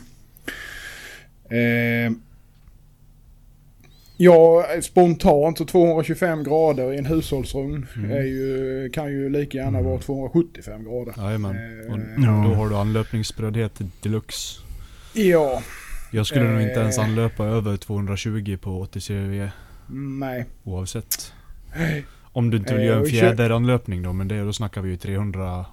Eh, 1.49 2.11
ja, 4.17 4.65
spontant 4.81 5.57
så 5.57 5.65
225 5.65 6.43
grader 6.43 6.93
i 6.93 6.97
en 6.97 7.05
hushållsugn 7.05 7.85
Mm. 7.95 8.11
är 8.11 8.21
ju, 8.21 8.89
kan 8.93 9.11
ju 9.11 9.29
lika 9.29 9.57
gärna 9.57 9.81
vara 9.81 9.99
275 9.99 10.83
grader. 10.83 11.13
Jajamän. 11.17 11.55
Och 11.89 11.97
Eh, 11.97 12.03
Ja. 12.17 12.45
då 12.49 12.53
har 12.55 12.69
du 12.69 12.75
anlöpningssprödhet 12.75 13.81
deluxe. 14.01 14.61
Ja, 15.15 15.61
Jag 16.11 16.25
skulle 16.27 16.43
nog 16.45 16.61
inte 16.61 16.73
Eh. 16.73 16.79
ens 16.79 16.97
anlöpa 16.99 17.43
över 17.45 17.77
220 17.77 18.57
på 18.61 18.81
80 18.81 18.99
CW 19.01 19.49
nej. 20.19 20.45
oavsett. 20.63 21.33
Om 22.23 22.49
du 22.49 22.57
inte 22.57 22.73
vill 22.73 22.81
Eh, 22.83 22.87
göra 22.87 22.99
en 22.99 23.05
fjäderanlöpning 23.05 24.01
då, 24.01 24.13
men 24.13 24.27
det, 24.27 24.43
då 24.43 24.53
snackar 24.53 24.81
vi 24.81 24.89
ju 24.89 24.97
300... 24.97 25.65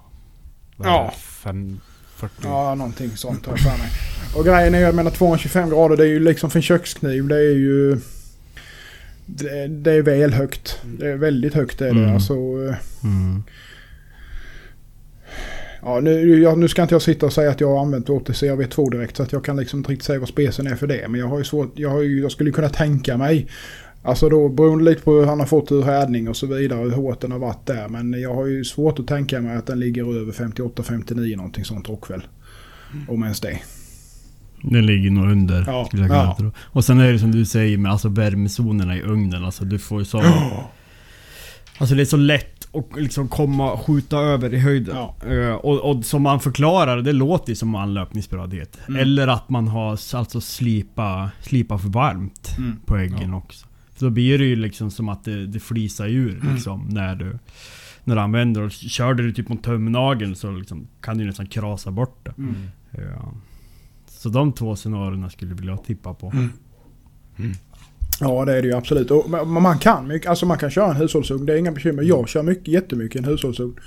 vad 0.77 0.87
är 0.87 0.91
Ja. 0.91 1.11
det, 1.15 1.19
fem- 1.21 1.79
40. 2.15 2.33
Ja, 2.43 2.75
någonting 2.75 3.09
sånt 3.17 3.45
har 3.45 3.53
jag 3.53 3.59
för 3.59 3.77
mig. 3.77 3.89
Och 4.35 4.45
grejen 4.45 4.73
är 4.75 4.79
ju, 4.79 4.83
jag 4.85 4.95
menar 4.95 5.11
225 5.11 5.69
grader, 5.69 5.97
det 5.97 6.03
är 6.03 6.07
ju 6.07 6.19
liksom 6.19 6.49
för 6.49 6.59
en 6.59 6.63
kökskniv, 6.63 7.27
det 7.27 7.35
är 7.35 7.55
ju... 7.55 7.97
Det, 9.25 9.67
det 9.67 9.91
är 9.91 10.01
väl 10.01 10.33
högt. 10.33 10.79
Det 10.83 11.07
är 11.11 11.15
väldigt 11.17 11.53
högt 11.53 11.81
är 11.81 11.85
det. 11.93 11.99
Mm. 12.03 12.13
Alltså, 12.13 12.33
eh, 12.33 12.75
Mm. 13.03 13.43
Ja, 15.85 15.99
nu, 15.99 16.41
jag, 16.41 16.57
nu 16.57 16.67
ska 16.67 16.81
inte 16.81 16.95
jag 16.95 17.01
sitta 17.01 17.25
och 17.25 17.33
säga 17.33 17.51
att 17.51 17.61
jag 17.61 17.69
har 17.69 17.81
använt 17.81 18.09
OTCAV2 18.09 18.91
direkt 18.91 19.17
så 19.17 19.23
att 19.23 19.31
jag 19.31 19.45
kan 19.45 19.57
liksom 19.57 19.79
inte 19.79 19.91
riktigt 19.91 20.05
säga 20.05 20.19
vad 20.19 20.29
specen 20.29 20.67
är 20.67 20.75
för 20.75 20.87
det. 20.87 21.07
Men 21.07 21.19
jag 21.19 21.27
har 21.27 21.37
ju 21.37 21.43
svårt, 21.43 21.71
jag, 21.75 21.89
har 21.89 22.01
ju, 22.01 22.21
jag 22.21 22.31
skulle 22.31 22.51
kunna 22.51 22.69
tänka 22.69 23.17
mig 23.17 23.47
Alltså 24.05 24.29
då 24.29 24.49
beroende 24.49 24.83
lite 24.83 25.01
på 25.01 25.11
hur 25.11 25.25
han 25.25 25.39
har 25.39 25.47
fått 25.47 25.71
ur 25.71 25.83
härdning 25.83 26.29
och 26.29 26.37
så 26.37 26.47
vidare, 26.47 26.79
hur 26.79 26.91
hårt 26.91 27.21
den 27.21 27.31
har 27.31 27.39
varit 27.39 27.65
där. 27.65 27.87
Men 27.89 28.21
jag 28.21 28.35
har 28.35 28.45
ju 28.45 28.63
svårt 28.63 28.99
att 28.99 29.07
tänka 29.07 29.41
mig 29.41 29.57
att 29.57 29.67
den 29.67 29.79
ligger 29.79 30.21
över 30.21 30.31
58-59 30.31 31.37
någonting 31.37 31.65
sånt 31.65 31.89
rockväl. 31.89 32.21
Om 33.07 33.23
ens 33.23 33.39
det. 33.39 33.59
Den 34.61 34.85
ligger 34.85 35.11
nog 35.11 35.31
under. 35.31 35.63
Ja, 35.67 35.89
ja. 35.93 36.51
Och 36.57 36.85
sen 36.85 36.99
är 36.99 37.11
det 37.11 37.19
som 37.19 37.31
du 37.31 37.45
säger 37.45 37.77
med 37.77 37.91
alltså 37.91 38.09
värmezonerna 38.09 38.97
i 38.97 39.01
ugnen. 39.01 39.45
Alltså 39.45 39.65
du 39.65 39.79
får 39.79 39.99
ju 39.99 40.05
så... 40.05 40.23
Alltså 41.77 41.95
det 41.95 42.01
är 42.01 42.05
så 42.05 42.17
lätt 42.17 42.52
att 42.73 43.01
liksom 43.01 43.27
komma, 43.27 43.77
skjuta 43.77 44.17
över 44.17 44.53
i 44.53 44.59
höjden. 44.59 44.95
Ja. 44.95 45.15
Eh, 45.31 45.53
och, 45.55 45.79
och 45.91 46.05
som 46.05 46.21
man 46.21 46.39
förklarar, 46.39 47.01
det 47.01 47.13
låter 47.13 47.49
ju 47.49 47.55
som 47.55 47.75
anlöpningsbrödhet. 47.75 48.79
Mm. 48.87 49.01
Eller 49.01 49.27
att 49.27 49.49
man 49.49 49.67
har 49.67 49.91
alltså 50.13 50.41
slipa, 50.41 51.31
slipa 51.41 51.77
för 51.77 51.89
varmt 51.89 52.55
Mm. 52.57 52.77
på 52.85 52.97
äggen 52.97 53.33
också. 53.33 53.67
För 53.91 54.05
då 54.05 54.09
blir 54.09 54.37
det 54.37 54.45
ju 54.45 54.55
liksom 54.55 54.91
som 54.91 55.09
att 55.09 55.23
det, 55.23 55.47
det 55.47 55.59
flisar 55.59 56.07
ur 56.07 56.39
Mm. 56.41 56.53
liksom 56.53 56.87
när 56.89 57.15
du... 57.15 57.39
När 58.05 58.15
du 58.15 58.21
använder 58.21 58.61
och 58.61 58.71
kör 58.71 59.13
du 59.13 59.31
typ 59.33 59.49
mot 59.49 59.63
tumnageln 59.63 60.35
så 60.35 60.51
liksom 60.51 60.87
kan 61.01 61.17
du 61.17 61.25
nästan 61.25 61.47
krasa 61.47 61.91
bort 61.91 62.25
det. 62.25 62.33
Mm. 62.37 62.55
Ja. 62.91 63.33
Så 64.07 64.29
de 64.29 64.53
två 64.53 64.75
scenarierna 64.75 65.29
skulle 65.29 65.51
jag 65.51 65.57
vilja 65.57 65.77
tippa 65.77 66.13
på. 66.13 66.33
Mm. 68.21 68.33
Ja 68.33 68.45
det 68.45 68.57
är 68.57 68.61
det 68.61 68.67
ju 68.67 68.73
absolut. 68.73 69.11
Och, 69.11 69.29
man 69.47 69.79
kan 69.79 70.07
mycket, 70.07 70.29
alltså 70.29 70.45
man 70.45 70.57
kan 70.57 70.71
köra 70.71 70.89
en 70.89 70.95
hushållsugn, 70.95 71.45
det 71.45 71.53
är 71.53 71.57
inga 71.57 71.71
bekymmer. 71.71 72.03
Jag 72.03 72.29
kör 72.29 72.43
mycket, 72.43 72.67
jättemycket 72.67 73.19
en 73.19 73.25
hushållsugn. 73.25 73.79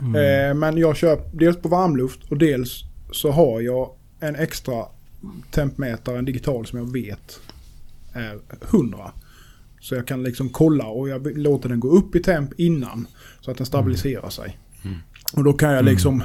Mm. 0.00 0.14
Eh, 0.14 0.54
men 0.54 0.78
jag 0.78 0.96
kör 0.96 1.20
dels 1.32 1.56
på 1.56 1.68
varmluft 1.68 2.20
och 2.28 2.38
dels 2.38 2.84
så 3.12 3.30
har 3.30 3.60
jag 3.60 3.90
en 4.20 4.36
extra 4.36 4.84
tempmätare, 5.50 6.18
en 6.18 6.24
digital 6.24 6.66
som 6.66 6.78
jag 6.78 6.92
vet 6.92 7.40
är 8.12 8.38
100. 8.70 9.12
Så 9.80 9.94
jag 9.94 10.06
kan 10.06 10.22
liksom 10.22 10.48
kolla 10.48 10.86
och 10.86 11.08
jag 11.08 11.38
låter 11.38 11.68
den 11.68 11.80
gå 11.80 11.88
upp 11.88 12.16
i 12.16 12.20
temp 12.20 12.60
innan. 12.60 13.06
Så 13.40 13.50
att 13.50 13.56
den 13.56 13.66
stabiliserar 13.66 14.30
sig. 14.30 14.58
Mm. 14.84 14.96
Och 15.32 15.44
då 15.44 15.52
kan 15.52 15.72
jag 15.72 15.84
liksom... 15.84 16.22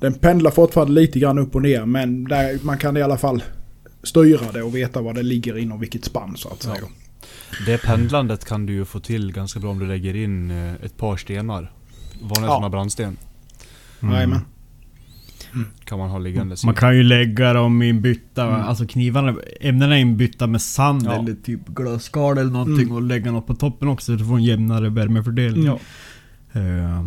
Den 0.00 0.14
pendlar 0.14 0.50
fortfarande 0.50 0.92
lite 0.92 1.18
grann 1.18 1.38
upp 1.38 1.54
och 1.54 1.62
ner 1.62 1.84
men 1.84 2.24
där, 2.24 2.58
man 2.62 2.78
kan 2.78 2.96
i 2.96 3.02
alla 3.02 3.18
fall 3.18 3.42
styra 4.02 4.52
det 4.52 4.62
och 4.62 4.76
veta 4.76 5.00
vad 5.02 5.14
det 5.14 5.22
ligger 5.22 5.58
inom 5.58 5.80
vilket 5.80 6.04
spann 6.04 6.36
så 6.36 6.48
att 6.48 6.64
Ja. 6.64 6.74
säga. 6.74 6.86
Det 7.66 7.78
pendlandet 7.82 8.44
kan 8.44 8.66
du 8.66 8.72
ju 8.72 8.84
få 8.84 9.00
till 9.00 9.32
ganska 9.32 9.60
bra 9.60 9.70
om 9.70 9.78
du 9.78 9.86
lägger 9.86 10.16
in 10.16 10.50
eh, 10.50 10.74
ett 10.74 10.96
par 10.96 11.16
stenar. 11.16 11.72
Vanliga 12.20 12.46
Ja. 12.46 12.48
sådana 12.48 12.70
brandsten. 12.70 13.16
Mm. 14.02 14.14
Jajamän. 14.14 14.40
Kan 15.84 15.98
man 15.98 16.10
ha 16.10 16.18
liggandes 16.18 16.64
Man 16.64 16.74
kan 16.74 16.96
ju 16.96 17.02
lägga 17.02 17.52
dem 17.52 17.82
i 17.82 17.90
en 17.90 18.00
bytta, 18.02 18.44
Mm. 18.48 18.60
alltså 18.60 18.86
knivarna, 18.86 19.34
ämnena 19.60 19.98
i 19.98 20.02
en 20.02 20.16
bytta 20.16 20.46
med 20.46 20.62
sand 20.62 21.02
Ja. 21.06 21.12
eller 21.12 21.34
typ 21.34 21.68
glödskal 21.68 22.38
eller 22.38 22.50
någonting 22.50 22.82
Mm. 22.84 22.92
och 22.94 23.02
lägga 23.02 23.30
något 23.32 23.46
på 23.46 23.54
toppen 23.54 23.88
också 23.88 24.04
så 24.12 24.12
du 24.18 24.24
får 24.28 24.36
en 24.36 24.44
jämnare 24.44 24.88
värmefördelning. 24.88 25.64
Ja. 25.64 25.78
Eh, 26.52 27.04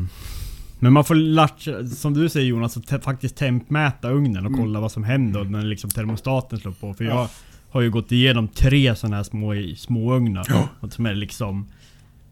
Men 0.84 0.93
man 0.93 1.03
får 1.05 1.15
latcha, 1.15 1.86
som 1.86 2.13
du 2.13 2.29
säger 2.29 2.47
Jonas, 2.47 2.77
att 2.77 2.88
te- 2.88 2.99
faktiskt 2.99 3.36
tempmäta 3.36 4.09
ugnen 4.11 4.45
och 4.45 4.51
Mm. 4.51 4.59
kolla 4.61 4.79
vad 4.79 4.91
som 4.91 5.03
händer 5.03 5.43
när 5.43 5.61
liksom 5.63 5.89
termostaten 5.89 6.59
slår 6.59 6.71
på. 6.71 6.93
För 6.93 7.03
Ja. 7.03 7.09
jag 7.11 7.27
har 7.69 7.82
ju 7.82 7.89
gått 7.91 8.11
igenom 8.11 8.47
tre 8.47 8.95
sådana 8.95 9.15
här 9.15 9.23
små, 9.23 9.53
små 9.77 10.13
ugnar. 10.15 10.45
Ja. 10.49 10.69
Och 10.79 10.93
som 10.93 11.05
är 11.05 11.13
liksom... 11.15 11.67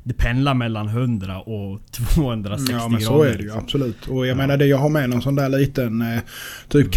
Det 0.04 0.14
pendlar 0.14 0.54
mellan 0.54 0.88
100 0.88 1.40
och 1.42 1.82
260 1.92 2.72
Ja 2.72 2.88
men 2.90 3.02
så 3.02 3.14
grader. 3.18 3.30
är 3.34 3.38
det 3.38 3.44
ju 3.44 3.52
absolut. 3.52 4.08
Och 4.08 4.28
jag 4.28 4.38
menar 4.38 4.58
det 4.58 4.66
jag 4.66 4.78
har 4.78 4.90
med 4.90 5.10
någon 5.10 5.22
sån 5.22 5.36
där 5.36 5.50
liten 5.50 6.02
eh, 6.02 6.20
typ 6.70 6.88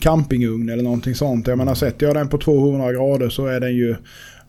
campingugn 0.00 0.68
eller 0.68 0.82
någonting 0.82 1.14
sånt. 1.14 1.46
Jag 1.46 1.58
menar 1.58 1.74
sätter 1.74 2.06
jag 2.06 2.16
den 2.16 2.28
på 2.28 2.38
200 2.38 2.92
grader 2.92 3.28
så 3.28 3.46
är 3.46 3.60
den 3.60 3.76
ju 3.76 3.96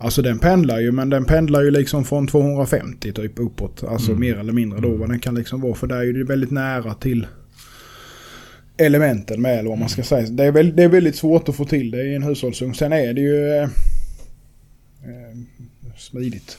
Alltså 0.02 0.22
den 0.22 0.40
pendlar 0.40 0.80
ju 0.80 0.92
men 0.92 1.10
den 1.10 1.26
pendlar 1.26 1.62
ju 1.62 1.72
liksom 1.72 2.06
från 2.06 2.28
250 2.28 3.14
typ 3.14 3.40
uppåt. 3.40 3.84
Alltså 3.84 4.12
Mm. 4.12 4.22
mer 4.22 4.38
eller 4.38 4.54
mindre 4.54 4.80
då 4.80 4.96
vad 4.96 5.10
den 5.10 5.20
kan 5.20 5.36
liksom 5.36 5.62
vara. 5.62 5.74
För 5.76 5.88
där 5.88 5.96
är 5.98 6.04
ju 6.04 6.14
det 6.14 6.24
väldigt 6.24 6.52
nära 6.52 6.94
till 6.94 7.28
elementen 8.78 9.42
med 9.42 9.60
eller 9.60 9.70
vad 9.70 9.80
man 9.80 9.90
ska 9.90 10.04
säga. 10.04 10.30
Det 10.30 10.44
är, 10.44 10.52
väl, 10.52 10.76
det 10.76 10.84
är 10.84 10.88
väldigt 10.88 11.16
svårt 11.16 11.50
att 11.50 11.56
få 11.56 11.66
till 11.66 11.92
det 11.92 12.04
i 12.04 12.16
en 12.16 12.24
hushållsugn. 12.24 12.74
Sen 12.74 12.94
är 12.94 13.14
det 13.14 13.22
ju 13.22 13.50
eh, 13.50 13.64
eh, 13.64 15.38
smidigt. 15.98 16.58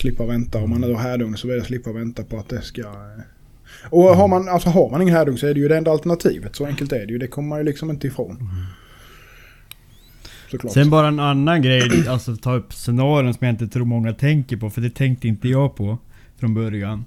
Slippa 0.00 0.26
vänta. 0.26 0.58
Om 0.58 0.70
man 0.70 0.80
nu 0.80 0.92
har 0.92 1.00
härdugn 1.00 1.36
så 1.36 1.48
vill 1.48 1.56
jag 1.56 1.66
slippa 1.66 1.92
vänta 1.92 2.22
på 2.24 2.38
att 2.38 2.48
det 2.48 2.62
ska... 2.62 2.80
Eh. 2.82 3.22
Och 3.90 4.02
har 4.02 4.28
man, 4.28 4.48
alltså 4.48 4.68
har 4.68 4.90
man 4.90 5.02
ingen 5.02 5.14
härdugn 5.14 5.38
så 5.38 5.46
är 5.46 5.54
det 5.54 5.60
ju 5.60 5.68
det 5.68 5.76
enda 5.76 5.90
alternativet. 5.90 6.56
Så 6.56 6.66
enkelt 6.66 6.92
är 6.92 7.06
det 7.06 7.12
ju. 7.12 7.18
Det 7.18 7.26
kommer 7.26 7.48
man 7.48 7.58
ju 7.58 7.64
liksom 7.64 7.90
inte 7.90 8.06
ifrån. 8.06 8.36
Såklart. 10.50 10.72
Sen 10.72 10.90
bara 10.90 11.08
en 11.08 11.20
annan 11.20 11.62
grej, 11.62 12.08
alltså 12.08 12.36
ta 12.36 12.54
upp 12.54 12.72
scenarion 12.72 13.34
som 13.34 13.46
jag 13.46 13.52
inte 13.54 13.68
tror 13.68 13.84
många 13.84 14.12
tänker 14.12 14.56
på, 14.56 14.70
för 14.70 14.80
det 14.80 14.90
tänkte 14.90 15.28
inte 15.28 15.48
jag 15.48 15.76
på 15.76 15.98
från 16.40 16.54
början. 16.54 17.04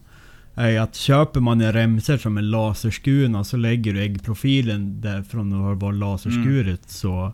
Är 0.56 0.80
att 0.80 0.96
köper 0.96 1.39
man 1.39 1.62
en 1.62 1.74
remser 1.74 2.18
som 2.18 2.38
är 2.38 2.42
laserskurna 2.42 3.44
så 3.44 3.58
lägger 3.58 3.94
du 3.94 4.02
äggprofilen 4.02 5.02
därifrån 5.02 5.50
det 5.50 5.56
har 5.56 5.76
varit 5.76 6.00
laserskuret 6.00 6.82
så 6.89 7.34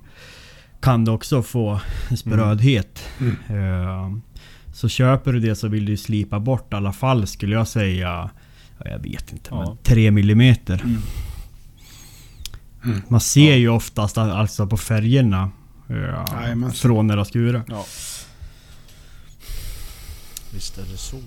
kan 0.81 1.05
du 1.05 1.11
också 1.11 1.43
få 1.43 1.79
sprödhet. 2.17 3.03
Mm. 3.19 3.35
Eh, 3.49 4.17
Så 4.73 4.89
köper 4.89 5.33
du 5.33 5.39
det 5.39 5.55
så 5.55 5.67
vill 5.67 5.85
du 5.85 5.97
slipa 5.97 6.39
bort 6.39 6.73
i 6.73 6.75
alla 6.75 6.93
fall 6.93 7.27
skulle 7.27 7.55
jag 7.55 7.67
säga, 7.67 8.29
ja, 8.79 8.85
jag 8.91 8.99
vet 8.99 9.31
inte, 9.31 9.49
Ja. 9.51 9.59
men 9.67 9.77
3 9.83 10.11
millimeter. 10.11 10.81
Mm. 10.83 10.97
Mm. 12.85 13.01
Man 13.07 13.19
ser 13.19 13.55
ju 13.55 13.69
oftast 13.69 14.17
alltså 14.17 14.67
på 14.67 14.77
färgerna 14.77 15.49
ja, 15.87 16.71
från 16.73 17.25
skurit. 17.25 17.61
Ja. 17.67 17.85
Visst 20.53 20.77
är 20.77 20.81
det 20.91 20.97
så. 20.97 21.17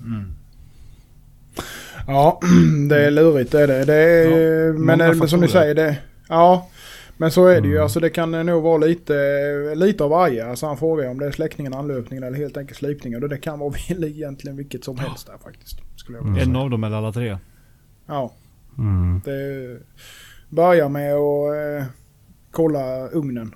Mm. 0.00 0.32
Ja, 2.06 2.40
det 2.88 3.06
är 3.06 3.10
lurigt 3.10 3.52
det 3.52 3.62
är 3.62 3.66
det. 3.66 3.84
det 3.84 3.94
är, 3.94 4.66
Ja, 4.66 4.72
men 4.72 5.28
som 5.28 5.40
ni 5.40 5.48
säger, 5.48 5.74
det, 5.74 5.98
ja. 6.28 6.68
Men 7.16 7.30
så 7.30 7.46
är 7.46 7.60
det 7.60 7.68
ju. 7.68 7.74
Mm. 7.74 7.82
Alltså 7.82 8.00
det 8.00 8.10
kan 8.10 8.30
nog 8.30 8.62
vara 8.62 8.78
lite, 8.78 9.14
lite 9.74 10.04
av 10.04 10.10
varje. 10.10 10.46
Alltså 10.46 10.66
han 10.66 10.76
frågar 10.76 11.10
om 11.10 11.18
det 11.18 11.26
är 11.26 11.30
släckningen, 11.32 11.74
anlöpningen 11.74 12.24
eller 12.24 12.36
helt 12.38 12.56
enkelt 12.56 12.78
slipningen. 12.78 13.22
Och 13.22 13.28
det 13.28 13.38
kan 13.38 13.58
vara 13.58 13.74
egentligen 13.88 14.56
vilket 14.56 14.84
som 14.84 14.98
helst 14.98 15.26
där 15.26 15.38
faktiskt. 15.44 15.80
Skulle 15.96 16.18
jag 16.18 16.24
vilja 16.24 16.42
En 16.42 16.56
av 16.56 16.70
dem 16.70 16.84
eller 16.84 16.96
alla 16.96 17.12
tre. 17.12 17.38
Ja, 18.06 18.32
Mm. 18.78 19.20
det 19.24 19.78
börjar 20.48 20.88
med 20.88 21.14
att 21.14 21.80
eh, 21.82 21.86
kolla 22.50 23.08
ugnen. 23.08 23.54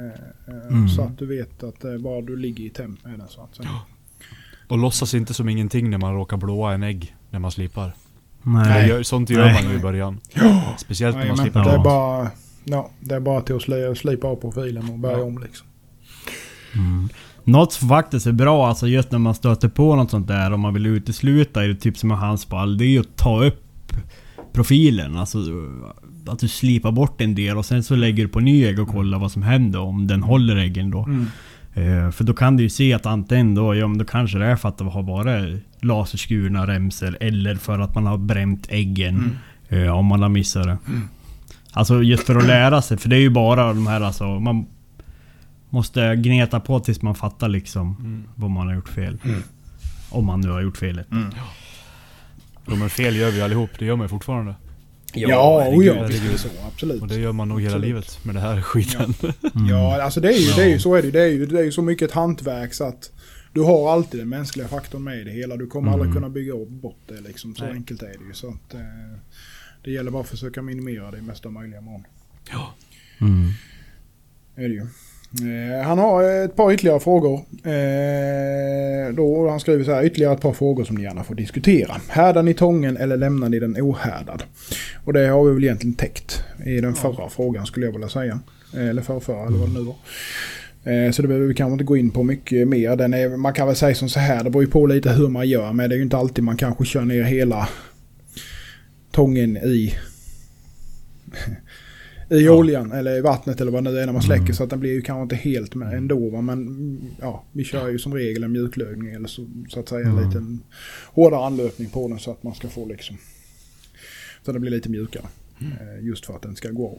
Eh, 0.00 0.54
eh, 0.54 0.66
Mm. 0.70 0.88
Så 0.88 1.02
att 1.02 1.18
du 1.18 1.26
vet 1.26 1.62
att 1.62 1.84
var 1.84 2.22
du 2.22 2.36
ligger 2.36 2.64
i 2.64 2.70
temp 2.70 3.04
med 3.04 3.18
den 3.18 3.28
så 3.28 3.40
att 3.42 3.56
säga. 3.56 3.68
Och 4.68 4.78
låtsas 4.78 5.14
inte 5.14 5.34
som 5.34 5.48
ingenting 5.48 5.90
när 5.90 5.98
man 5.98 6.14
råkar 6.14 6.36
blåa 6.36 6.72
en 6.74 6.82
ägg 6.82 7.16
när 7.30 7.38
man 7.38 7.50
slipar. 7.50 7.94
Nej. 8.42 8.82
Det 8.82 8.88
gör, 8.88 9.02
sånt 9.02 9.30
gör 9.30 9.44
Nej. 9.44 9.62
man 9.62 9.72
ju 9.72 9.78
i 9.78 9.82
början. 9.82 10.20
Ja, 10.34 10.74
Speciellt 10.78 11.16
när 11.16 11.20
man 11.26 11.36
Jajamän, 11.36 11.44
slipar 11.44 11.64
det 11.64 11.70
är 11.70 11.74
Ja. 11.74 11.82
bara... 11.82 12.30
Ja, 12.64 12.90
det 13.00 13.14
är 13.14 13.20
bara 13.20 13.40
till 13.40 13.56
att 13.56 13.62
sli, 13.62 13.94
slipa 13.96 14.26
av 14.26 14.36
profilen 14.36 14.90
och 14.90 14.98
börja 14.98 15.18
Ja. 15.18 15.24
om 15.24 15.38
liksom. 15.38 15.66
Mm. 16.74 17.08
Något 17.44 17.72
som 17.72 17.88
faktiskt 17.88 18.26
är 18.26 18.32
bra, 18.32 18.68
alltså 18.68 18.86
just 18.86 19.10
när 19.10 19.18
man 19.18 19.34
stöter 19.34 19.68
på 19.68 19.96
något 19.96 20.10
sånt 20.10 20.28
där 20.28 20.52
om 20.52 20.60
man 20.60 20.74
vill 20.74 20.86
utesluta 20.86 21.60
det, 21.60 21.74
typ 21.74 21.98
som 21.98 22.08
med 22.08 22.18
hans 22.18 22.46
det 22.78 22.84
är 22.84 22.88
ju 22.88 23.00
att 23.00 23.16
ta 23.16 23.44
upp 23.44 23.92
profilen. 24.52 25.16
Alltså 25.16 25.38
att 26.30 26.38
du 26.38 26.48
slipar 26.48 26.92
bort 26.92 27.20
en 27.20 27.34
del 27.34 27.56
och 27.58 27.64
sen 27.66 27.82
så 27.82 27.96
lägger 27.96 28.22
du 28.22 28.28
på 28.28 28.40
ny 28.40 28.64
ägg 28.64 28.78
och 28.78 28.88
kollar 28.88 29.18
vad 29.18 29.32
som 29.32 29.42
händer 29.42 29.80
om 29.80 30.06
den 30.06 30.22
håller 30.22 30.56
äggen 30.56 30.90
då. 30.90 31.08
Eh, 31.74 32.10
för 32.10 32.24
då 32.24 32.34
kan 32.34 32.56
du 32.56 32.62
ju 32.62 32.68
se 32.70 32.92
att 32.94 33.06
antingen 33.06 33.54
då, 33.54 33.74
ja 33.74 33.88
men 33.88 33.98
då 33.98 34.04
kanske 34.04 34.38
det 34.38 34.46
är 34.46 34.56
för 34.56 34.68
att 34.68 34.78
det 34.78 34.84
har 34.84 35.02
varit 35.02 35.62
laserskurna 35.80 36.66
remsor 36.66 37.16
eller 37.20 37.54
för 37.54 37.78
att 37.78 37.94
man 37.94 38.06
har 38.06 38.18
bränt 38.18 38.66
äggen. 38.70 39.38
Eh, 39.68 39.88
om 39.98 40.06
man 40.06 40.22
har 40.22 40.28
missat 40.28 40.64
det. 40.64 40.78
Alltså 41.72 42.02
just 42.02 42.22
för 42.26 42.36
att 42.36 42.46
lära 42.46 42.82
sig, 42.82 42.96
för 42.98 43.08
det 43.08 43.16
är 43.16 43.20
ju 43.20 43.30
bara 43.30 43.68
de 43.68 43.86
här 43.86 44.00
alltså, 44.00 44.24
man 44.40 44.66
måste 45.70 46.16
gneta 46.16 46.60
på 46.60 46.80
tills 46.80 47.02
man 47.02 47.14
fattar 47.14 47.48
liksom 47.48 47.96
Mm. 48.00 48.24
vad 48.34 48.50
man 48.50 48.66
har 48.66 48.74
gjort 48.74 48.88
fel. 48.88 49.18
Om 50.10 50.26
man 50.26 50.40
nu 50.40 50.48
har 50.50 50.60
gjort 50.60 50.76
felet. 50.76 51.06
Ja, 52.66 52.74
men 52.76 52.90
fel 52.90 53.16
gör 53.16 53.30
vi 53.30 53.42
allihop, 53.42 53.70
det 53.78 53.84
gör 53.84 53.96
man 53.96 54.04
ju 54.04 54.08
fortfarande. 54.08 54.54
Ja, 55.14 55.66
och 55.68 55.84
ja, 55.84 55.94
herregud. 55.94 56.08
visst 56.08 56.24
är 56.24 56.32
det 56.32 56.38
så. 56.38 56.66
Absolut. 56.66 57.02
Och 57.02 57.08
det 57.08 57.18
gör 57.18 57.32
man 57.32 57.48
nog 57.48 57.60
hela 57.60 57.76
Absolut. 57.76 57.88
livet 57.88 58.18
med 58.24 58.34
det 58.34 58.40
här 58.40 58.62
skiten. 58.62 59.14
Ja, 59.70 60.02
alltså 60.02 60.20
det 60.20 60.28
är 60.28 60.38
ju, 60.38 60.52
det 60.52 60.62
är 60.62 60.68
ju 60.68 60.78
så 60.78 60.94
är 60.94 61.02
det. 61.02 61.10
Det 61.10 61.22
är 61.22 61.26
ju, 61.26 61.46
det 61.46 61.58
är 61.60 61.64
ju 61.64 61.72
så 61.72 61.82
mycket 61.82 62.08
ett 62.08 62.14
hantverk 62.14 62.74
så 62.74 62.84
att 62.84 63.10
du 63.52 63.60
har 63.60 63.92
alltid 63.92 64.20
den 64.20 64.28
mänskliga 64.28 64.68
faktorn 64.68 65.04
med 65.04 65.20
i 65.20 65.24
det 65.24 65.30
hela. 65.30 65.56
Du 65.56 65.66
kommer 65.66 65.92
aldrig 65.92 66.12
kunna 66.14 66.28
bygga 66.28 66.54
bort 66.68 66.98
det 67.08 67.20
liksom. 67.20 67.54
Så 67.54 67.64
Nej. 67.64 67.72
enkelt 67.72 68.02
är 68.02 68.06
det 68.06 68.24
ju. 68.28 68.32
Så 68.32 68.48
att, 68.48 68.74
eh, 68.74 68.80
det 69.84 69.90
gäller 69.90 70.10
bara 70.10 70.22
att 70.22 70.28
försöka 70.28 70.62
minimera 70.62 71.10
det 71.10 71.18
i 71.18 71.22
mesta 71.22 71.50
möjliga 71.50 71.80
mån. 71.80 72.04
Ja. 72.50 72.74
Mm. 73.20 73.48
Är 74.56 74.68
det 74.68 74.74
ju. 74.74 74.86
Eh, 75.32 75.86
han 75.86 75.98
har 75.98 76.44
ett 76.44 76.56
par 76.56 76.72
ytterligare 76.72 77.00
frågor. 77.00 77.34
Eh, 77.64 79.14
då 79.14 79.48
han 79.50 79.60
skriver 79.60 79.84
så 79.84 79.92
här, 79.92 80.04
ytterligare 80.04 80.34
ett 80.34 80.40
par 80.40 80.52
frågor 80.52 80.84
som 80.84 80.96
ni 80.96 81.02
gärna 81.02 81.24
får 81.24 81.34
diskutera. 81.34 81.96
Härdar 82.08 82.42
ni 82.42 82.54
tången 82.54 82.96
eller 82.96 83.16
lämnar 83.16 83.48
ni 83.48 83.58
den 83.58 83.76
ohärdad? 83.80 84.42
Och 85.04 85.12
det 85.12 85.26
har 85.26 85.44
vi 85.44 85.54
väl 85.54 85.64
egentligen 85.64 85.94
täckt 85.94 86.42
i 86.66 86.80
den 86.80 86.94
förra 86.94 87.28
frågan 87.28 87.66
skulle 87.66 87.86
jag 87.86 87.92
vilja 87.92 88.08
säga. 88.08 88.40
Eh, 88.74 88.88
Eller 88.88 89.02
förra, 89.02 89.46
eller 89.46 89.58
vad 89.58 89.68
det 89.68 89.74
nu 89.74 89.80
var. 89.80 89.96
Så 91.12 91.22
det 91.22 91.28
behöver 91.28 91.46
vi 91.46 91.54
kanske 91.54 91.72
inte 91.72 91.84
gå 91.84 91.96
in 91.96 92.10
på 92.10 92.22
mycket 92.22 92.68
mer. 92.68 92.96
Den 92.96 93.14
är, 93.14 93.36
man 93.36 93.52
kan 93.52 93.66
väl 93.66 93.76
säga 93.76 93.94
som 93.94 94.08
så 94.08 94.20
här, 94.20 94.44
det 94.44 94.50
beror 94.50 94.64
ju 94.64 94.70
på 94.70 94.86
lite 94.86 95.10
hur 95.12 95.28
man 95.28 95.48
gör. 95.48 95.72
Men 95.72 95.88
det 95.90 95.94
är 95.94 95.96
ju 95.96 96.02
inte 96.02 96.16
alltid 96.16 96.44
man 96.44 96.56
kanske 96.56 96.84
kör 96.84 97.00
ner 97.04 97.22
hela 97.22 97.68
tången 99.10 99.56
i 99.56 99.94
i 102.30 102.48
oljan 102.48 102.92
eller 102.92 103.18
i 103.18 103.20
vattnet 103.20 103.60
eller 103.60 103.72
vad 103.72 103.84
det 103.84 104.02
är 104.02 104.06
när 104.06 104.12
man 104.12 104.22
släcker 104.22 104.52
så 104.52 104.64
att 104.64 104.70
den 104.70 104.80
blir 104.80 104.92
ju 104.92 105.02
kanske 105.02 105.22
inte 105.22 105.36
helt 105.36 105.74
med 105.74 105.94
ändå. 105.94 106.30
Va? 106.30 106.40
Men 106.40 106.58
mm, 106.58 107.00
ja, 107.20 107.44
vi 107.52 107.64
kör 107.64 107.88
ju 107.88 107.98
som 107.98 108.14
regel 108.14 108.42
en 108.42 108.52
mjuklögning 108.52 109.14
eller 109.14 109.28
så, 109.28 109.46
så 109.68 109.80
att 109.80 109.88
säga 109.88 110.08
en 110.08 110.26
liten 110.26 110.60
hårdare 111.12 111.46
anlöpning 111.46 111.90
på 111.90 112.08
den 112.08 112.18
så 112.18 112.30
att 112.30 112.42
man 112.42 112.54
ska 112.54 112.68
få 112.68 112.86
liksom 112.86 113.16
så 114.44 114.52
det 114.52 114.60
blir 114.60 114.70
lite 114.70 114.88
mjukare. 114.88 115.26
Eh, 115.60 116.06
just 116.06 116.26
för 116.26 116.36
att 116.36 116.42
den 116.42 116.56
ska 116.56 116.70
gå 116.70 116.88
av. 116.88 116.98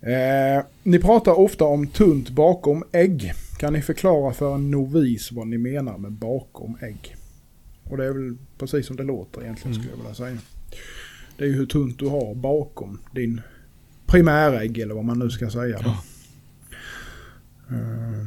Eh, 0.00 0.56
eh, 0.56 0.64
ni 0.82 0.98
pratar 0.98 1.38
ofta 1.38 1.64
om 1.64 1.86
tunt 1.86 2.30
bakom 2.30 2.84
ägg. 2.92 3.32
Kan 3.58 3.72
ni 3.72 3.82
förklara 3.82 4.32
för 4.32 4.54
en 4.54 4.70
novis 4.70 5.32
vad 5.32 5.46
ni 5.46 5.58
menar 5.58 5.98
med 5.98 6.12
bakom 6.12 6.76
ägg? 6.82 7.16
Och 7.84 7.96
det 7.96 8.04
är 8.04 8.12
väl 8.12 8.36
precis 8.58 8.86
som 8.86 8.96
det 8.96 9.02
låter 9.02 9.42
egentligen 9.42 9.74
skulle 9.74 9.90
jag 9.90 9.96
vilja 9.96 10.14
säga. 10.14 10.38
Det 11.38 11.44
är 11.44 11.48
ju 11.48 11.54
hur 11.54 11.66
tunt 11.66 11.98
du 11.98 12.06
har 12.06 12.34
bakom 12.34 12.98
din 13.14 13.40
primärägg 14.08 14.78
eller 14.78 14.94
vad 14.94 15.04
man 15.04 15.18
nu 15.18 15.30
ska 15.30 15.50
säga. 15.50 15.78
Då. 15.82 15.90
Eh, 17.70 18.26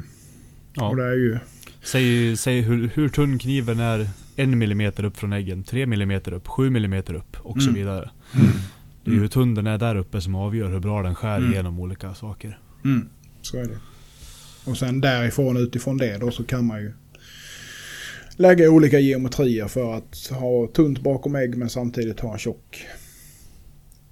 Ja. 0.76 0.90
Och 0.90 0.96
det 0.96 1.04
är 1.04 1.14
ju... 1.14 1.38
Säg, 1.84 2.38
säg 2.38 2.62
hur, 2.62 2.88
hur 2.94 3.10
tunn 3.10 3.40
kniven 3.40 3.80
är 3.80 4.08
en 4.36 4.58
millimeter 4.58 5.06
upp 5.06 5.18
från 5.18 5.34
äggen, 5.34 5.64
tre 5.64 5.86
millimeter 5.86 6.32
upp, 6.34 6.48
sju 6.48 6.70
millimeter 6.70 7.14
upp 7.14 7.38
och 7.42 7.62
så 7.62 7.70
Mm. 7.70 7.80
vidare. 7.82 8.10
Det 9.04 9.12
är 9.12 9.16
ju 9.16 9.20
hur 9.22 9.28
tunn 9.28 9.56
den 9.56 9.68
är 9.68 9.78
där 9.78 9.96
uppe 9.96 10.22
som 10.22 10.36
avgör 10.36 10.70
hur 10.70 10.80
bra 10.80 11.04
den 11.04 11.16
skär 11.16 11.38
Mm. 11.38 11.52
igenom 11.52 11.80
olika 11.80 12.14
saker. 12.14 12.60
Mm, 12.86 13.10
så 13.42 13.58
är 13.58 13.64
det. 13.66 13.78
Och 14.66 14.78
sen 14.78 15.02
därifrån 15.02 15.58
utifrån 15.58 15.98
det 15.98 16.18
då 16.18 16.32
så 16.32 16.44
kan 16.44 16.66
man 16.66 16.82
ju 16.82 16.94
lägga 18.36 18.70
olika 18.70 19.00
geometrier 19.00 19.68
för 19.68 19.94
att 19.98 20.28
ha 20.40 20.68
tunt 20.68 21.00
bakom 21.04 21.36
ägg 21.36 21.58
men 21.58 21.70
samtidigt 21.70 22.20
ha 22.20 22.34
en 22.34 22.40
tjock 22.40 22.86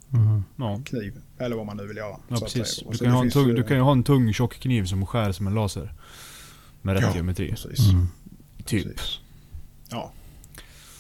Mhm. 0.09 0.43
Ja, 0.55 0.81
kniv. 0.85 1.13
Eller 1.37 1.55
vad 1.55 1.65
man 1.65 1.77
nu 1.77 1.87
vill 1.87 1.97
göra. 1.97 2.15
ja 2.27 2.37
precis. 2.39 2.83
Du 2.91 2.97
kan, 3.05 3.23
ju 3.23 3.29
tung, 3.31 3.47
ju- 3.47 3.55
du 3.55 3.63
kan 3.63 3.77
ju 3.77 3.83
ha 3.83 3.91
en 3.91 4.03
tung 4.03 4.33
tjock 4.33 4.59
kniv 4.59 4.85
som 4.85 5.05
skär 5.05 5.31
som 5.31 5.47
en 5.47 5.53
laser. 5.53 5.93
Med 6.81 6.93
rätt 6.95 7.03
Ja, 7.03 7.15
geometri. 7.15 7.49
Precis. 7.49 7.89
Mm. 7.91 8.07
Typ. 8.65 8.83
Precis. 8.97 9.19
Ja. 9.89 10.11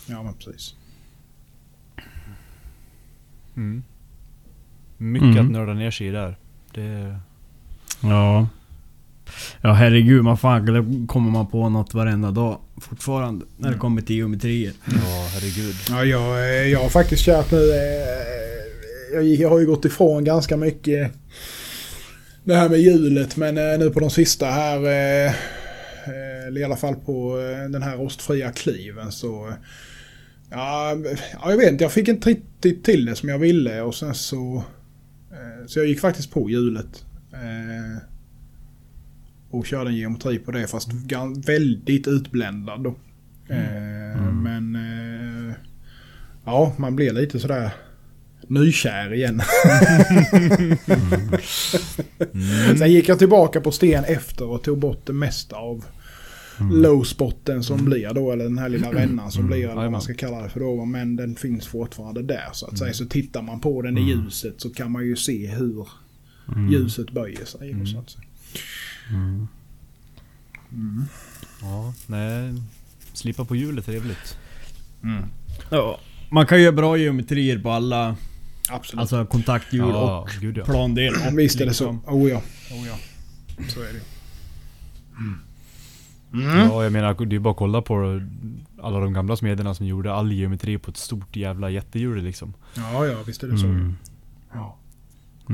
Ja 0.07 0.23
men 0.23 0.33
precis. 0.33 0.75
Mm. 3.55 3.83
Mycket 4.97 5.27
Mm. 5.27 5.45
att 5.45 5.51
nörda 5.51 5.73
ner 5.73 5.91
sig 5.91 6.07
i 6.07 6.11
där. 6.11 6.37
Det, 6.73 7.17
Ja. 8.01 8.47
Ja 9.61 9.73
herregud, 9.73 10.23
man 10.23 10.37
fan 10.37 11.07
kommer 11.07 11.31
man 11.31 11.47
på 11.47 11.69
något 11.69 11.93
varenda 11.93 12.31
dag 12.31 12.59
fortfarande. 12.77 13.45
När 13.57 13.63
det 13.63 13.67
Mm. 13.67 13.79
kommer 13.79 14.01
till 14.01 14.15
geometrier. 14.15 14.73
ja 14.85 15.27
herregud. 15.33 15.75
Ja, 15.89 16.03
jag, 16.05 16.39
eh, 16.39 16.67
jag 16.67 16.79
har 16.81 16.89
faktiskt 16.89 17.23
kört 17.25 17.51
nu. 17.51 17.57
Eh, 19.13 19.15
Jag, 19.15 19.25
jag 19.25 19.49
har 19.49 19.59
ju 19.59 19.65
gått 19.65 19.85
ifrån 19.85 20.23
ganska 20.23 20.57
mycket 20.57 21.11
det 22.43 22.55
här 22.55 22.69
med 22.69 22.79
hjulet. 22.79 23.37
Men 23.37 23.57
eh, 23.57 23.79
nu 23.79 23.89
på 23.89 23.99
de 23.99 24.09
sista 24.09 24.45
här, 24.45 24.77
eh, 24.85 25.25
eh, 26.05 26.47
eller 26.47 26.61
i 26.61 26.63
alla 26.63 26.75
fall 26.77 26.95
på 26.95 27.39
eh, 27.39 27.69
den 27.69 27.83
här 27.83 27.97
rostfria 27.97 28.51
kliven 28.51 29.11
så... 29.11 29.47
eh, 29.47 29.53
Ja, 30.51 30.97
ja, 31.33 31.49
jag 31.51 31.57
vet 31.57 31.71
inte. 31.71 31.83
Jag 31.83 31.91
fick 31.93 32.07
inte 32.07 32.29
riktigt 32.29 32.83
till 32.83 33.05
det 33.05 33.15
som 33.15 33.29
jag 33.29 33.39
ville 33.39 33.81
och 33.81 33.95
sen 33.95 34.15
så... 34.15 34.63
eh, 35.31 35.65
Så 35.67 35.79
jag 35.79 35.87
gick 35.87 35.99
faktiskt 35.99 36.31
på 36.31 36.49
hjulet. 36.49 37.05
eh, 37.33 38.01
Och 39.51 39.65
körde 39.65 39.89
en 39.89 39.95
geometri 39.95 40.39
på 40.39 40.51
det 40.51 40.67
fast 40.67 40.89
väldigt 41.45 42.07
utbländad 42.07 42.83
då. 42.83 42.89
Eh, 43.49 44.31
Men... 44.33 44.75
eh, 44.75 45.53
Ja, 46.45 46.73
man 46.77 46.95
blir 46.95 47.13
lite 47.13 47.39
sådär 47.39 47.71
nykär 48.49 49.13
igen. 49.13 49.41
Sen 52.77 52.91
gick 52.91 53.09
jag 53.09 53.19
tillbaka 53.19 53.61
på 53.61 53.71
sten 53.71 54.03
efter 54.03 54.45
och 54.45 54.63
tog 54.63 54.79
bort 54.79 55.05
det 55.05 55.13
mesta 55.13 55.55
av 55.55 55.85
low-spotten 56.71 57.63
som 57.63 57.85
blir 57.85 58.13
då, 58.13 58.31
eller 58.31 58.43
den 58.43 58.57
här 58.57 58.69
lilla 58.69 58.93
rännan 58.93 59.31
som 59.31 59.47
blir, 59.47 59.63
eller 59.63 59.75
vad 59.75 59.91
man 59.91 60.01
ska 60.01 60.13
kalla 60.13 60.41
det 60.43 60.49
för 60.49 60.59
då. 60.59 60.85
Men 60.85 61.15
den 61.15 61.35
finns 61.35 61.67
fortfarande 61.67 62.21
där 62.23 62.49
så 62.53 62.65
att 62.67 62.77
säga. 62.77 62.93
Så 62.93 63.05
tittar 63.05 63.41
man 63.41 63.59
på 63.59 63.81
den 63.81 63.97
i 63.97 64.01
ljuset 64.09 64.61
så 64.61 64.69
kan 64.69 64.91
man 64.91 65.05
ju 65.05 65.15
se 65.15 65.47
hur 65.47 65.87
ljuset 66.71 67.11
böjer 67.11 67.45
sig. 67.45 67.73
då, 67.73 67.85
Så 67.85 67.99
att 67.99 68.09
säga. 68.09 68.23
Ja, 71.61 71.93
nej. 72.07 72.53
Slipa 73.13 73.45
på 73.45 73.55
hjulet 73.55 73.87
är 73.87 73.91
trevligt. 73.91 74.37
Ja. 75.69 75.99
Man 76.31 76.45
kan 76.45 76.61
göra 76.61 76.71
bra 76.71 76.97
geometrier 76.97 77.59
på 77.59 77.71
alla 77.71 78.15
Absolut. 78.71 78.99
alltså 79.01 79.25
kontakthjul 79.25 79.79
Ja, 79.89 80.19
och 80.19 80.29
gud 80.41 80.57
ja. 80.57 80.65
plandel. 80.65 81.13
Ja, 81.23 81.29
visst 81.33 81.61
är 81.61 81.65
det 81.65 81.73
så. 81.73 81.91
liksom. 81.91 82.15
Oh 82.15 82.29
ja. 82.29 82.37
Oh 82.71 82.87
ja. 82.87 82.95
Så 83.67 83.79
är 83.79 83.85
det 83.85 83.93
ju. 83.93 84.01
Ja, 86.45 86.83
jag 86.83 86.91
menar 86.93 87.25
det 87.25 87.35
är 87.35 87.39
bara 87.39 87.51
att 87.51 87.57
kolla 87.57 87.81
på 87.81 88.21
alla 88.81 88.99
de 88.99 89.13
gamla 89.13 89.35
smederna 89.35 89.73
som 89.73 89.85
gjorde 89.85 90.13
all 90.13 90.31
geometri 90.31 90.77
på 90.77 90.91
ett 90.91 90.97
stort 90.97 91.35
jävla 91.35 91.69
jättehjul 91.69 92.23
liksom. 92.23 92.53
Ja, 92.75 93.05
ja, 93.05 93.17
visst 93.27 93.43
är 93.43 93.47
det 93.47 93.57
så. 93.57 93.65
Mm. 93.65 93.95
Ja. 94.53 94.77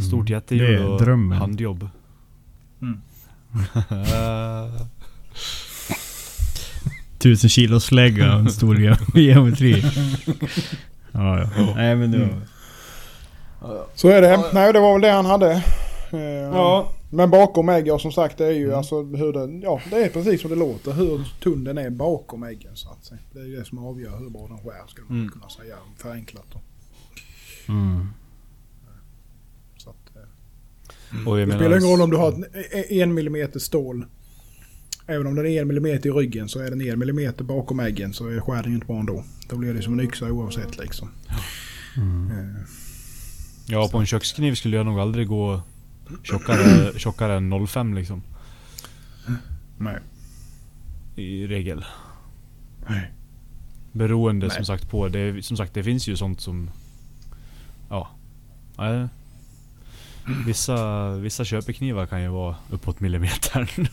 Stort 0.07 0.27
Det 0.27 0.33
jättehjul 0.33 0.83
och 0.83 1.01
drömmen. 1.01 1.37
handjobb. 1.37 1.89
Mm. 2.81 3.01
Tusen 7.17 7.49
kilo 7.49 7.79
slägga 7.79 8.33
och 8.33 8.39
en 8.39 8.49
stor 8.51 8.77
ge- 8.79 8.97
geometri. 9.21 9.83
Ja, 11.11 11.39
ja. 11.39 11.73
Nej 11.75 11.95
men 11.95 12.11
det 12.11 12.17
var... 12.19 12.41
Så 13.95 14.07
är 14.09 14.21
det. 14.21 14.43
Nej, 14.53 14.73
det 14.73 14.79
var 14.79 14.93
väl 14.93 15.01
det 15.01 15.11
han 15.11 15.25
hade. 15.25 15.51
Eh, 16.11 16.19
Ja. 16.53 16.91
Men 17.09 17.29
bakom 17.29 17.69
ägg, 17.69 17.87
ja 17.87 17.99
som 17.99 18.11
sagt, 18.11 18.37
det 18.37 18.45
är 18.45 18.51
ju 18.51 18.65
Mm. 18.65 18.77
alltså 18.77 19.03
hur 19.03 19.33
den... 19.33 19.61
Ja, 19.61 19.81
det 19.89 19.95
är 20.03 20.09
precis 20.09 20.41
som 20.41 20.49
det 20.49 20.55
låter. 20.55 20.91
Hur 20.91 21.33
tunn 21.43 21.63
den 21.63 21.77
är 21.77 21.89
bakom 21.89 22.43
äggen 22.43 22.71
så 22.75 22.89
att 22.89 23.05
säga. 23.05 23.19
Det 23.31 23.39
är 23.39 23.45
ju 23.45 23.55
det 23.55 23.65
som 23.65 23.77
avgör 23.85 24.17
hur 24.19 24.29
bra 24.29 24.47
den 24.47 24.57
skär, 24.57 24.87
skulle 24.87 25.05
man 25.09 25.17
Mm. 25.17 25.31
kunna 25.31 25.49
säga 25.49 25.75
förenklat. 25.97 26.45
Då. 26.53 26.59
Mm. 27.73 28.07
Så 29.77 29.89
att, 29.89 29.95
eh, 30.15 31.27
och 31.27 31.37
det 31.37 31.45
menar, 31.45 31.59
spelar 31.61 31.77
ingen 31.77 31.89
roll 31.91 32.01
om 32.01 32.09
du 32.09 32.17
har 32.17 32.29
ett, 32.29 32.37
e- 32.91 33.01
en 33.01 33.13
millimeter 33.13 33.59
stål. 33.59 34.05
Även 35.07 35.27
om 35.27 35.35
den 35.35 35.45
är 35.45 35.61
en 35.61 35.67
millimeter 35.67 36.09
i 36.09 36.11
ryggen 36.11 36.49
så 36.49 36.59
är 36.59 36.69
den 36.69 36.81
en 36.81 36.99
millimeter 36.99 37.43
bakom 37.43 37.79
äggen 37.79 38.13
så 38.13 38.27
är- 38.27 38.39
skär 38.39 38.61
den 38.63 38.71
ju 38.71 38.75
inte 38.75 38.87
bra 38.87 38.99
ändå. 38.99 39.23
Då 39.49 39.55
blir 39.55 39.73
det 39.73 39.81
som 39.81 39.93
en 39.99 40.05
yxa 40.05 40.31
oavsett 40.31 40.77
liksom. 40.77 41.09
Eh, 41.97 42.61
Ja, 43.65 43.89
på 43.91 43.97
en 43.97 44.05
kökskniv 44.05 44.55
skulle 44.55 44.77
jag 44.77 44.85
nog 44.85 44.99
aldrig 44.99 45.27
gå 45.27 45.61
tjockare, 46.23 46.91
tjockare 46.99 47.37
än 47.37 47.67
05 47.67 47.93
liksom. 47.93 48.23
nej. 49.77 49.99
I 51.15 51.47
regel. 51.47 51.85
Nej. 52.89 53.11
Beroende 53.91 54.47
Nej. 54.47 54.55
som 54.55 54.65
sagt 54.65 54.89
på. 54.89 55.07
Det, 55.07 55.45
som 55.45 55.57
sagt 55.57 55.73
det 55.73 55.83
finns 55.83 56.07
ju 56.07 56.15
sånt 56.15 56.41
som... 56.41 56.69
Ja. 57.89 58.09
Nej. 58.77 59.07
Vissa, 60.45 61.09
vissa 61.11 61.45
köpeknivar 61.45 62.05
kan 62.05 62.21
ju 62.21 62.27
vara 62.27 62.55
uppåt 62.69 62.99
millimetern. 62.99 63.67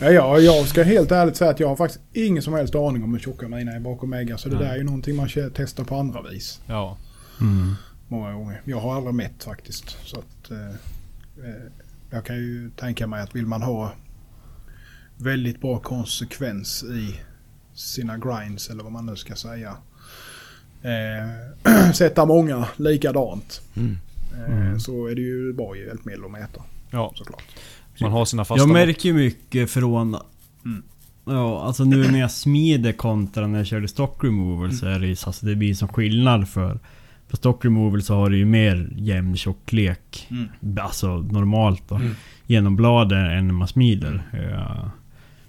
Ja, 0.00 0.10
ja, 0.10 0.38
jag 0.38 0.66
ska 0.66 0.82
helt 0.82 1.12
ärligt 1.12 1.36
säga 1.36 1.50
att 1.50 1.60
jag 1.60 1.68
har 1.68 1.76
faktiskt 1.76 2.00
ingen 2.12 2.42
som 2.42 2.54
helst 2.54 2.74
aning 2.74 3.04
om 3.04 3.12
hur 3.12 3.20
tjocka 3.20 3.48
mina 3.48 3.72
är 3.72 3.80
bakom 3.80 4.12
äggar. 4.12 4.36
Så 4.36 4.48
det 4.48 4.54
Nej. 4.54 4.64
där 4.64 4.72
är 4.72 4.76
ju 4.76 4.84
någonting 4.84 5.16
man 5.16 5.28
testar 5.54 5.84
på 5.84 5.96
andra 5.96 6.22
vis. 6.22 6.60
Ja. 6.66 6.96
Mm. 7.40 7.74
Många 8.08 8.32
gånger. 8.32 8.62
Jag 8.64 8.80
har 8.80 8.96
aldrig 8.96 9.14
mätt 9.14 9.44
faktiskt. 9.44 9.96
Så 10.04 10.18
att, 10.18 10.50
eh, 10.50 10.68
eh, 11.48 11.62
jag 12.10 12.24
kan 12.24 12.36
ju 12.36 12.70
tänka 12.70 13.06
mig 13.06 13.22
att 13.22 13.34
vill 13.36 13.46
man 13.46 13.62
ha 13.62 13.92
väldigt 15.16 15.60
bra 15.60 15.78
konsekvens 15.78 16.82
i 16.84 17.20
sina 17.74 18.18
grinds 18.18 18.70
eller 18.70 18.82
vad 18.82 18.92
man 18.92 19.06
nu 19.06 19.16
ska 19.16 19.34
säga. 19.34 19.76
Eh, 20.82 21.90
sätta 21.94 22.24
många 22.26 22.68
likadant. 22.76 23.60
Mm. 23.76 23.90
Eh, 23.90 23.94
Mm. 24.74 24.80
Så 24.80 25.06
är 25.06 25.14
det 25.14 25.20
ju 25.20 25.52
bra 25.52 25.76
hjälpmedel 25.76 26.24
att 26.24 26.30
mäta 26.30 26.62
Ja, 26.90 27.12
såklart. 27.14 27.42
man 28.00 28.12
har 28.12 28.24
sina 28.24 28.44
fasta 28.44 28.62
Jag 28.62 28.72
märker 28.72 29.08
ju 29.08 29.12
mycket 29.14 29.70
från... 29.70 30.16
Mm. 30.64 30.82
Ja, 31.24 31.62
alltså 31.62 31.84
nu 31.84 32.10
när 32.10 32.20
jag 32.20 32.30
smider 32.30 32.92
kontra 32.92 33.46
när 33.46 33.58
jag 33.58 33.66
körde 33.66 33.88
stock 33.88 34.24
removal 34.24 34.72
så 34.72 34.86
är 34.86 34.98
det 34.98 35.06
ju 35.06 35.16
så 35.16 35.26
alltså 35.26 35.46
det 35.46 35.54
blir 35.56 35.74
som 35.74 35.88
skillnad 35.88 36.48
för... 36.48 36.78
På 37.34 37.38
stock 37.38 37.64
removal 37.64 38.02
så 38.02 38.14
har 38.14 38.30
du 38.30 38.38
ju 38.38 38.44
mer 38.44 38.88
jämn 38.96 39.36
tjocklek. 39.36 40.26
Mm. 40.30 40.48
Alltså 40.80 41.16
normalt 41.16 41.82
då. 41.88 41.94
Mm. 41.94 42.14
Genom 42.46 42.76
bladen 42.76 43.30
än 43.30 43.46
när 43.46 43.54
man 43.54 43.68
smider. 43.68 44.22
Ja. 44.32 44.90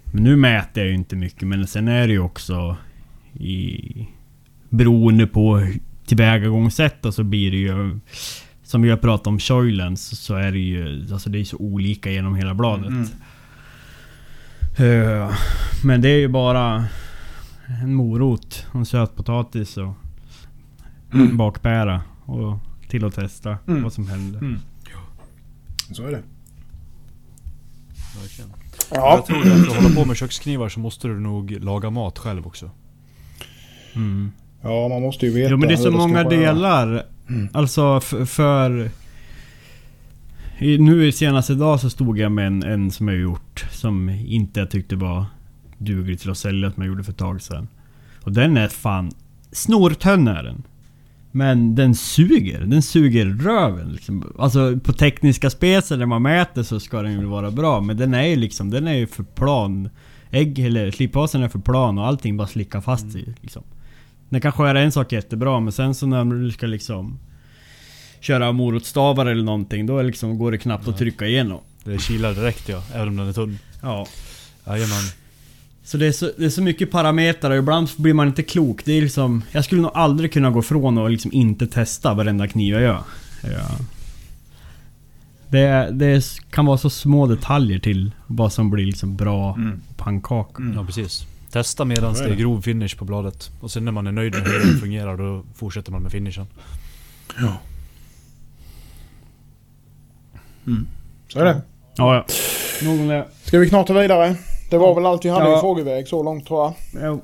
Men 0.06 0.24
nu 0.24 0.36
mäter 0.36 0.84
jag 0.84 0.90
ju 0.90 0.96
inte 0.96 1.16
mycket 1.16 1.48
men 1.48 1.68
sen 1.68 1.88
är 1.88 2.08
det 2.08 2.14
ju 2.14 2.20
också 2.20 2.78
i... 3.34 4.08
Beroende 4.70 5.28
på 5.28 5.68
tillvägagångssätt 6.06 7.06
så 7.12 7.24
blir 7.24 7.52
det 7.52 7.58
ju... 7.58 8.00
Som 8.64 8.82
vi 8.82 8.90
har 8.90 8.98
pratat 8.98 9.28
om 9.28 9.40
Shoylens 9.40 10.20
så 10.22 10.36
är 10.36 10.52
det 10.52 10.60
ju... 10.60 11.08
Alltså 11.12 11.30
det 11.30 11.40
är 11.40 11.44
så 11.44 11.58
olika 11.58 12.12
genom 12.12 12.36
hela 12.36 12.54
bladet. 12.54 12.90
Mm. 12.90 13.08
Eh, 14.78 15.32
Men 15.84 16.02
det 16.02 16.10
är 16.10 16.20
ju 16.20 16.28
bara 16.28 16.86
en 17.82 17.94
morot 17.94 18.66
och 18.72 18.80
en 18.80 18.86
sötpotatis 18.86 19.78
och 19.78 19.94
en 21.12 21.38
bakbära 21.38 22.02
och 22.26 22.58
till 22.88 23.06
att 23.06 23.14
testa 23.16 23.58
Mm. 23.68 23.84
vad 23.84 23.94
som 23.94 24.08
händer. 24.08 24.40
Mm. 24.40 24.60
Så 25.92 26.04
är 26.04 26.12
det. 26.12 26.24
Verkligen. 28.22 28.52
Ja. 28.92 29.16
Jag 29.16 29.26
tror 29.26 29.38
att 29.38 29.66
för 29.66 29.72
att 29.78 29.84
hålla 29.84 29.96
på 29.96 30.06
med 30.06 30.18
köksknivar 30.18 30.70
så 30.70 30.80
måste 30.80 31.08
du 31.08 31.20
nog 31.20 31.52
laga 31.52 31.90
mat 31.90 32.20
själv 32.20 32.48
också. 32.48 32.70
Mm. 33.96 34.32
ja, 34.62 34.88
man 34.88 35.02
måste 35.02 35.26
ju 35.26 35.34
veta 35.34 35.52
Jo 35.52 35.58
men 35.58 35.68
det 35.68 35.74
är 35.74 35.78
så 35.78 35.92
många 35.92 36.24
delar. 36.24 37.04
Mm. 37.30 37.50
Alltså 37.54 38.00
för... 38.00 38.90
I, 40.60 40.78
nu 40.78 41.08
i 41.08 41.12
senaste 41.12 41.54
dag 41.56 41.80
så 41.80 41.90
stod 41.90 42.18
jag 42.20 42.32
med 42.32 42.48
en, 42.48 42.64
en 42.64 42.92
som 42.92 43.08
jag 43.08 43.18
gjort 43.18 43.66
som 43.72 44.10
inte 44.10 44.60
jag 44.60 44.72
tyckte 44.72 44.96
var 44.96 45.26
duglig 45.78 46.20
till 46.20 46.32
att 46.32 46.38
sälja 46.38 46.72
som 46.72 46.84
jag 46.84 46.88
gjorde 46.88 47.04
för 47.04 47.12
ett 47.12 47.18
tag 47.18 47.42
sedan. 47.42 47.68
Och 48.24 48.32
den 48.32 48.58
är 48.58 48.68
fan... 48.68 49.12
Snortönn 49.52 50.28
är 50.28 50.44
den. 50.44 50.64
Men 51.36 51.76
den 51.76 51.96
suger. 51.96 52.60
Den 52.60 52.82
suger 52.82 53.26
röven 53.26 53.92
liksom. 53.92 54.34
Alltså 54.40 54.80
på 54.80 54.94
tekniska 54.94 55.50
spetsar 55.50 55.98
där 55.98 56.06
man 56.06 56.22
mäter 56.22 56.64
så 56.64 56.80
ska 56.80 57.02
den 57.02 57.12
ju 57.12 57.26
vara 57.26 57.52
bra. 57.52 57.82
Men 57.82 57.98
den 57.98 58.14
är 58.14 58.24
ju 58.24 58.36
liksom, 58.36 58.70
den 58.70 58.88
är 58.88 58.94
ju 58.94 59.08
för 59.08 59.24
plan. 59.24 59.90
Ägg 60.32 60.60
eller 60.60 60.92
sliphasen 60.92 61.44
är 61.44 61.48
för 61.48 61.60
plan 61.60 61.98
och 61.98 62.08
allting 62.08 62.38
bara 62.38 62.48
slickar 62.48 62.82
fast 62.82 63.12
sig 63.12 63.36
liksom. 63.42 63.64
Den 64.30 64.42
kan 64.42 64.52
skära 64.52 64.82
en 64.82 64.92
sak 64.92 65.12
jättebra 65.12 65.60
men 65.60 65.74
sen 65.74 65.96
så 65.96 66.08
när 66.08 66.26
du 66.26 66.52
ska 66.52 66.68
liksom 66.68 67.20
Köra 68.20 68.52
morotstavar 68.52 69.26
eller 69.26 69.44
någonting 69.44 69.86
då 69.86 70.02
liksom, 70.02 70.38
går 70.38 70.52
det 70.52 70.58
knappt 70.58 70.88
att 70.88 70.98
trycka 70.98 71.28
igenom. 71.28 71.60
Det 71.84 71.98
kilar 71.98 72.34
direkt 72.34 72.70
ja, 72.70 72.84
även 72.94 73.08
om 73.08 73.18
den 73.18 73.28
är 73.28 73.34
tunn. 73.34 73.60
Ja. 73.82 74.08
Jajamän. 74.68 75.04
Så 75.86 75.98
det 75.98 76.08
är 76.08 76.12
så, 76.12 76.32
det 76.38 76.46
är 76.46 76.50
så 76.50 76.62
mycket 76.62 76.92
parametrar 76.92 77.52
och 77.52 77.58
ibland 77.58 77.90
blir 77.98 78.14
man 78.14 78.28
inte 78.28 78.44
klok. 78.44 78.86
Det 78.86 78.92
är 78.94 79.02
liksom... 79.02 79.44
Jag 79.52 79.66
skulle 79.66 79.82
nog 79.82 79.92
aldrig 79.94 80.34
kunna 80.34 80.50
gå 80.52 80.62
från 80.62 80.98
och 80.98 81.10
liksom 81.10 81.32
inte 81.34 81.68
testa 81.68 82.14
varenda 82.14 82.48
kniv 82.48 82.74
jag 82.74 82.82
gör. 82.82 83.02
Ja. 83.44 83.78
Det, 85.50 85.90
det 85.92 86.24
kan 86.50 86.66
vara 86.66 86.78
så 86.78 86.90
små 86.90 87.28
detaljer 87.28 87.80
till 87.80 88.12
vad 88.28 88.54
som 88.54 88.70
blir 88.72 88.86
liksom 88.86 89.16
bra 89.16 89.56
Mm. 89.56 89.82
pannkaka. 89.98 90.64
Mm. 90.64 90.78
Ja 90.78 90.86
precis. 90.86 91.26
Testa 91.52 91.86
medan 91.86 92.14
det 92.14 92.24
är 92.24 92.36
grov 92.36 92.62
finish 92.62 92.98
på 92.98 93.06
bladet. 93.06 93.52
Och 93.60 93.72
sen 93.72 93.86
när 93.86 93.92
man 93.92 94.08
är 94.08 94.12
nöjd 94.12 94.34
med 94.34 94.42
hur 94.44 94.74
det 94.74 94.80
fungerar 94.80 95.18
då 95.18 95.44
fortsätter 95.56 95.92
man 95.92 96.04
med 96.04 96.12
finishen. 96.12 96.46
Ja. 97.40 97.58
Mm. 100.68 100.88
Så 101.28 101.40
är 101.40 101.46
det. 101.46 101.62
Ja, 101.96 102.16
ja. 102.16 102.26
Det. 103.08 103.28
Ska 103.44 103.60
vi 103.60 103.70
knata 103.70 103.94
vidare? 104.02 104.36
Det 104.70 104.78
var 104.78 104.96
väl 104.96 105.06
allt 105.06 105.26
vi 105.26 105.30
hade 105.30 105.46
Ja. 105.50 105.58
i 105.58 105.60
frågeväg 105.60 106.08
så 106.08 106.24
långt 106.24 106.48
tror 106.48 106.64
jag. 106.64 106.74
Jo. 107.06 107.22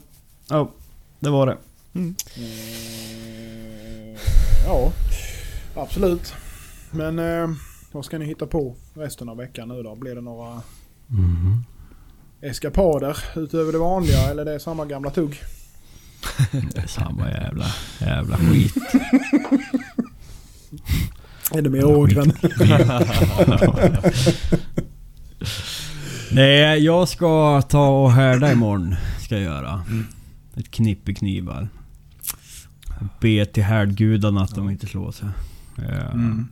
Jo. 0.52 0.72
Det 1.20 1.30
var 1.30 1.46
det. 1.48 1.58
Mm, 1.96 2.16
ja, 4.66 4.92
absolut. 5.76 6.34
Men 6.92 7.20
eh, 7.20 7.50
vad 7.92 8.06
ska 8.06 8.18
ni 8.18 8.26
hitta 8.26 8.48
på 8.48 8.76
resten 8.94 9.30
av 9.30 9.38
veckan 9.38 9.68
nu 9.68 9.84
då? 9.84 9.96
Blir 9.96 10.16
det 10.16 10.22
några 10.22 10.62
Mhm. 11.08 11.64
eskapader 12.42 13.18
utöver 13.36 13.72
det 13.72 13.78
vanliga 13.78 14.30
eller 14.30 14.46
det 14.46 14.54
är 14.54 14.60
samma 14.60 14.86
gamla 14.86 15.10
tugg? 15.12 15.40
Det 16.52 16.78
är 16.80 16.88
samma 16.88 17.30
jävla, 17.30 17.66
jävla 18.00 18.38
skit. 18.38 18.76
Är 21.54 21.62
det 21.62 21.70
mer 21.70 21.86
ågren? 21.86 22.32
Nej, 26.34 26.80
jag 26.86 27.08
ska 27.08 27.62
ta 27.62 27.88
och 28.04 28.12
härda 28.12 28.52
imorgon. 28.52 28.96
Ska 29.20 29.36
jag 29.36 29.44
göra. 29.44 29.84
Ett 30.56 30.72
knippe 30.72 31.14
knivar. 31.14 31.68
Be 33.20 33.46
till 33.46 33.64
härdgudarna 33.64 34.42
att 34.42 34.56
de 34.56 34.70
inte 34.70 34.88
slår 34.88 35.12
sig. 35.12 35.30
Ja. 35.76 35.84
Mm. 36.12 36.48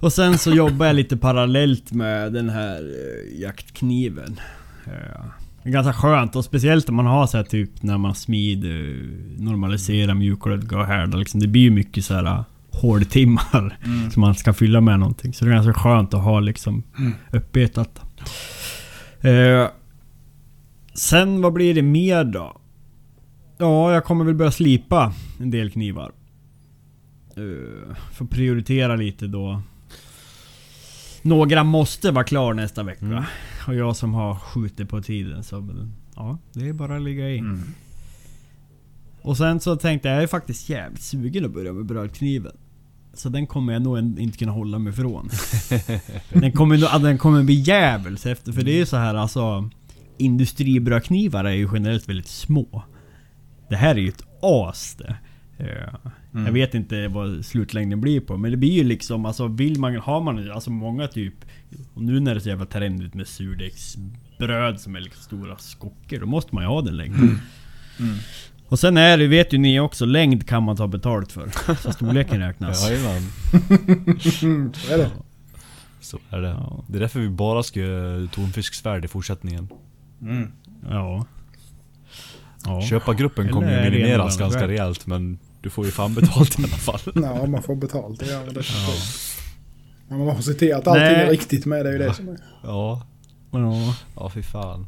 Och 0.00 0.12
sen 0.12 0.38
så 0.38 0.50
jobbar 0.50 0.86
jag 0.86 0.96
lite 0.96 1.16
parallellt 1.16 1.92
med 1.92 2.32
den 2.32 2.48
här 2.50 2.76
eh, 2.80 3.40
jaktkniven. 3.40 4.40
Ja. 4.84 5.24
Det 5.62 5.68
är 5.68 5.72
ganska 5.72 5.92
skönt 5.92 6.36
och 6.36 6.44
speciellt 6.44 6.88
om 6.88 6.94
man 6.94 7.06
har 7.06 7.26
så 7.26 7.36
här 7.36 7.44
typ 7.44 7.82
när 7.82 7.98
man 7.98 8.14
smider, 8.14 9.06
normaliserar, 9.42 10.14
mjukglädda 10.14 10.78
och 10.78 10.86
härdar 10.86 11.18
liksom. 11.18 11.40
Det 11.40 11.48
blir 11.48 11.62
ju 11.62 11.70
mycket 11.70 12.04
så 12.04 12.14
här 12.14 12.24
eh, 12.24 12.44
hårdtimmar 12.70 13.78
Mm. 13.84 14.10
som 14.10 14.20
man 14.20 14.34
ska 14.34 14.52
fylla 14.52 14.80
med 14.80 14.98
någonting. 14.98 15.34
Så 15.34 15.44
det 15.44 15.50
är 15.50 15.54
ganska 15.54 15.72
skönt 15.74 16.14
att 16.14 16.22
ha 16.22 16.40
liksom 16.40 16.82
Mm. 16.98 17.12
uppetat. 17.32 18.00
Eh, 19.20 19.68
sen 20.94 21.42
vad 21.42 21.52
blir 21.52 21.74
det 21.74 21.82
mer 21.82 22.24
då? 22.24 22.60
Ja, 23.58 23.92
jag 23.92 24.04
kommer 24.04 24.24
väl 24.24 24.34
börja 24.34 24.50
slipa 24.50 25.12
en 25.40 25.50
del 25.50 25.70
knivar. 25.70 26.12
Uh, 27.38 27.94
får 28.12 28.26
prioritera 28.26 28.96
lite 28.96 29.26
då. 29.26 29.62
Några 31.22 31.64
måste 31.64 32.10
vara 32.10 32.24
klar 32.24 32.54
nästa 32.54 32.82
vecka. 32.82 33.04
Mm. 33.04 33.24
Och 33.66 33.74
jag 33.74 33.96
som 33.96 34.14
har 34.14 34.34
skjutit 34.34 34.88
på 34.88 35.02
tiden 35.02 35.44
så... 35.44 35.68
Ja, 36.16 36.38
det 36.52 36.68
är 36.68 36.72
bara 36.72 36.96
att 36.96 37.02
ligga 37.02 37.30
i. 37.30 37.38
Mm. 37.38 37.62
Och 39.22 39.36
sen 39.36 39.60
så 39.60 39.76
tänkte 39.76 40.08
jag, 40.08 40.16
jag 40.16 40.22
är 40.22 40.26
faktiskt 40.26 40.68
jävligt 40.68 41.02
sugen 41.02 41.44
att 41.44 41.50
börja 41.50 41.72
med 41.72 41.84
brödkniven. 41.84 42.56
Så 43.20 43.28
den 43.28 43.46
kommer 43.46 43.72
jag 43.72 43.82
nog 43.82 43.98
inte 43.98 44.38
kunna 44.38 44.52
hålla 44.52 44.78
mig 44.78 44.92
ifrån. 44.92 45.28
den 46.28 46.52
kommer 46.52 46.98
den 47.02 47.18
kommer 47.18 47.42
bli 47.42 47.54
djävulskt 47.54 48.26
efter, 48.26 48.52
för 48.52 48.62
det 48.62 48.72
är 48.72 48.76
ju 48.76 48.86
så 48.86 48.96
här 48.96 49.14
alltså... 49.14 49.70
Industribrödknivar 50.16 51.44
är 51.44 51.50
ju 51.50 51.68
generellt 51.72 52.08
väldigt 52.08 52.28
små. 52.28 52.82
Det 53.68 53.76
här 53.76 53.94
är 53.94 53.98
ju 53.98 54.08
ett 54.08 54.24
as 54.42 54.94
det. 54.98 55.16
Ja. 55.56 56.10
Mm. 56.34 56.46
Jag 56.46 56.52
vet 56.52 56.74
inte 56.74 57.08
vad 57.08 57.44
slutlängden 57.44 58.00
blir 58.00 58.20
på 58.20 58.36
men 58.36 58.50
det 58.50 58.56
blir 58.56 58.72
ju 58.72 58.84
liksom 58.84 59.26
alltså 59.26 59.46
vill 59.46 59.80
man, 59.80 59.96
har 59.96 60.20
man 60.20 60.50
alltså 60.50 60.70
många 60.70 61.08
typ 61.08 61.34
Och 61.94 62.02
nu 62.02 62.20
när 62.20 62.34
det 62.34 62.38
är 62.38 62.42
så 62.42 62.48
jävla 62.48 62.66
trendigt 62.66 63.14
med 63.14 63.26
surdegsbröd 63.26 64.80
som 64.80 64.96
är 64.96 65.00
liksom 65.00 65.22
stora 65.22 65.58
skockor 65.58 66.18
Då 66.20 66.26
måste 66.26 66.54
man 66.54 66.64
ju 66.64 66.68
ha 66.68 66.82
den 66.82 66.96
längden 66.96 67.38
Mm. 68.00 68.16
Och 68.70 68.78
sen 68.78 68.96
är 68.96 69.18
det, 69.18 69.26
vet 69.26 69.52
ju 69.52 69.58
ni 69.58 69.80
också, 69.80 70.04
längd 70.04 70.46
kan 70.48 70.62
man 70.62 70.76
ta 70.76 70.86
betalt 70.86 71.32
för. 71.32 71.74
Så 71.74 71.92
storleken 71.92 72.40
räknas. 72.40 72.90
Jajamän. 72.90 73.22
Så 74.20 74.94
är 74.94 74.98
det. 74.98 75.10
Så 76.00 76.18
är 76.30 76.40
det. 76.40 76.48
Ja. 76.48 76.84
Det 76.88 76.98
är 76.98 77.00
därför 77.00 77.20
vi 77.20 77.28
bara 77.28 77.62
ska 77.62 77.80
göra 77.80 78.26
tonfisksvärd 78.26 79.04
i 79.04 79.08
fortsättningen. 79.08 79.68
Mm. 80.22 80.52
Ja. 80.90 81.26
ja. 82.64 82.82
Köpargruppen 82.82 83.48
kommer 83.48 83.70
ju 83.70 83.90
det 83.90 83.90
minimeras 83.90 84.38
ganska 84.38 84.60
väg? 84.60 84.70
rejält 84.70 85.06
men 85.06 85.38
du 85.60 85.70
får 85.70 85.84
ju 85.86 85.90
fan 85.90 86.14
betalt 86.14 86.58
i 86.58 86.62
alla 86.62 86.68
fall. 86.98 87.00
Ja, 87.14 87.46
man 87.46 87.62
får 87.62 87.76
betalt. 87.76 88.20
Det 88.20 88.26
gör 88.26 88.46
man 88.46 88.54
Ja. 88.56 88.94
Men 90.08 90.26
man 90.26 90.36
får 90.36 90.42
se 90.42 90.52
till 90.54 90.74
att 90.74 90.86
allting 90.86 91.02
Nej. 91.02 91.14
är 91.14 91.30
riktigt 91.30 91.66
med. 91.66 91.84
Det 91.84 91.88
är 91.88 91.92
ju 91.92 91.98
det 91.98 92.14
som 92.14 92.28
är. 92.28 92.36
Ja, 92.62 93.06
ja. 93.50 93.94
ja 94.16 94.30
fy 94.30 94.42
fan. 94.42 94.86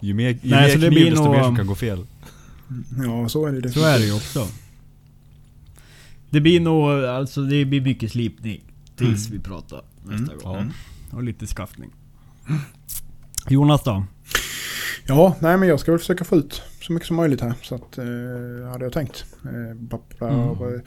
Ju 0.00 0.14
mer, 0.14 0.28
ju 0.28 0.38
Nej, 0.42 0.70
så 0.72 0.78
mer 0.78 0.84
det 0.84 0.90
kniv 0.90 0.90
blir 0.90 1.10
desto 1.10 1.24
nog- 1.24 1.32
mer 1.34 1.42
som 1.42 1.56
kan 1.56 1.66
gå 1.66 1.74
fel. 1.74 2.06
Ja, 3.06 3.28
så 3.28 3.46
är 3.46 3.52
det 3.52 3.70
Så 3.70 3.84
är 3.84 3.98
det 3.98 4.06
ju 4.06 4.14
också. 4.14 4.48
Det 6.30 6.40
blir 6.40 6.60
nog, 6.60 6.90
alltså 7.04 7.42
det 7.42 7.64
blir 7.64 7.80
mycket 7.80 8.10
slipning. 8.12 8.64
Tills 8.96 9.28
vi 9.30 9.38
pratar 9.38 9.82
nästa 10.04 10.36
gång. 10.36 10.72
Ja. 11.10 11.16
Och 11.16 11.22
lite 11.22 11.46
skaffning. 11.46 11.90
Jonas 13.48 13.82
då? 13.84 14.04
Ja, 15.06 15.36
nej 15.40 15.56
men 15.58 15.68
jag 15.68 15.80
ska 15.80 15.92
väl 15.92 15.98
försöka 15.98 16.24
få 16.24 16.36
ut 16.36 16.62
så 16.80 16.92
mycket 16.92 17.06
som 17.08 17.16
möjligt 17.16 17.40
här. 17.40 17.54
Så 17.62 17.74
att, 17.74 17.98
eh, 17.98 18.70
hade 18.72 18.84
jag 18.84 18.92
tänkt. 18.92 19.24
Eh, 19.44 19.76
ba- 19.76 19.98
ba- 20.18 20.28
Mm. 20.66 20.80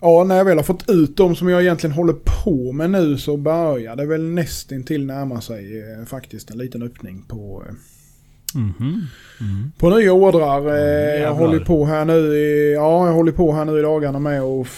Ja, 0.00 0.24
när 0.24 0.36
jag 0.36 0.44
väl 0.44 0.56
har 0.56 0.64
fått 0.64 0.88
ut 0.90 1.16
de 1.16 1.36
som 1.36 1.48
jag 1.48 1.62
egentligen 1.62 1.96
håller 1.96 2.12
på 2.44 2.72
med 2.72 2.90
nu 2.90 3.18
så 3.18 3.36
börjar 3.36 3.96
det 3.96 4.06
väl 4.06 4.22
nästintill 4.22 5.06
närma 5.06 5.40
sig 5.40 5.80
eh, 5.92 6.04
faktiskt 6.06 6.50
en 6.50 6.58
liten 6.58 6.82
öppning 6.82 7.22
på, 7.28 7.64
eh, 7.68 7.74
Mhm. 8.54 9.06
Mm. 9.40 9.72
på 9.78 9.90
nya 9.90 10.12
ordrar. 10.12 10.68
Eh, 10.76 11.22
jag 11.22 11.34
håller 11.34 11.60
på 11.60 11.86
här 11.86 12.04
nu 12.04 12.34
i, 12.36 12.72
ja, 12.74 13.06
jag 13.06 13.14
håller 13.14 13.32
på 13.32 13.52
här 13.52 13.64
nu 13.64 13.78
i 13.78 13.82
dagarna 13.82 14.18
med 14.18 14.42
och 14.42 14.68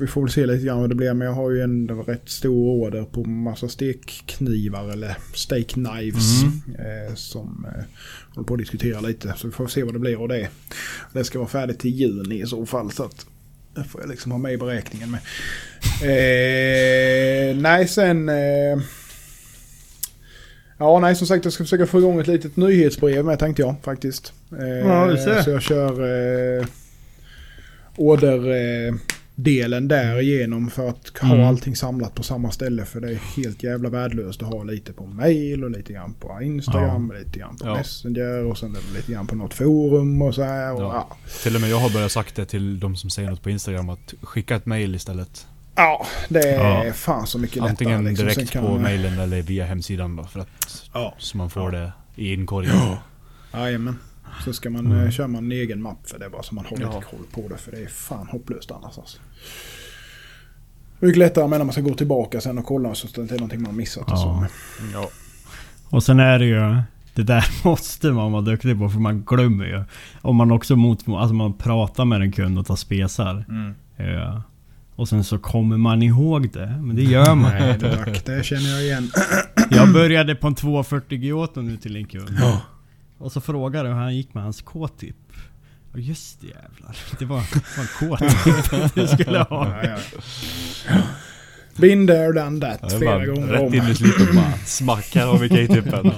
vi 0.00 0.06
får 0.06 0.20
väl 0.22 0.30
se 0.30 0.46
lite 0.46 0.64
grann 0.66 0.80
vad 0.80 0.88
det 0.88 0.94
blir. 0.94 1.14
Men 1.14 1.26
jag 1.26 1.34
har 1.34 1.50
ju 1.50 1.60
en 1.60 1.88
rätt 2.06 2.28
stor 2.28 2.68
order 2.68 3.04
på 3.04 3.24
massa 3.24 3.68
stekknivar 3.68 4.92
eller 4.92 5.16
steak 5.34 5.66
knives. 5.66 6.42
Eh, 6.78 7.14
som 7.14 7.66
eh, 7.68 7.84
håller 8.34 8.46
på 8.46 8.54
att 8.54 8.60
diskutera 8.60 9.00
lite. 9.00 9.34
Så 9.36 9.46
vi 9.46 9.52
får 9.52 9.66
se 9.66 9.82
vad 9.82 9.94
det 9.94 9.98
blir 9.98 10.22
av 10.22 10.28
det. 10.28 10.48
Det 11.12 11.24
ska 11.24 11.38
vara 11.38 11.48
färdigt 11.48 11.78
till 11.78 11.90
juni 11.90 12.42
i 12.42 12.46
så 12.46 12.66
fall. 12.66 12.90
Så 12.90 13.04
att 13.04 13.26
det 13.74 13.84
får 13.84 14.00
jag 14.00 14.10
liksom 14.10 14.32
ha 14.32 14.38
med 14.38 14.52
i 14.52 14.56
beräkningen 14.56 15.10
med. 15.10 15.20
Eh, 16.02 17.56
nej, 17.56 17.88
sen... 17.88 18.28
Eh, 18.28 18.78
ja, 20.82 20.98
nej, 21.00 21.16
som 21.16 21.26
sagt 21.26 21.44
jag 21.44 21.52
ska 21.54 21.64
försöka 21.64 21.86
få 21.86 21.98
igång 21.98 22.20
ett 22.20 22.26
litet 22.26 22.56
nyhetsbrev 22.56 23.24
med 23.24 23.38
tänkte 23.38 23.62
jag 23.62 23.74
faktiskt. 23.82 24.32
Eh, 24.60 24.66
Ja, 24.88 25.06
du 25.06 25.16
ser. 25.16 25.42
Så 25.42 25.50
jag 25.50 25.62
kör 25.62 25.92
eh, 26.60 26.66
orderdelen 27.96 29.84
eh, 29.84 29.88
där 29.88 30.20
igenom 30.20 30.70
för 30.70 30.88
att 30.88 31.18
ha 31.20 31.34
Mm. 31.34 31.46
allting 31.46 31.76
samlat 31.76 32.14
på 32.14 32.22
samma 32.22 32.50
ställe. 32.50 32.84
För 32.84 33.00
det 33.00 33.10
är 33.10 33.14
helt 33.36 33.62
jävla 33.62 33.88
värdelöst 33.88 34.42
att 34.42 34.48
ha 34.48 34.64
lite 34.64 34.92
på 34.92 35.06
mail 35.06 35.64
och 35.64 35.70
lite 35.70 35.92
grann 35.92 36.14
på 36.14 36.38
Instagram 36.42 37.10
och 37.10 37.16
lite 37.18 37.38
grann 37.38 37.56
på 37.56 37.66
Ja. 37.66 37.74
Messenger 37.76 38.44
och 38.44 38.58
sen 38.58 38.76
lite 38.96 39.12
grann 39.12 39.26
på 39.26 39.34
något 39.34 39.54
forum 39.54 40.22
och 40.22 40.34
så 40.34 40.42
här. 40.42 40.74
Och, 40.74 40.82
Ja. 40.82 41.06
ja. 41.10 41.16
Till 41.42 41.54
och 41.54 41.60
med 41.60 41.70
jag 41.70 41.76
har 41.78 41.90
börjat 41.90 42.12
sagt 42.12 42.36
det 42.36 42.44
till 42.44 42.80
de 42.80 42.96
som 42.96 43.10
säger 43.10 43.30
något 43.30 43.42
på 43.42 43.50
Instagram 43.50 43.88
att 43.88 44.14
skicka 44.22 44.56
ett 44.56 44.66
mail 44.66 44.94
istället. 44.94 45.46
Ja, 45.74 46.06
det 46.28 46.40
är 46.54 46.84
Ja. 46.86 46.92
fan 46.92 47.26
så 47.26 47.38
mycket 47.38 47.56
lättare. 47.56 47.70
Antingen 47.70 48.04
liksom. 48.04 48.26
Direkt 48.26 48.52
på 48.52 48.60
man- 48.60 48.82
mailen 48.82 49.18
eller 49.18 49.42
via 49.42 49.64
hemsidan 49.64 50.16
då 50.16 50.24
för 50.24 50.40
att 50.40 50.48
Ja. 50.94 51.14
så 51.18 51.36
man 51.36 51.50
får 51.50 51.70
det 51.70 51.92
i 52.14 52.32
inkorgen. 52.34 52.76
Jajamän. 53.54 53.98
Så 54.44 54.52
ska 54.52 54.70
man, 54.70 54.86
Mm. 54.86 54.98
mm. 54.98 55.12
kör 55.12 55.26
man 55.26 55.44
en 55.44 55.52
egen 55.52 55.82
mapp 55.82 55.98
för 56.08 56.18
det 56.18 56.30
bara 56.30 56.42
så 56.42 56.54
man 56.54 56.64
har 56.64 56.76
Ja. 56.80 56.86
lite 56.86 57.06
koll 57.10 57.42
på 57.42 57.48
det. 57.48 57.56
För 57.56 57.70
det 57.70 57.76
är 57.82 57.86
fan 57.86 58.26
hopplöst 58.28 58.70
annars 58.70 58.98
alltså. 58.98 59.18
Mycket 60.98 61.18
lättare 61.18 61.48
men 61.48 61.58
när 61.58 61.64
man 61.64 61.72
ska 61.72 61.80
gå 61.82 61.94
tillbaka 61.94 62.40
sen 62.40 62.58
och 62.58 62.66
kolla 62.66 62.94
så 62.94 63.06
att 63.06 63.14
det 63.14 63.20
inte 63.22 63.34
är 63.34 63.38
någonting 63.38 63.62
man 63.62 63.70
har 63.70 63.76
missat. 63.76 64.02
Och 64.04 64.10
Ja. 64.12 64.16
så. 64.16 64.46
Ja. 64.92 65.08
Och 65.88 66.02
sen 66.02 66.20
är 66.20 66.38
det 66.38 66.44
ju... 66.46 66.76
Det 67.14 67.22
där 67.22 67.44
måste 67.64 68.10
man 68.10 68.32
vara 68.32 68.42
duktig 68.42 68.78
på 68.78 68.88
för 68.88 68.98
man 68.98 69.22
glömmer 69.22 69.64
ju. 69.64 69.84
Om 70.22 70.36
man 70.36 70.50
också 70.52 70.76
mot, 70.76 71.08
alltså 71.08 71.34
man 71.34 71.52
pratar 71.52 72.04
med 72.04 72.22
en 72.22 72.32
kund 72.32 72.58
och 72.58 72.66
tar 72.66 72.76
spesar. 72.76 73.44
Ja. 73.96 74.42
Och 74.96 75.08
sen 75.08 75.24
så 75.24 75.38
kommer 75.38 75.76
man 75.76 76.02
ihåg 76.02 76.52
det. 76.52 76.78
Men 76.82 76.96
det 76.96 77.02
gör 77.02 77.34
man 77.34 77.50
Nej, 77.52 77.78
tack, 77.80 78.24
det 78.24 78.44
känner 78.44 78.70
jag 78.70 78.82
igen. 78.82 79.10
Jag 79.70 79.92
började 79.92 80.34
på 80.34 80.46
en 80.46 80.54
240 80.54 81.18
Gioto 81.18 81.60
nu 81.60 81.76
till 81.76 81.96
en 81.96 82.04
kund. 82.06 82.36
Ja. 82.40 82.60
Och 83.18 83.32
så 83.32 83.40
frågade 83.40 83.88
jag 83.88 83.94
hur 83.96 84.02
han 84.02 84.16
gick 84.16 84.34
med 84.34 84.42
hans 84.42 84.62
K-tip. 84.62 85.16
Och 85.92 86.00
just 86.00 86.40
det 86.40 86.46
jävlar. 86.46 86.96
Det 87.18 87.24
var, 87.24 87.42
det 87.52 87.62
var 87.76 87.82
en 87.82 88.18
K-tip 88.18 88.94
du 88.94 89.06
skulle 89.22 89.38
ha. 89.38 89.82
Ja, 89.82 89.88
ja. 90.88 90.96
Been 91.76 92.06
there, 92.06 92.32
done 92.32 92.60
that 92.60 92.78
Ja, 92.82 92.88
det 92.88 92.98
flera 92.98 93.26
gånger 93.26 93.46
rätt 93.46 93.60
om. 93.60 93.74
in 93.74 93.82
i 93.88 93.94
slutet 93.94 94.34
bara 94.34 94.52
smackar 94.64 95.26
av 95.26 95.44
i 95.44 95.48
K-tippen. 95.48 96.12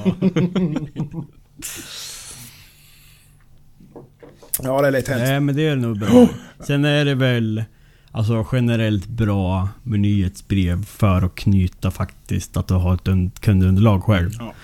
Ja, 4.62 4.80
det 4.82 4.86
är 4.88 4.92
lite 4.92 5.12
hemskt. 5.12 5.28
Nej 5.28 5.40
men 5.40 5.56
det 5.56 5.66
är 5.66 5.76
nog 5.76 5.98
bra. 5.98 6.28
Sen 6.66 6.84
är 6.84 7.04
det 7.04 7.14
väl 7.14 7.64
Alltså 8.16 8.46
generellt 8.52 9.06
bra 9.08 9.68
med 9.82 10.00
nyhetsbrev 10.00 10.84
för 10.84 11.22
att 11.22 11.34
knyta 11.34 11.90
faktiskt 11.90 12.56
att 12.56 12.68
du 12.68 12.74
har 12.74 12.94
ett 12.94 13.04
un- 13.08 13.30
kundunderlag 13.40 14.02
själv. 14.04 14.30
Ja. 14.38 14.54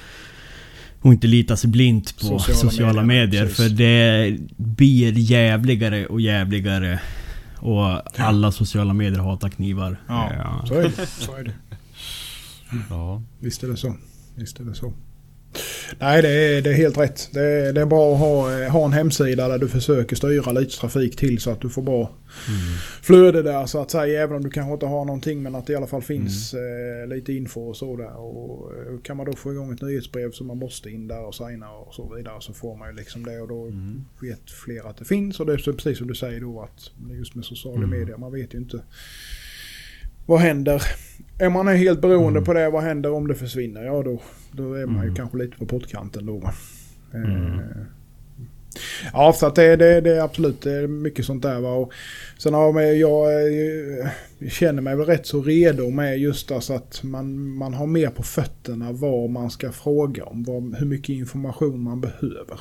Och 1.01 1.13
inte 1.13 1.27
lita 1.27 1.57
sig 1.57 1.71
blint 1.71 2.17
på 2.21 2.27
sociala, 2.27 2.59
Sociala 2.61 3.03
medier, 3.03 3.27
medier. 3.43 3.47
för 3.47 3.69
det 3.69 4.39
blir 4.57 5.13
jävligare 5.19 6.07
och 6.07 6.21
jävligare. 6.21 7.01
Och 7.57 8.19
alla 8.21 8.53
sociala 8.53 8.93
medier 8.93 9.21
hatar 9.21 9.49
knivar. 9.49 9.97
Ja, 10.09 10.31
Ja. 10.37 10.65
så 10.69 10.75
är 10.75 10.83
det. 10.83 11.07
Så 11.07 11.37
är 11.37 11.45
det. 11.45 11.53
Ja. 12.91 13.23
Visst 13.39 13.63
är 13.63 13.69
det 13.69 13.77
så. 13.77 13.97
Visst 14.35 14.61
är 14.61 14.65
det 14.65 14.75
så. 14.75 14.93
Nej, 15.99 16.23
det 16.23 16.29
är, 16.29 16.63
det 16.63 16.71
är 16.71 16.75
helt 16.75 16.99
rätt. 16.99 17.29
Det 17.33 17.41
är, 17.41 17.73
det 17.73 17.81
är 17.81 17.87
bra 17.87 18.13
att 18.13 18.19
ha, 18.19 18.63
eh, 18.63 18.71
ha 18.71 18.85
en 18.85 18.93
hemsida 18.93 19.49
där 19.49 19.59
du 19.59 19.69
försöker 19.69 20.17
styra 20.17 20.53
lite 20.53 20.77
trafik 20.77 21.17
till 21.17 21.41
så 21.41 21.51
att 21.51 21.61
du 21.61 21.69
får 21.71 21.83
bra 21.83 22.11
flöde 23.03 23.43
där 23.43 23.67
så 23.67 23.81
att 23.81 23.91
säga. 23.91 24.23
Även 24.23 24.37
om 24.37 24.43
du 24.45 24.51
kanske 24.51 24.73
inte 24.73 24.87
har 24.87 25.05
någonting 25.05 25.43
men 25.43 25.55
att 25.55 25.67
det 25.67 25.73
i 25.73 25.77
alla 25.77 25.87
fall 25.87 26.03
finns 26.03 26.55
eh, 26.55 27.09
lite 27.09 27.33
info 27.33 27.61
och 27.61 27.77
så 27.77 27.97
där. 27.97 28.17
Och 28.21 28.73
eh, 28.73 29.01
kan 29.03 29.17
man 29.17 29.27
då 29.27 29.33
få 29.33 29.53
igång 29.53 29.73
ett 29.73 29.83
nyhetsbrev 29.83 30.31
som 30.33 30.47
man 30.47 30.59
måste 30.59 30.91
in 30.91 31.09
där 31.09 31.25
och 31.25 31.35
signa 31.35 31.71
och 31.71 31.95
så 31.95 32.15
vidare 32.17 32.37
så 32.41 32.53
får 32.53 32.77
man 32.77 32.89
ju 32.91 32.97
liksom 32.97 33.25
det 33.25 33.41
och 33.41 33.49
då 33.49 33.67
Mm. 33.67 34.05
vet 34.23 34.51
fler 34.51 34.89
att 34.91 34.97
det 34.97 35.05
finns. 35.05 35.41
Och 35.41 35.47
det 35.47 35.53
är 35.53 35.73
precis 35.73 35.99
som 35.99 36.07
du 36.07 36.15
säger 36.15 36.41
då 36.41 36.61
att 36.63 36.91
just 37.19 37.35
med 37.35 37.45
sociala 37.45 37.77
Mm. 37.85 37.91
medier, 37.91 38.17
man 38.17 38.33
vet 38.33 38.55
ju 38.55 38.59
inte 38.59 38.83
vad 40.27 40.41
händer. 40.41 40.83
Är 41.39 41.49
man 41.51 41.69
är 41.69 41.75
helt 41.75 42.01
beroende 42.01 42.39
Mm. 42.39 42.45
på 42.45 42.53
det, 42.53 42.71
vad 42.71 42.83
händer 42.83 43.13
om 43.13 43.29
det 43.29 43.35
försvinner? 43.35 43.85
Ja 43.85 44.03
då, 44.03 44.21
då 44.53 44.75
är 44.75 44.87
man 44.87 44.97
ju 44.97 45.03
Mm. 45.03 45.15
kanske 45.15 45.39
lite 45.39 45.57
på 45.57 45.67
pottkanten 45.67 46.27
då. 46.27 46.39
va. 46.39 46.53
Mm. 47.15 47.55
Eh, 47.59 47.61
Ja, 49.13 49.33
så 49.33 49.47
att 49.47 49.55
det, 49.55 49.77
det, 49.77 50.01
det 50.01 50.11
är 50.17 50.21
absolut 50.21 50.61
det 50.63 50.73
är 50.73 50.87
mycket 50.87 51.25
sånt 51.25 51.43
där. 51.43 51.61
Va? 51.61 51.73
Och 51.73 51.93
sen 52.39 52.55
har 52.55 52.81
jag, 52.81 52.97
jag 52.97 53.43
eh, 54.01 54.11
känner 54.51 54.83
mig 54.83 54.97
väl 54.97 55.07
rätt 55.07 55.27
så 55.27 55.43
redo 55.43 55.91
med 55.91 56.19
just 56.19 56.51
alltså 56.51 56.73
att 56.75 57.03
man, 57.03 57.55
man 57.55 57.75
har 57.75 57.87
mer 57.87 58.11
på 58.11 58.23
fötterna 58.23 58.93
vad 58.93 59.31
man 59.31 59.51
ska 59.51 59.73
fråga 59.73 60.25
om. 60.25 60.43
Vad, 60.43 60.75
hur 60.79 60.87
mycket 60.87 61.09
information 61.09 61.81
man 61.83 62.01
behöver. 62.01 62.61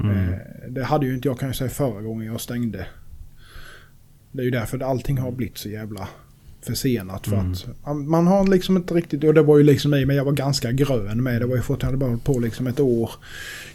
Mm. 0.00 0.16
Eh, 0.32 0.38
Det 0.68 0.84
hade 0.84 1.06
ju 1.06 1.14
inte 1.14 1.28
jag 1.28 1.38
kan 1.38 1.48
jag 1.48 1.56
säga 1.56 1.70
förra 1.70 2.02
gången 2.02 2.26
jag 2.26 2.40
stängde. 2.40 2.86
Det 4.32 4.40
är 4.42 4.44
ju 4.44 4.50
därför 4.50 4.78
allting 4.82 5.18
har 5.18 5.30
blivit 5.32 5.58
så 5.58 5.68
jävla 5.68 6.08
försenat. 6.66 7.26
För 7.26 7.36
Mm. 7.36 7.52
att 7.52 7.66
man, 7.86 8.08
man 8.08 8.26
har 8.26 8.46
liksom 8.46 8.76
inte 8.76 8.94
riktigt, 8.94 9.24
och 9.24 9.34
det 9.34 9.42
var 9.42 9.58
ju 9.58 9.64
liksom 9.64 9.94
i 9.94 10.06
men 10.06 10.16
jag 10.16 10.24
var 10.24 10.32
ganska 10.32 10.72
grön 10.72 11.22
med. 11.22 11.40
Det 11.40 11.46
var 11.46 11.56
ju 11.56 11.62
fortfarande 11.62 11.98
bara 11.98 12.18
på 12.24 12.38
liksom 12.38 12.66
ett 12.66 12.80
år 12.80 13.10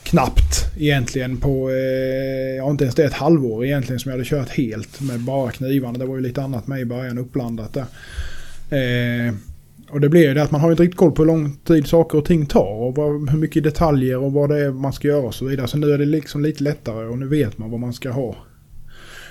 knappt 0.03 0.65
egentligen 0.77 1.37
på, 1.37 1.69
eh, 1.69 2.55
ja 2.57 2.69
inte 2.71 2.83
ens 2.83 2.95
det, 2.95 3.03
ett 3.05 3.13
halvår 3.13 3.65
egentligen 3.65 3.99
som 3.99 4.09
jag 4.11 4.17
hade 4.17 4.29
kört 4.29 4.49
helt 4.49 5.01
med 5.01 5.19
bara 5.19 5.51
knivarna. 5.51 5.97
Det 5.99 6.05
var 6.05 6.15
ju 6.15 6.21
lite 6.21 6.41
annat 6.43 6.67
med 6.67 6.81
i 6.81 6.85
början 6.85 7.17
uppblandat 7.17 7.73
där. 7.73 7.85
Eh, 8.69 9.33
och 9.89 10.01
det 10.01 10.09
blir 10.09 10.27
ju 10.27 10.33
det 10.33 10.43
att 10.43 10.51
man 10.51 10.61
har 10.61 10.67
ju 10.67 10.71
inte 10.73 10.83
riktigt 10.83 10.97
koll 10.99 11.11
på 11.11 11.21
hur 11.21 11.27
lång 11.27 11.57
tid 11.63 11.87
saker 11.87 12.17
och 12.17 12.25
ting 12.25 12.45
tar 12.45 12.73
och 12.73 12.95
vad, 12.95 13.29
hur 13.29 13.37
mycket 13.37 13.63
detaljer 13.63 14.17
och 14.17 14.33
vad 14.33 14.49
det 14.49 14.59
är 14.59 14.71
man 14.71 14.93
ska 14.93 15.07
göra 15.07 15.21
och 15.21 15.35
så 15.35 15.45
vidare. 15.45 15.67
Så 15.67 15.77
nu 15.77 15.91
är 15.91 15.97
det 15.97 16.05
liksom 16.05 16.43
lite 16.43 16.63
lättare 16.63 17.05
och 17.07 17.17
nu 17.17 17.27
vet 17.27 17.57
man 17.57 17.71
vad 17.71 17.79
man 17.79 17.93
ska 17.93 18.09
ha. 18.11 18.35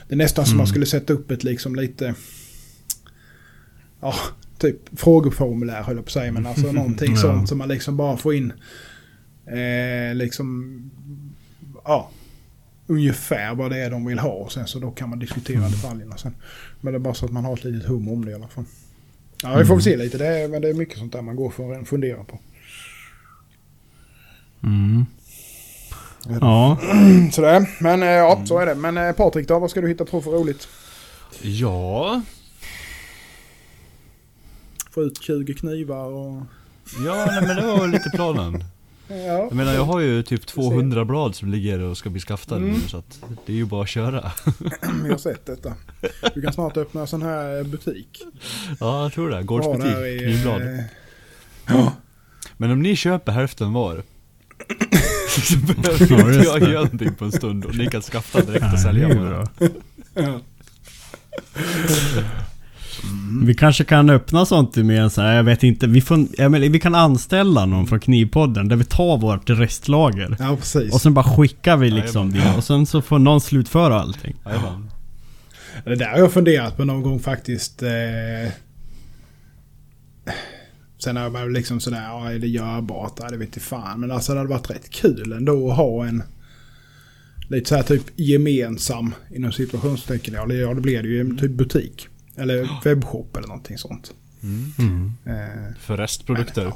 Det 0.08 0.14
är 0.14 0.16
nästan 0.16 0.44
som 0.44 0.50
Mm. 0.52 0.58
man 0.58 0.66
skulle 0.66 0.86
sätta 0.86 1.12
upp 1.12 1.30
ett 1.30 1.44
liksom 1.44 1.74
lite... 1.76 2.14
Ja, 4.00 4.14
typ 4.58 4.76
frågeformulär 5.00 5.82
höll 5.82 5.96
jag 5.96 6.04
på 6.04 6.08
att 6.08 6.12
säga. 6.12 6.32
Men 6.32 6.46
alltså 6.46 6.72
någonting 6.72 7.12
Ja. 7.12 7.20
sånt 7.20 7.48
som 7.48 7.58
man 7.58 7.68
liksom 7.68 7.96
bara 7.96 8.16
får 8.16 8.34
in. 8.34 8.52
Eh, 9.46 10.14
liksom... 10.14 10.76
Ja. 11.84 12.10
Ungefär 12.86 13.54
vad 13.54 13.70
det 13.70 13.78
är 13.78 13.90
de 13.90 14.04
vill 14.06 14.18
ha. 14.18 14.30
Och 14.30 14.52
sen 14.52 14.66
så 14.66 14.78
då 14.78 14.90
kan 14.90 15.08
man 15.10 15.18
diskutera 15.18 15.58
Mm. 15.58 15.70
detaljerna 15.70 16.16
sen. 16.16 16.34
Men 16.80 16.92
det 16.92 16.96
är 16.96 17.00
bara 17.00 17.14
så 17.14 17.24
att 17.26 17.32
man 17.32 17.44
har 17.44 17.52
ett 17.54 17.64
litet 17.64 17.88
hum 17.88 18.08
om 18.08 18.24
det 18.24 18.30
i 18.30 18.34
alla 18.34 18.48
fall. 18.48 18.64
Ja, 19.42 19.56
vi 19.58 19.64
får 19.64 19.74
väl 19.74 19.82
se 19.84 19.96
lite. 19.96 20.18
Det 20.18 20.26
är, 20.26 20.48
men 20.48 20.62
det 20.62 20.68
är 20.68 20.74
mycket 20.74 20.98
sånt 20.98 21.12
där 21.12 21.22
man 21.22 21.36
går 21.36 21.50
för 21.50 21.80
att 21.80 21.88
fundera 21.88 22.24
på. 22.24 22.38
Mm. 24.62 25.06
Ja. 26.40 26.78
Sådär. 27.32 27.66
Men 27.80 28.02
eh, 28.02 28.08
ja, 28.08 28.42
så 28.46 28.58
är 28.58 28.66
det. 28.66 28.74
Men 28.74 28.96
eh, 28.98 29.12
Patrik 29.12 29.48
då, 29.48 29.58
vad 29.58 29.70
ska 29.70 29.80
du 29.80 29.88
hitta 29.88 30.04
på 30.04 30.20
för 30.22 30.30
roligt? 30.30 30.68
Ja. 31.42 32.22
Få 34.90 35.02
ut 35.02 35.22
20 35.22 35.54
knivar 35.54 36.04
och... 36.06 36.42
Ja, 37.06 37.26
nej, 37.30 37.42
men 37.46 37.56
det 37.56 37.62
var 37.66 37.88
lite 37.88 38.10
planen. 38.14 38.64
Ja, 39.08 39.16
Jag 39.16 39.52
menar 39.52 39.72
jag 39.74 39.84
har 39.84 40.00
ju 40.00 40.22
typ 40.22 40.46
200 40.46 41.04
blad 41.04 41.34
som 41.34 41.50
ligger 41.50 41.80
och 41.80 41.98
ska 41.98 42.10
bli 42.10 42.20
skaftade 42.20 42.60
Mm. 42.60 42.72
nu 42.74 42.80
så 42.88 42.96
att 42.96 43.20
det 43.46 43.52
är 43.52 43.56
ju 43.56 43.64
bara 43.64 43.82
att 43.82 43.88
köra. 43.88 44.32
vi 45.04 45.10
har 45.10 45.18
sett 45.18 45.46
detta. 45.46 45.74
Du 46.34 46.42
kan 46.42 46.52
snart 46.52 46.76
öppna 46.76 47.00
en 47.00 47.06
sån 47.06 47.22
här 47.22 47.64
butik. 47.64 48.22
Ja, 48.80 49.02
jag 49.02 49.12
tror 49.12 49.30
det. 49.30 49.36
Ja, 49.36 49.42
Gårdsbutik, 49.42 49.96
i, 49.96 50.18
knivblad. 50.18 50.62
eh, 50.62 50.84
Ja. 51.68 51.92
Men 52.56 52.70
om 52.70 52.82
ni 52.82 52.96
köper 52.96 53.32
hälften 53.32 53.72
var 53.72 54.02
så 55.28 55.56
behöver 55.56 56.06
Ja, 56.14 56.32
inte 56.34 56.44
jag 56.44 56.60
göra 56.70 56.82
någonting 56.84 57.14
på 57.14 57.24
en 57.24 57.32
stund 57.32 57.64
och 57.64 57.74
ni 57.76 57.86
kan 57.86 58.02
skafta 58.02 58.40
direkt 58.40 58.62
Ja, 58.64 58.72
och 58.72 58.78
sälja 58.80 59.08
det 59.08 59.46
är. 63.04 63.40
Ja. 63.40 63.46
Vi 63.46 63.54
kanske 63.54 63.84
kan 63.84 64.10
öppna 64.10 64.46
sånt 64.46 64.76
med 64.76 65.02
en 65.02 65.10
så 65.10 65.20
här, 65.20 65.36
jag 65.36 65.44
vet 65.44 65.62
inte. 65.62 65.86
Vi, 65.86 66.00
får, 66.00 66.26
jag 66.38 66.50
menar, 66.50 66.68
vi 66.68 66.80
kan 66.80 66.94
anställa 66.94 67.66
någon 67.66 67.86
från 67.86 68.00
Knivpodden 68.00 68.68
där 68.68 68.76
vi 68.76 68.84
tar 68.84 69.18
vårt 69.18 69.50
restlager. 69.50 70.36
Ja, 70.38 70.56
precis. 70.56 70.94
Och 70.94 71.00
sen 71.00 71.14
bara 71.14 71.36
skickar 71.36 71.76
vi 71.76 71.90
liksom 71.90 72.32
det. 72.32 72.54
Och 72.56 72.64
sen 72.64 72.86
så 72.86 73.02
får 73.02 73.18
någon 73.18 73.40
slutföra 73.40 74.00
allting. 74.00 74.36
Jajamän. 74.44 74.90
Det 75.84 75.96
där 75.96 76.10
har 76.10 76.18
jag 76.18 76.32
funderat 76.32 76.76
på 76.76 76.84
någon 76.84 77.02
gång 77.02 77.20
faktiskt. 77.20 77.82
Eh... 77.82 78.52
Sen 80.98 81.16
har 81.16 81.22
jag 81.22 81.32
bara 81.32 81.44
liksom 81.44 81.80
sådär, 81.80 82.02
ja 82.02 82.30
är 82.30 82.38
det 82.38 82.48
görbart? 82.48 83.12
Ja, 83.20 83.28
det 83.30 83.36
vet 83.36 83.56
jag 83.56 83.62
fan. 83.62 84.00
Men 84.00 84.10
alltså 84.10 84.32
det 84.32 84.38
hade 84.38 84.50
varit 84.50 84.70
rätt 84.70 84.90
kul 84.90 85.32
ändå 85.32 85.70
att 85.70 85.76
ha 85.76 86.06
en 86.06 86.22
lite 87.48 87.68
så 87.68 87.76
här 87.76 87.82
typ 87.82 88.02
gemensam 88.16 89.14
inom 89.34 89.52
situationstecken. 89.52 90.34
Ja, 90.34 90.46
det, 90.46 90.54
ja, 90.54 90.74
det 90.74 90.80
blir 90.80 91.02
det 91.02 91.08
ju 91.08 91.20
en 91.20 91.38
typ 91.38 91.50
butik. 91.50 92.08
Eller 92.40 92.68
webbshop 92.84 93.36
eller 93.36 93.48
någonting 93.48 93.78
sånt. 93.78 94.12
Mm. 94.42 95.12
Eh, 95.26 95.74
För 95.80 95.96
restprodukter. 95.96 96.72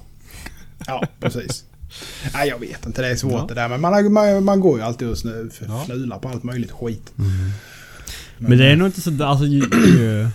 ja, 0.86 1.06
precis. 1.20 1.64
Nej, 2.34 2.48
jag 2.48 2.58
vet 2.58 2.86
inte. 2.86 3.02
Det 3.02 3.08
är 3.08 3.16
svårt 3.16 3.32
Ja. 3.32 3.44
det 3.48 3.54
där. 3.54 3.68
Men 3.68 3.80
man, 3.80 4.12
man, 4.12 4.44
man 4.44 4.60
går 4.60 4.78
ju 4.78 4.84
alltid 4.84 5.08
och 5.08 5.18
snö, 5.18 5.44
Ja. 5.68 5.82
fnular 5.86 6.18
på 6.18 6.28
allt 6.28 6.42
möjligt 6.42 6.72
skit. 6.72 7.12
Men 8.38 8.58
det 8.58 8.66
är 8.72 8.76
nog 8.76 8.88
inte 8.88 9.00
så... 9.00 9.24
Alltså, 9.24 9.44
ju, 9.46 9.58
ju, 9.98 10.28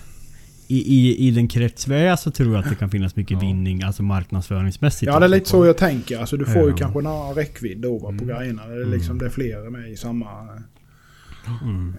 i, 0.68 0.94
i, 0.96 1.26
I 1.28 1.30
den 1.30 1.48
krets 1.48 1.88
vi 1.88 1.94
är 1.94 2.16
så 2.16 2.30
tror 2.30 2.54
jag 2.54 2.64
att 2.64 2.70
det 2.70 2.76
kan 2.76 2.90
finnas 2.90 3.16
mycket 3.16 3.32
Ja. 3.32 3.38
vinning, 3.38 3.82
alltså 3.82 4.02
marknadsföringsmässigt. 4.02 5.12
Ja, 5.12 5.18
det 5.18 5.26
är 5.26 5.28
lite 5.28 5.48
så 5.50 5.66
jag 5.66 5.76
tänker. 5.76 6.18
Alltså, 6.18 6.36
du 6.36 6.44
får 6.44 6.62
ju 6.62 6.70
Ja. 6.70 6.76
kanske 6.76 6.98
en 6.98 7.06
annan 7.06 7.34
räckvidd 7.34 7.78
då 7.78 7.92
va, 7.98 8.06
på 8.08 8.08
Mm. 8.24 8.26
grejerna. 8.26 8.66
Det 8.66 8.82
är, 8.82 8.86
liksom, 8.86 9.18
det 9.18 9.26
är 9.26 9.30
fler 9.30 9.70
med 9.70 9.90
i 9.90 9.96
samma... 9.96 10.26
Mm. 11.62 11.94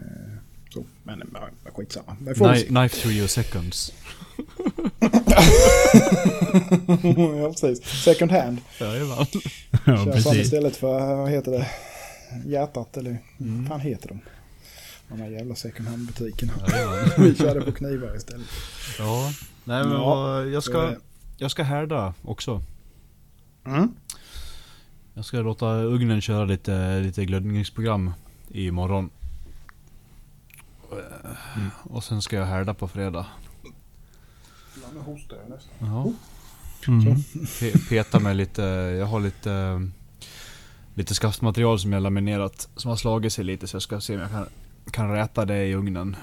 Så. 0.74 0.84
Men 1.04 1.24
ja, 1.34 1.50
skitsamma. 1.74 2.16
Se. 2.26 2.34
Knife, 2.34 2.66
knife 2.68 2.96
through 3.02 3.18
your 3.18 3.28
seconds. 3.28 3.94
ja, 7.40 7.50
precis. 7.52 8.04
Second 8.04 8.32
hand. 8.32 8.58
Jajamän. 8.80 9.26
Ja, 9.86 10.06
precis. 10.14 10.34
istället 10.36 10.76
för, 10.78 11.16
vad 11.16 11.30
heter 11.30 11.52
det? 11.52 11.68
Hjärtat 12.46 12.98
eller 12.98 13.18
Mm. 13.40 13.60
vad 13.60 13.68
fan 13.68 13.80
heter 13.80 14.08
de? 14.08 14.20
De 15.10 15.22
här 15.22 15.30
jävla 15.30 15.56
second 15.56 15.88
hand 15.88 16.08
butikerna. 16.08 16.54
Jajamän. 16.72 17.10
vi 17.18 17.36
körde 17.36 17.62
på 17.62 17.72
knivar 17.72 18.16
istället. 18.18 18.48
Ja. 19.00 19.32
Nej 19.64 19.84
men 19.84 19.94
Ja, 19.94 20.46
jag 20.46 20.64
ska, 20.64 20.94
jag 21.38 21.52
ska 21.52 21.64
härda 21.64 22.14
också. 22.22 22.64
Mm. 23.66 23.94
Jag 25.14 25.26
ska 25.26 25.38
låta 25.38 25.66
ugnen 25.82 26.22
köra 26.22 26.46
lite, 26.46 27.00
lite 27.00 27.26
glödningsprogram 27.26 28.14
imorgon. 28.50 29.10
Mm. 31.56 31.70
Och 31.84 32.04
sen 32.04 32.22
ska 32.22 32.36
jag 32.36 32.46
härda 32.46 32.74
på 32.74 32.88
fredag. 32.88 33.26
Ja, 34.76 34.88
nu 34.94 35.00
hostar 35.00 35.38
jag 35.38 35.50
nästan. 35.50 35.74
Ja. 35.80 36.12
Mm. 36.88 37.16
Pe- 37.16 37.90
peta 37.90 38.20
med 38.20 38.36
lite, 38.38 38.62
jag 39.00 39.06
har 39.06 39.20
lite 39.20 39.88
Lite 40.94 41.16
skaftmaterial 41.16 41.80
som 41.80 41.94
jag 41.94 42.04
laminerat 42.04 42.70
som 42.76 42.90
har 42.90 42.96
slagit 42.96 43.34
sig 43.34 43.44
lite 43.46 43.68
så 43.68 43.76
jag 43.76 43.82
ska 43.82 44.02
se 44.02 44.16
om 44.16 44.22
jag 44.22 44.30
kan, 44.32 44.46
kan 44.92 45.12
räta 45.12 45.46
det 45.46 45.66
i 45.66 45.74
ugnen. 45.76 46.16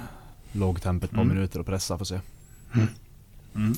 Låg 0.52 0.82
temp 0.82 1.04
ett 1.04 1.10
par 1.10 1.22
Mm. 1.22 1.34
minuter 1.36 1.60
och 1.60 1.66
pressa 1.66 1.98
får 1.98 2.04
se. 2.04 2.20
Mm. 3.54 3.74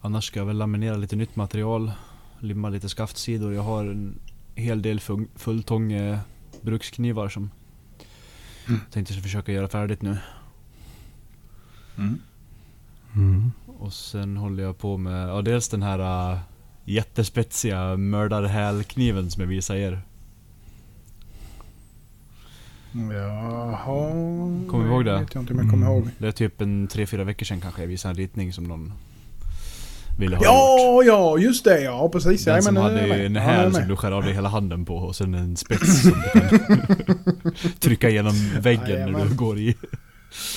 Annars 0.00 0.24
ska 0.26 0.38
jag 0.40 0.46
väl 0.46 0.56
laminera 0.56 0.96
lite 0.96 1.16
nytt 1.16 1.36
material. 1.36 1.92
Limma 2.38 2.68
lite 2.68 2.88
skaftsidor. 2.88 3.54
Jag 3.54 3.62
har 3.62 3.84
en 3.84 4.18
hel 4.54 4.82
del 4.82 5.00
fulltång 5.36 5.92
eh, 5.92 6.18
bruksknivar 6.60 7.28
som 7.28 7.50
Mm. 8.68 8.80
tänkte 8.90 9.14
försöka 9.14 9.52
göra 9.52 9.68
färdigt 9.68 10.02
nu. 10.02 10.16
Mm. 11.98 12.18
Mm. 13.16 13.50
Och 13.66 13.92
sen 13.92 14.36
håller 14.36 14.62
jag 14.62 14.78
på 14.78 14.96
med, 14.96 15.28
ja 15.28 15.42
dels 15.42 15.68
den 15.68 15.82
här 15.82 16.32
uh, 16.32 16.38
jättespetsiga 16.84 17.96
mördarhälkniven 17.96 19.30
som 19.30 19.40
jag 19.40 19.48
visade 19.48 19.80
er. 19.80 20.02
Jaha. 22.92 24.10
Kommer 24.68 24.84
du 24.84 24.90
ihåg 24.90 25.04
det? 25.04 25.18
vet 25.18 25.34
jag 25.34 25.42
inte 25.42 25.52
om 25.52 25.58
jag 25.58 25.70
kommer 25.70 25.86
Mm. 25.86 25.98
ihåg. 25.98 26.08
Det 26.18 26.28
är 26.28 26.32
typ 26.32 26.60
en 26.60 26.88
3-4 26.88 27.24
veckor 27.24 27.44
sedan 27.46 27.60
kanske 27.60 27.82
jag 27.82 27.88
visade 27.88 28.12
en 28.12 28.16
ritning 28.16 28.52
som 28.52 28.64
någon 28.64 28.92
ville 30.20 30.36
ha 30.36 30.44
gjort. 30.44 30.52
Ja, 30.52 31.02
ja, 31.06 31.38
just 31.38 31.64
det. 31.64 31.80
Ja, 31.80 32.08
precis. 32.12 32.44
Den 32.44 32.54
Ja, 32.54 32.62
som 32.62 32.74
men, 32.74 32.82
hade 32.82 33.02
ju 33.02 33.08
med. 33.08 33.26
en 33.26 33.34
Ja, 33.34 33.40
häl 33.40 33.74
som 33.74 33.88
du 33.88 33.96
skär 33.96 34.12
av 34.12 34.22
dig 34.22 34.34
hela 34.34 34.48
handen 34.48 34.84
på 34.84 34.96
och 34.96 35.16
sen 35.16 35.34
en 35.34 35.56
spets 35.56 36.02
som 36.02 36.10
du 36.34 36.40
kan 36.58 36.78
trycka 37.80 38.08
igenom 38.10 38.34
väggen 38.60 38.84
när 38.84 38.92
Jajamän. 38.96 39.28
du 39.28 39.34
går 39.36 39.58
i. 39.58 39.76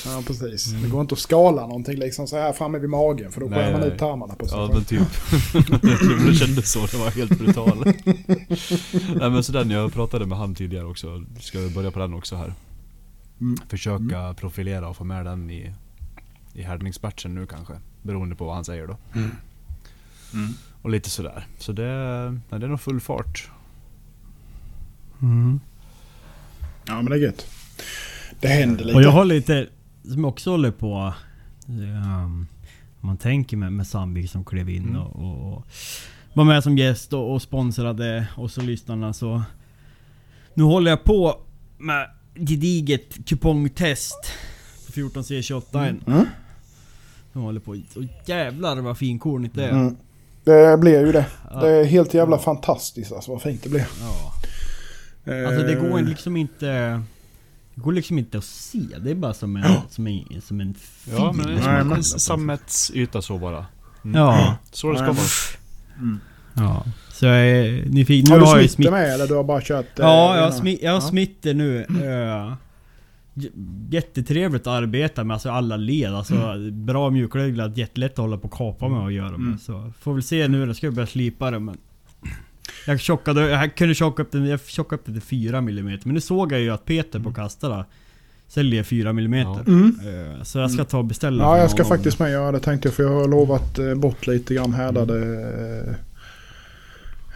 Ja, 0.06 0.24
precis. 0.28 0.68
Mm. 0.72 0.84
Det 0.84 0.90
går 0.90 1.02
inte 1.02 1.14
att 1.14 1.20
skala 1.20 1.62
någonting 1.62 1.98
liksom 2.00 2.28
så 2.28 2.38
här 2.38 2.54
framme 2.54 2.80
vid 2.80 2.90
magen 2.90 3.32
för 3.32 3.42
då 3.42 3.48
Nej, 3.48 3.60
skär 3.60 3.72
man 3.72 3.82
nej. 3.82 3.90
ut 3.90 3.98
tarmarna 4.00 4.36
på 4.36 4.48
sig. 4.48 4.58
Ja 4.60 4.70
men 4.74 4.84
typ. 4.84 5.00
det 6.28 6.34
kändes 6.34 6.72
så, 6.72 6.80
det 6.86 6.98
var 6.98 7.10
helt 7.12 7.38
brutal. 7.40 7.84
Nej 9.20 9.30
men 9.30 9.44
så 9.44 9.52
den, 9.52 9.70
jag 9.70 9.94
pratade 9.94 10.26
med 10.26 10.38
han 10.38 10.56
tidigare 10.56 10.86
också. 10.86 11.24
Ska 11.40 11.60
vi 11.60 11.70
börja 11.70 11.92
på 11.92 12.00
den 12.00 12.14
också 12.14 12.36
här. 12.36 12.54
Mm. 13.42 13.58
Försöka 13.70 14.34
profilera 14.34 14.88
och 14.90 14.98
få 14.98 15.04
med 15.04 15.26
den 15.26 15.50
i, 15.50 15.74
i 16.54 16.62
härdningsbatchen 16.62 17.36
nu 17.36 17.46
kanske. 17.46 17.74
Beroende 18.02 18.36
på 18.36 18.46
vad 18.46 18.56
han 18.56 18.66
säger 18.66 18.88
då. 18.88 18.98
Mm. 19.16 19.32
Och 20.82 20.90
lite 20.90 21.10
sådär. 21.10 21.48
Så 21.58 21.72
det, 21.72 22.32
nej, 22.50 22.60
det 22.60 22.66
är 22.66 22.70
nog 22.70 22.82
full 22.82 23.00
fart. 23.00 23.50
Mm. 25.22 25.60
Ja, 26.86 26.96
men 26.96 27.06
det 27.06 27.16
är 27.16 27.20
gött. 27.20 27.48
Det 28.40 28.48
händer 28.48 28.84
lite. 28.84 28.98
Och 28.98 29.04
jag 29.04 29.12
har 29.12 29.26
lite, 29.26 29.68
som 30.04 30.20
jag 30.20 30.30
också 30.30 30.52
håller 30.52 30.72
på... 30.72 31.14
Um, 31.68 32.48
om 33.02 33.08
man 33.08 33.18
tänker 33.18 33.58
med, 33.58 33.74
med 33.74 33.88
Sandvik 33.88 34.32
som 34.32 34.46
klev 34.46 34.70
in 34.70 34.84
Mm. 34.90 35.02
och, 35.02 35.16
och, 35.16 35.58
och 35.58 35.68
var 36.34 36.44
med 36.44 36.64
som 36.64 36.78
gäst 36.78 37.14
och, 37.14 37.34
och 37.34 37.42
sponsrade 37.42 38.28
oss 38.38 38.58
och 38.58 38.64
lyssnarna 38.64 39.14
så... 39.14 39.44
Nu 40.54 40.64
håller 40.64 40.92
jag 40.92 41.04
på 41.04 41.40
med 41.78 42.10
gediget 42.36 43.26
kupongtest 43.26 44.32
på 44.86 44.92
14C28 44.92 45.78
mm. 45.78 46.02
Mm. 46.08 46.26
Jag 47.34 47.42
håller 47.42 47.60
på, 47.60 47.72
och 47.72 48.04
jävlar 48.26 48.82
vad 48.82 48.98
finkornigt 48.98 49.56
det 49.56 49.66
är. 49.66 49.72
Mm. 49.72 49.96
Det 50.44 50.78
blir 50.80 51.06
ju 51.06 51.12
det. 51.12 51.26
Det 51.62 51.70
är 51.70 51.84
helt 51.84 52.14
jävla 52.14 52.38
fantastiskt 52.38 53.12
alltså 53.12 53.32
vad 53.32 53.42
fint 53.42 53.64
det 53.64 53.70
blir. 53.70 53.88
Ja. 54.02 54.34
Alltså 55.48 55.64
det 55.68 55.76
går 55.76 56.00
Eh, 56.00 56.06
liksom 56.06 56.38
inte... 56.38 56.66
Det 57.76 57.82
går 57.82 57.92
liksom 57.92 58.20
inte 58.20 58.38
att 58.38 58.44
se. 58.44 58.80
Det 59.00 59.12
är 59.12 59.16
bara 59.16 59.34
som 59.34 59.56
en, 59.56 59.64
som 59.90 60.08
en, 60.08 60.42
som 60.42 60.62
en 60.62 60.74
film. 60.74 61.16
Ja 61.18 61.32
men 61.32 61.48
det 61.48 61.54
är 61.54 61.62
som 61.62 61.92
en 61.92 61.96
på. 61.98 62.04
sammetsyta 62.04 63.22
så 63.22 63.38
bara. 63.38 63.66
Mm. 64.06 64.22
Ja. 64.22 64.56
Så 64.72 64.92
det 64.92 64.98
ska 64.98 65.06
vara. 65.12 65.18
Ja. 66.54 66.84
Så 67.12 67.26
jag 67.26 67.36
är 67.48 67.86
nyfiken. 67.86 68.26
Nu 68.30 68.32
Har 68.34 68.40
du 68.40 68.46
har 68.46 68.56
jag 68.56 68.62
ju 68.62 68.68
smitte 68.68 68.76
smitt... 68.90 68.92
med 68.92 69.14
eller 69.14 69.28
du 69.28 69.36
har 69.36 69.44
bara 69.44 69.62
kört... 69.62 70.00
eh, 70.00 70.06
Ja, 70.06 70.36
jag 70.36 70.42
har, 70.44 70.48
ena? 70.52 70.58
smi- 70.64 70.80
jag 70.82 70.92
har 70.92 70.98
Ja. 70.98 71.02
smitter 71.10 71.54
nu. 71.54 71.86
Jättetrevligt 73.90 74.62
att 74.62 74.68
arbeta 74.68 75.24
med, 75.24 75.34
alltså 75.34 75.50
alla 75.50 75.78
led. 75.78 76.14
Alltså 76.14 76.34
Mm. 76.36 76.86
bra 76.86 77.10
mjukglödglad, 77.10 77.78
jättelätt 77.78 78.12
att 78.12 78.18
hålla 78.18 78.38
på 78.38 78.48
och 78.48 78.54
kapa 78.54 78.88
med 78.88 79.00
och 79.04 79.12
göra 79.12 79.30
med. 79.32 79.48
Mm. 79.48 79.58
Så 79.58 79.92
får 80.00 80.14
väl 80.14 80.24
se 80.24 80.48
nu, 80.48 80.66
då 80.66 80.74
ska 80.74 80.88
jag 80.88 80.94
börja 80.94 81.08
slipa 81.08 81.52
det 81.52 81.60
men... 81.60 81.78
Jag 82.88 83.00
tjockade, 83.00 83.50
jag 83.50 83.76
kunde 83.76 83.96
tjocka 83.96 84.24
upp 84.24 84.32
den, 84.32 84.46
jag 84.46 84.60
tjockade 84.66 84.96
upp 85.02 85.06
det 85.06 85.12
till 85.14 85.22
4 85.22 85.58
mm. 85.58 85.86
Men 86.04 86.14
nu 86.14 86.22
såg 86.22 86.52
jag 86.52 86.60
ju 86.60 86.70
att 86.70 86.86
Peter 86.86 87.20
på 87.20 87.34
Kastara 87.34 87.86
säljer 88.48 88.84
4 88.84 89.10
mm. 89.10 89.34
Ja. 89.34 89.60
Mm. 89.68 89.96
Eh, 90.38 90.44
Så 90.44 90.60
jag 90.60 90.72
ska 90.72 90.84
ta 90.84 90.98
och 90.98 91.06
beställa 91.06 91.44
Ja, 91.44 91.58
jag 91.58 91.72
ska 91.72 91.84
faktiskt 91.86 92.20
med 92.20 92.32
göra 92.32 92.52
det 92.52 92.60
tänkte 92.60 92.88
jag 92.88 92.96
för 92.96 93.04
jag 93.04 93.10
har 93.10 93.28
lovat 93.28 93.80
eh, 93.80 93.96
bort 93.96 94.28
lite 94.28 94.54
grann 94.54 94.74
härdade, 94.74 95.18
eh, 95.88 95.94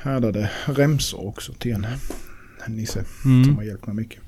härdade 0.04 0.50
remsor 0.66 1.28
också 1.28 1.54
till 1.54 1.72
en, 1.72 1.88
en 2.66 2.76
nisse 2.76 3.04
som 3.22 3.44
Mm. 3.44 3.56
har 3.56 3.64
hjälpt 3.64 3.88
mig 3.88 3.96
mycket. 3.96 4.20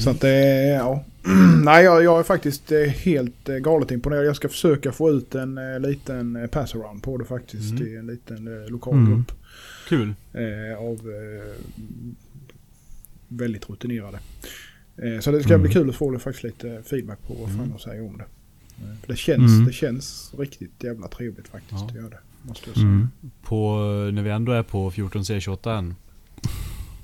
Så 0.00 0.10
att 0.10 0.20
det, 0.20 0.66
ja. 0.68 1.04
Nej, 1.64 1.84
jag, 1.84 2.04
jag 2.04 2.18
är 2.18 2.22
faktiskt 2.22 2.72
eh, 2.72 2.78
helt 2.80 3.48
eh, 3.48 3.56
galet 3.56 3.90
imponerad. 3.90 4.26
Jag 4.26 4.36
ska 4.36 4.48
försöka 4.48 4.92
få 4.92 5.10
ut 5.10 5.34
en 5.34 5.58
eh, 5.58 5.80
liten 5.80 6.48
pass-around 6.52 7.02
på 7.02 7.18
det 7.18 7.24
faktiskt 7.24 7.70
Mm. 7.70 7.76
till 7.78 7.96
en 7.96 8.06
liten 8.06 8.66
lokal 8.68 8.94
Mm. 8.94 9.10
grupp. 9.16 9.32
Kul. 9.88 10.14
eh, 10.32 10.78
av 10.78 10.94
eh, 10.94 11.54
väldigt 13.28 13.70
rutinerade. 13.70 14.18
Eh, 14.96 15.20
så 15.20 15.30
det 15.30 15.40
ska 15.42 15.58
bli 15.58 15.70
Mm. 15.70 15.70
kul 15.72 15.88
att 15.90 15.96
få 15.96 16.10
det 16.10 16.18
faktiskt 16.18 16.44
lite 16.44 16.82
feedback 16.86 17.18
på 17.26 17.34
vad 17.34 17.48
fan 17.48 17.58
Mm. 17.58 17.70
de 17.70 17.78
säger 17.78 18.06
om 18.06 18.18
det. 18.18 18.24
För 19.00 19.08
det 19.12 19.16
känns, 19.16 19.52
Mm. 19.52 19.64
det 19.66 19.72
känns 19.72 20.34
riktigt 20.38 20.84
jävla 20.84 21.08
trevligt 21.08 21.48
faktiskt. 21.48 21.72
Ja. 21.80 21.90
Det 21.92 21.98
gör 22.00 22.10
det. 22.10 22.18
Måste 22.42 22.68
jag 22.68 22.74
säga. 22.74 22.86
Mm. 22.86 23.08
På, 23.42 23.76
när 24.12 24.22
vi 24.22 24.30
ändå 24.30 24.52
är 24.52 24.62
på 24.62 24.90
14C28 24.90 25.78
än. 25.78 25.94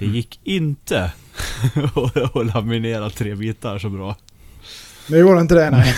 Det 0.00 0.06
gick 0.06 0.40
inte 0.44 1.04
att- 1.74 2.16
att 2.36 2.46
laminera 2.54 3.10
tre 3.10 3.34
bitar 3.34 3.78
så 3.78 3.88
bra. 3.90 4.16
Det 5.08 5.18
gjorde 5.18 5.40
inte 5.40 5.54
det 5.54 5.70
nej. 5.70 5.94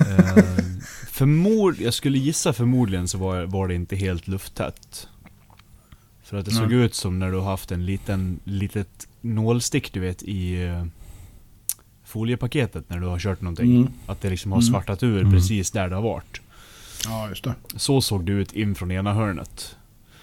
Eh, 0.00 0.44
förmod, 1.10 1.80
jag 1.80 1.94
skulle 1.94 2.18
gissa 2.18 2.52
förmodligen 2.52 3.08
så 3.08 3.18
var, 3.18 3.42
var 3.44 3.68
det 3.68 3.74
inte 3.74 3.96
helt 3.96 4.28
lufttätt. 4.28 5.08
För 6.24 6.36
att 6.36 6.44
det 6.44 6.50
såg 6.50 6.70
Nej. 6.72 6.80
ut 6.84 6.94
som 6.94 7.18
när 7.18 7.30
du 7.30 7.36
har 7.38 7.50
haft 7.50 7.72
en 7.72 7.86
liten, 7.86 8.40
litet 8.44 9.08
nålstick 9.20 9.92
du 9.92 10.00
vet 10.00 10.22
i 10.22 10.62
eh, 10.64 10.84
foliepaketet 12.04 12.90
när 12.90 13.00
du 13.00 13.06
har 13.06 13.18
kört 13.18 13.40
någonting. 13.40 13.76
Mm. 13.76 13.92
Att 14.06 14.20
det 14.20 14.30
liksom 14.30 14.52
har 14.52 14.58
Mm. 14.58 14.72
svartat 14.72 15.02
ur 15.02 15.20
Mm. 15.20 15.32
precis 15.32 15.70
där 15.70 15.88
det 15.88 15.94
har 15.94 16.02
varit. 16.02 16.40
Ja, 17.04 17.28
just 17.28 17.44
det. 17.44 17.54
Så 17.76 18.00
såg 18.00 18.24
det 18.26 18.32
ut 18.32 18.52
in 18.52 18.74
från 18.74 18.90
ena 18.90 19.12
hörnet. 19.14 19.76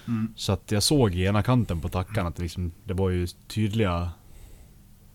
Mm. 0.07 0.33
Så 0.35 0.51
att 0.51 0.71
jag 0.71 0.83
såg 0.83 1.15
i 1.15 1.25
ena 1.25 1.43
kanten 1.43 1.81
på 1.81 1.89
tackan 1.89 2.27
att 2.27 2.35
det, 2.35 2.43
liksom, 2.43 2.71
det 2.83 2.93
var 2.93 3.09
ju 3.09 3.27
tydliga 3.47 4.11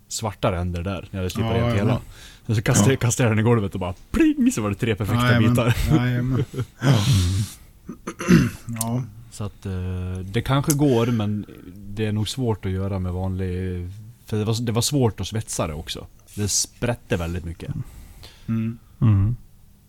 svarta 0.09 0.53
ränder 0.53 0.83
där. 0.83 0.93
När 0.93 1.09
jag 1.11 1.19
hade 1.19 1.31
slipat 1.31 1.57
Ja, 1.57 1.63
rent 1.63 1.79
ja, 1.79 1.85
hela. 1.85 2.01
Så 2.47 2.63
kastade, 2.63 2.91
jag 2.93 3.01
kastade 3.01 3.29
jag 3.29 3.37
den 3.37 3.47
i 3.47 3.49
golvet 3.49 3.75
och 3.75 3.81
bara 3.81 3.95
pling 4.11 4.53
så 4.53 4.63
var 4.63 4.69
det 4.71 4.77
tre 4.77 4.95
perfekta 4.95 5.27
Jajamän. 5.27 5.51
bitar. 5.51 5.77
Jajamän. 5.91 6.45
Ja. 8.81 9.03
Så 9.31 9.45
att 9.45 9.67
eh, 9.67 10.19
det 10.25 10.43
kanske 10.43 10.75
går 10.75 11.07
men 11.07 11.47
det 11.77 12.07
är 12.07 12.13
nog 12.13 12.29
svårt 12.29 12.67
att 12.67 12.73
göra 12.73 12.99
med 12.99 13.13
vanlig... 13.13 13.89
För 14.27 14.37
det 14.37 14.45
var, 14.45 14.63
det 14.63 14.73
var 14.73 14.83
svårt 14.83 15.21
att 15.21 15.27
svetsa 15.27 15.67
det 15.67 15.75
också. 15.75 16.07
Det 16.35 16.49
sprätte 16.49 17.17
väldigt 17.17 17.45
mycket. 17.45 17.75
Mm. 18.47 18.79
Mm. 19.01 19.37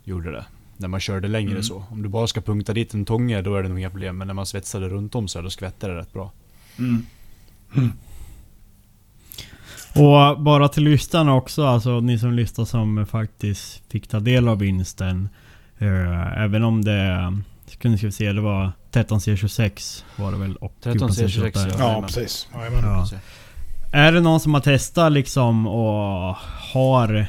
Gjorde 0.03 0.31
det. 0.31 0.45
När 0.78 0.88
man 0.88 0.99
körde 0.99 1.28
längre 1.28 1.51
Mm. 1.51 1.63
så. 1.63 1.84
Om 1.91 2.01
du 2.03 2.09
bara 2.09 2.28
ska 2.28 2.41
punkta 2.41 2.73
dit 2.73 2.93
en 2.93 3.05
tånge 3.05 3.41
då 3.41 3.55
är 3.55 3.63
det 3.63 3.69
nog 3.69 3.80
inga 3.80 3.89
problem. 3.89 4.17
Men 4.17 4.28
när 4.28 4.34
man 4.34 4.45
svetsade 4.45 4.89
runt 4.89 5.15
om 5.15 5.28
så 5.28 5.41
då 5.41 5.49
skvätte 5.49 5.88
det 5.88 5.95
rätt 5.95 6.13
bra. 6.13 6.32
Mm. 6.80 7.05
Och 9.95 10.41
bara 10.41 10.67
till 10.67 10.84
lyssnarna 10.84 11.36
också, 11.36 11.65
alltså 11.65 11.99
ni 11.99 12.19
som 12.19 12.34
lyssnar 12.34 12.65
som 12.65 13.05
faktiskt 13.05 13.82
fick 13.91 14.07
ta 14.07 14.19
del 14.19 14.47
av 14.47 14.59
vinsten. 14.59 15.30
eh, 15.78 16.41
även 16.43 16.63
om 16.63 16.84
det... 16.86 17.34
Ska 17.67 17.89
vi 17.89 18.11
se, 18.11 18.34
det 18.34 18.41
var 18.41 18.71
13C26 18.91 20.03
var 20.15 20.32
det 20.32 20.38
väl 20.38 20.55
och 20.55 20.73
13C26, 20.84 21.51
14C28. 21.53 21.75
ja. 21.80 21.91
Ja, 21.93 22.01
precis. 22.07 22.47
Ja. 22.53 23.07
Är 23.93 24.11
det 24.11 24.21
någon 24.21 24.39
som 24.39 24.53
har 24.53 24.61
testat 24.61 25.11
liksom 25.11 25.67
och 25.67 26.36
har 26.73 27.28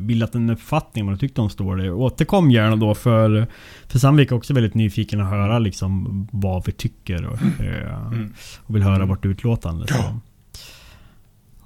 bildat 0.00 0.34
en 0.34 0.50
uppfattning 0.50 1.02
om 1.04 1.06
vad 1.06 1.14
du 1.16 1.20
tyckte 1.20 1.40
om 1.40 1.50
story. 1.50 1.90
Återkom 1.90 2.50
gärna 2.50 2.76
då 2.76 2.94
för, 2.94 3.46
för 3.88 3.98
Sandvik 3.98 4.30
är 4.30 4.36
också 4.36 4.54
väldigt 4.54 4.74
nyfiken 4.74 5.20
att 5.20 5.30
höra 5.30 5.58
liksom 5.58 6.28
vad 6.32 6.66
vi 6.66 6.72
tycker 6.72 7.26
och, 7.26 7.42
eh, 7.64 8.06
Mm. 8.06 8.32
och 8.66 8.74
vill 8.76 8.82
höra 8.82 9.06
vårt 9.06 9.24
utlåtande. 9.26 9.86
Ja. 9.88 10.20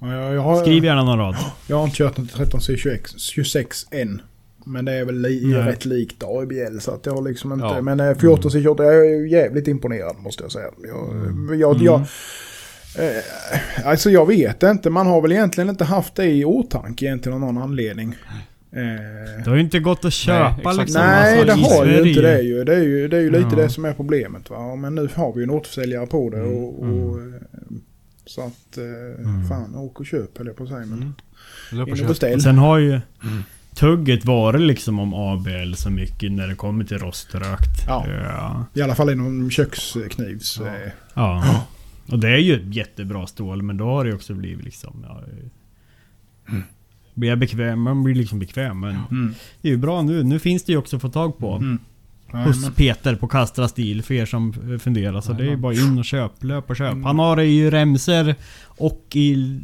Ja, 0.00 0.12
jag, 0.14 0.34
jag, 0.34 0.42
har, 0.42 0.56
Skriv 0.62 0.84
gärna 0.84 1.02
någon 1.04 1.18
rad. 1.18 1.36
jag 1.66 1.76
har 1.76 1.84
inte 1.84 1.96
kört 1.96 2.14
till 2.14 2.24
13C26 2.28 3.18
26 3.18 3.86
än. 3.90 4.22
Men 4.64 4.84
det 4.84 4.92
är 4.92 5.04
väl 5.04 5.20
li, 5.22 5.40
Nej. 5.46 5.62
rätt 5.62 5.84
likt 5.84 6.24
ABL 6.24 6.78
så 6.80 6.90
att 6.94 7.06
jag 7.06 7.12
har 7.14 7.22
liksom 7.22 7.52
inte... 7.52 7.64
Ja. 7.66 7.80
Men 7.82 8.00
eh, 8.00 8.04
14C28, 8.04 8.82
jag 8.82 9.06
är 9.06 9.26
jävligt 9.26 9.68
imponerad 9.68 10.16
måste 10.18 10.42
jag 10.42 10.52
säga. 10.52 10.66
Jag, 10.82 10.88
jag, 11.60 11.74
Mm. 11.76 11.84
jag, 11.84 12.02
eh, 12.98 13.86
alltså 13.86 14.10
jag 14.10 14.26
vet 14.26 14.62
inte, 14.62 14.90
man 14.90 15.06
har 15.06 15.20
väl 15.22 15.32
egentligen 15.32 15.70
inte 15.70 15.84
haft 15.84 16.14
det 16.14 16.24
i 16.26 16.44
åtanke 16.44 17.04
egentligen 17.04 17.34
av 17.34 17.40
någon 17.54 17.62
anledning. 17.62 18.14
Eh, 18.72 19.42
Det 19.44 19.50
har 19.50 19.54
ju 19.56 19.60
inte 19.62 19.78
gått 19.80 20.04
att 20.04 20.12
köpa 20.12 20.56
exakt. 20.58 20.78
liksom. 20.78 21.02
Nej, 21.02 21.40
alltså, 21.40 21.56
det 21.56 21.62
har 21.76 21.86
ju 21.86 22.08
inte 22.08 22.20
det 22.22 22.40
ju. 22.42 22.64
Det 22.64 22.74
är 22.74 22.82
ju, 22.82 23.08
det 23.08 23.16
är 23.16 23.20
ju 23.20 23.30
lite 23.30 23.46
Ja. 23.50 23.56
det 23.56 23.68
som 23.70 23.84
är 23.84 23.92
problemet. 23.92 24.50
Va? 24.50 24.76
Men 24.76 24.94
nu 24.94 25.08
har 25.14 25.32
vi 25.32 25.38
ju 25.40 25.44
en 25.44 25.50
återförsäljare 25.50 26.06
på 26.06 26.30
det. 26.30 26.42
Och, 26.42 26.82
och, 26.82 27.18
eh, 27.20 27.24
Så 28.26 28.40
att, 28.40 28.78
eh, 28.78 29.24
Mm. 29.24 29.48
fan, 29.48 29.74
åk 29.74 30.00
och 30.00 30.06
köp 30.06 30.38
höll 30.38 30.46
jag 30.46 30.56
på 30.56 30.62
att 30.62 30.68
säga. 30.68 30.86
Men 30.86 31.14
Mm. 31.72 31.88
In 31.88 32.00
och 32.02 32.08
beställ. 32.08 32.40
Sen 32.42 32.58
har 32.58 32.78
ju 32.78 32.88
Mm. 32.90 33.42
tugget 33.74 34.24
varit 34.24 34.60
liksom 34.60 34.98
om 34.98 35.14
ABL 35.14 35.74
så 35.74 35.90
mycket 35.90 36.32
när 36.32 36.48
det 36.48 36.54
kommer 36.54 36.84
till 36.84 36.98
roströkt. 36.98 37.84
Ja. 37.86 38.06
Ja. 38.08 38.64
I 38.74 38.82
alla 38.82 38.94
fall 38.94 39.10
inom 39.10 39.50
köksknivs... 39.50 40.58
Ja. 40.60 40.66
eh, 40.66 40.90
ja. 41.14 41.44
Och 42.12 42.18
det 42.18 42.28
är 42.28 42.38
ju 42.38 42.54
ett 42.54 42.74
jättebra 42.74 43.26
stål 43.26 43.62
men 43.62 43.76
då 43.76 43.84
har 43.84 44.04
det 44.04 44.14
också 44.14 44.34
blivit 44.34 44.64
liksom... 44.64 45.04
Ja, 45.08 45.20
Mm. 46.48 46.62
Blir 47.14 47.28
jag 47.28 47.38
bekväm, 47.38 47.80
man 47.80 48.02
blir 48.02 48.14
liksom 48.14 48.38
bekväm 48.38 48.80
men 48.80 48.96
Mm. 49.10 49.34
det 49.62 49.68
är 49.68 49.72
ju 49.72 49.78
bra 49.78 50.02
nu. 50.02 50.22
Nu 50.22 50.38
finns 50.38 50.64
det 50.64 50.72
ju 50.72 50.78
också 50.78 50.96
att 50.96 51.02
få 51.02 51.08
tag 51.08 51.38
på. 51.38 51.56
Mm. 51.56 51.78
Hos. 52.32 52.74
Peter 52.74 53.14
på 53.16 53.28
Kastra 53.28 53.68
Stil 53.68 54.02
för 54.02 54.14
er 54.14 54.26
som 54.26 54.52
funderar. 54.80 55.20
Så 55.20 55.32
det 55.32 55.44
är 55.44 55.48
ju 55.50 55.56
bara 55.56 55.74
in 55.74 55.98
och 55.98 56.04
köp. 56.04 56.44
Löp 56.44 56.70
och 56.70 56.76
köp. 56.76 56.92
Mm. 56.92 57.04
Han 57.04 57.18
har 57.18 57.36
det 57.36 57.44
i 57.44 57.70
remser 57.70 58.34
och 58.64 59.06
i 59.14 59.60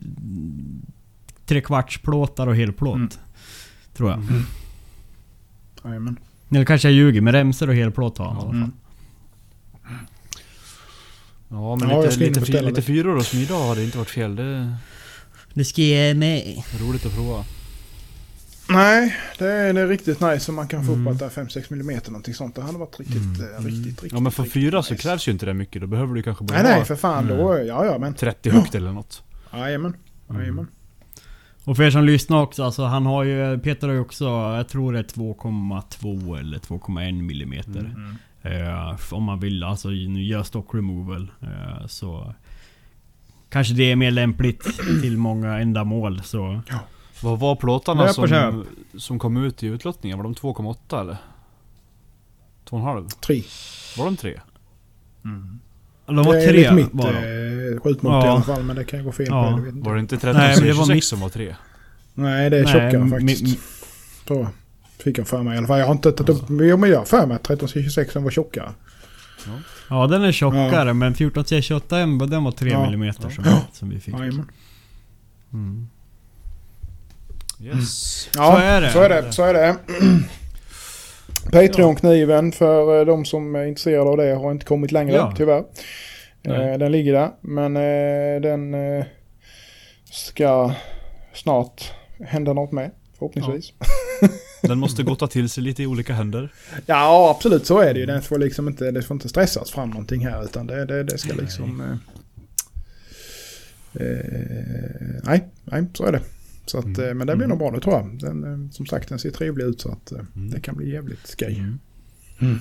trekvartsplåtar 1.46 2.46
och 2.46 2.56
helplåt. 2.56 2.96
Mm. 2.96 3.08
Tror 3.96 4.10
jag. 4.10 4.22
Jajamän. 5.84 6.16
Eller 6.50 6.64
kanske 6.64 6.88
jag 6.88 6.94
ljuger, 6.94 7.20
men 7.20 7.32
remser 7.32 7.68
och 7.68 7.74
helplåt 7.74 8.18
har 8.18 8.26
han 8.26 8.36
i 8.36 8.40
alla 8.40 8.50
fall. 8.60 8.70
Mm. 11.50 11.62
Ja 11.62 11.76
men 11.76 11.90
Ja, 11.90 12.02
lite, 12.02 12.40
lite, 12.40 12.62
lite 12.62 12.82
fyror 12.82 13.16
och 13.16 13.26
smida 13.26 13.54
hade 13.68 13.84
inte 13.84 13.98
varit 13.98 14.10
fel. 14.10 14.36
Det 14.36 14.74
Det 15.54 15.64
ska 15.64 15.82
jag 15.82 16.16
med. 16.16 16.62
roligt 16.80 17.06
att 17.06 17.14
prova. 17.14 17.44
Nej, 18.68 19.16
det 19.38 19.46
är, 19.46 19.72
det 19.72 19.80
är 19.80 19.86
riktigt 19.88 20.20
nice 20.20 20.50
om 20.50 20.56
man 20.56 20.68
kan 20.68 20.86
få 20.86 20.92
Mm. 20.92 21.06
upp 21.06 21.12
att 21.22 21.34
det 21.34 21.40
är 21.40 21.44
5-6 21.44 21.72
mm 21.72 22.00
någonting 22.06 22.34
sånt. 22.34 22.54
Det 22.54 22.62
hade 22.62 22.78
varit 22.78 22.98
riktigt, 23.00 23.16
Mm. 23.16 23.54
eh, 23.54 23.64
riktigt, 23.64 23.86
riktigt 23.86 24.12
Ja 24.12 24.20
men 24.20 24.32
för 24.32 24.44
fyra 24.44 24.82
så 24.82 24.94
nice. 24.94 25.02
krävs 25.02 25.28
ju 25.28 25.32
inte 25.32 25.46
det 25.46 25.54
mycket. 25.54 25.80
Då 25.80 25.86
behöver 25.86 26.14
du 26.14 26.22
kanske 26.22 26.44
bara 26.44 26.62
Nej, 26.62 26.72
nej, 26.76 26.84
för 26.84 26.96
fan. 26.96 27.24
Mm. 27.24 27.36
Då, 27.38 27.58
ja, 27.58 27.84
ja, 27.86 27.98
men. 27.98 28.14
30 28.14 28.50
högt 28.50 28.74
eller 28.74 28.92
något. 28.92 29.22
Jajamän. 29.52 29.96
Jajamän. 30.30 30.66
Och 31.64 31.76
för 31.76 31.82
er 31.82 31.90
som 31.90 32.04
lyssnar 32.04 32.42
också, 32.42 32.62
alltså 32.64 32.84
han 32.84 33.06
har 33.06 33.24
ju... 33.24 33.58
Peter 33.58 33.86
har 33.88 33.94
ju 33.94 34.00
också, 34.00 34.24
jag 34.24 34.68
tror 34.68 34.92
det 34.92 34.98
är 34.98 35.02
2,2 35.02 36.38
eller 36.38 36.58
2,1 36.58 37.22
millimeter. 37.22 37.80
Mm. 37.80 38.16
Eh, 38.46 38.96
om 39.10 39.22
man 39.22 39.40
vill, 39.40 39.62
alltså 39.64 39.88
nu 39.88 40.22
gör 40.22 40.42
stock 40.42 40.74
removal. 40.74 41.30
Eh, 41.42 41.86
så... 41.86 42.34
Kanske 43.48 43.74
det 43.74 43.92
är 43.92 43.96
mer 43.96 44.10
lämpligt 44.10 44.62
till 45.02 45.16
många 45.16 45.58
ändamål 45.58 46.22
så... 46.22 46.60
Vad 47.22 47.38
var 47.38 47.56
plåtarna 47.56 48.08
som, 48.08 48.64
som 48.96 49.18
kom 49.18 49.36
ut 49.44 49.62
i 49.62 49.66
utlottningen? 49.66 50.18
Var 50.18 50.24
de 50.24 50.34
2,8 50.34 51.00
eller? 51.00 51.16
2,5? 52.70 53.08
Tre. 53.20 53.42
Var 53.98 54.04
de 54.04 54.16
3? 54.16 54.40
De 56.06 56.16
var 56.16 56.34
det 56.34 56.42
är 56.44 56.48
tre 56.48 56.56
lite 56.58 56.72
mitt 56.74 56.88
var 56.92 57.12
de. 57.12 57.18
eh, 57.74 57.80
skjutmått 57.80 58.24
i 58.24 58.26
Ja. 58.26 58.32
alla 58.32 58.42
fall. 58.42 58.62
Men 58.62 58.76
det 58.76 58.84
kan 58.84 59.04
gå 59.04 59.12
fel 59.12 59.26
Ja. 59.30 59.52
på 59.56 59.64
det. 59.64 59.70
Var 59.80 59.94
det 59.94 60.00
inte 60.00 60.18
Nej, 60.22 60.34
men 60.34 60.66
det 60.66 60.72
var 60.72 60.84
13 60.84 60.94
mitt- 60.94 61.04
som 61.04 61.20
var 61.20 61.28
3? 61.28 61.56
Nej, 62.14 62.50
det 62.50 62.58
är 62.58 62.64
Nej, 62.64 62.72
tjockare 62.72 63.08
faktiskt. 63.10 63.44
mi- 63.44 63.58
Tror 64.26 64.38
jag. 64.40 64.48
Fick 65.04 65.18
jag 65.18 65.28
för 65.28 65.42
mig 65.42 65.54
i 65.54 65.58
alla 65.58 65.66
fall. 65.66 65.78
Jag 65.78 65.86
har 65.86 65.92
inte 65.94 66.12
tagit 66.12 66.28
upp... 66.42 66.44
Jo, 66.50 66.76
men 66.76 66.90
jag 66.90 66.98
har 66.98 67.04
för 67.04 67.26
mig 67.26 67.34
att 67.34 67.40
1326 67.44 68.14
var 68.16 68.30
tjockare. 68.30 68.70
Ja 69.90 70.06
den 70.06 70.22
är 70.22 70.32
tjockare 70.32 70.94
men 70.94 71.14
14C28M 71.14 72.26
den 72.26 72.44
var 72.44 72.52
3 72.52 72.70
Ja. 72.70 72.84
millimeter 72.84 73.28
som, 73.30 73.44
Ja. 73.46 73.60
som 73.72 73.90
vi 73.90 74.00
fick. 74.00 74.14
Mm. 74.14 75.86
Yes. 77.60 78.28
Ja, 78.36 78.52
Så 78.52 78.58
är 78.62 78.80
det. 78.80 78.90
Så 78.92 79.00
är 79.02 79.08
det. 79.08 79.32
Så 79.32 79.42
är 79.44 79.54
det. 79.54 79.76
Patreon-kniven 81.52 82.52
för 82.52 82.98
eh, 83.00 83.04
de 83.06 83.24
som 83.24 83.54
är 83.56 83.64
intresserade 83.66 84.10
av 84.10 84.16
det 84.16 84.34
har 84.34 84.52
inte 84.52 84.64
kommit 84.66 84.92
längre 84.92 85.14
Ja. 85.16 85.34
tyvärr. 85.36 85.64
Nej. 86.42 86.72
Eh, 86.72 86.78
Den 86.78 86.92
ligger 86.92 87.12
där. 87.12 87.30
Men 87.40 87.76
eh, 87.76 88.40
den 88.42 88.74
ska 90.10 90.72
snart 91.34 91.92
hända 92.20 92.52
något 92.52 92.72
med. 92.72 92.90
Förhoppningsvis. 93.18 93.72
Den 94.68 94.78
måste 94.78 95.02
gotta 95.02 95.26
till 95.26 95.48
sig 95.48 95.62
lite 95.62 95.82
i 95.82 95.86
olika 95.86 96.14
händer. 96.14 96.52
Ja, 96.86 97.34
absolut 97.36 97.66
så 97.66 97.78
är 97.80 97.94
det 97.94 98.00
ju. 98.00 98.06
Den 98.06 98.22
får 98.22 98.38
liksom 98.38 98.68
inte, 98.68 98.90
det 98.90 99.02
får 99.02 99.14
inte 99.14 99.28
stressas 99.28 99.70
fram 99.70 99.90
någonting 99.90 100.26
här 100.26 100.44
utan 100.44 100.66
det, 100.66 100.84
det, 100.84 101.02
det 101.02 101.18
ska 101.18 101.34
liksom... 101.34 101.80
Eh, 101.80 101.96
eh, 104.06 105.20
nej, 105.24 105.44
nej, 105.64 105.84
så 105.94 106.04
är 106.04 106.12
det. 106.12 106.20
Så 106.66 106.78
att, 106.78 106.84
Mm. 106.84 107.08
eh, 107.08 107.14
men 107.14 107.26
det 107.26 107.36
blir 107.36 107.46
nog 107.46 107.58
bra 107.58 107.70
nu 107.70 107.80
tror 107.80 107.94
jag. 107.94 108.18
Den, 108.20 108.44
eh, 108.64 108.70
som 108.70 108.86
sagt, 108.86 109.08
den 109.08 109.18
ser 109.18 109.30
trevlig 109.30 109.64
ut 109.64 109.80
så 109.80 109.88
att 109.92 110.12
Mm. 110.12 110.50
det 110.50 110.60
kan 110.60 110.76
bli 110.76 110.90
jävligt 110.92 111.26
skoj. 111.26 111.62
Mm. 112.40 112.58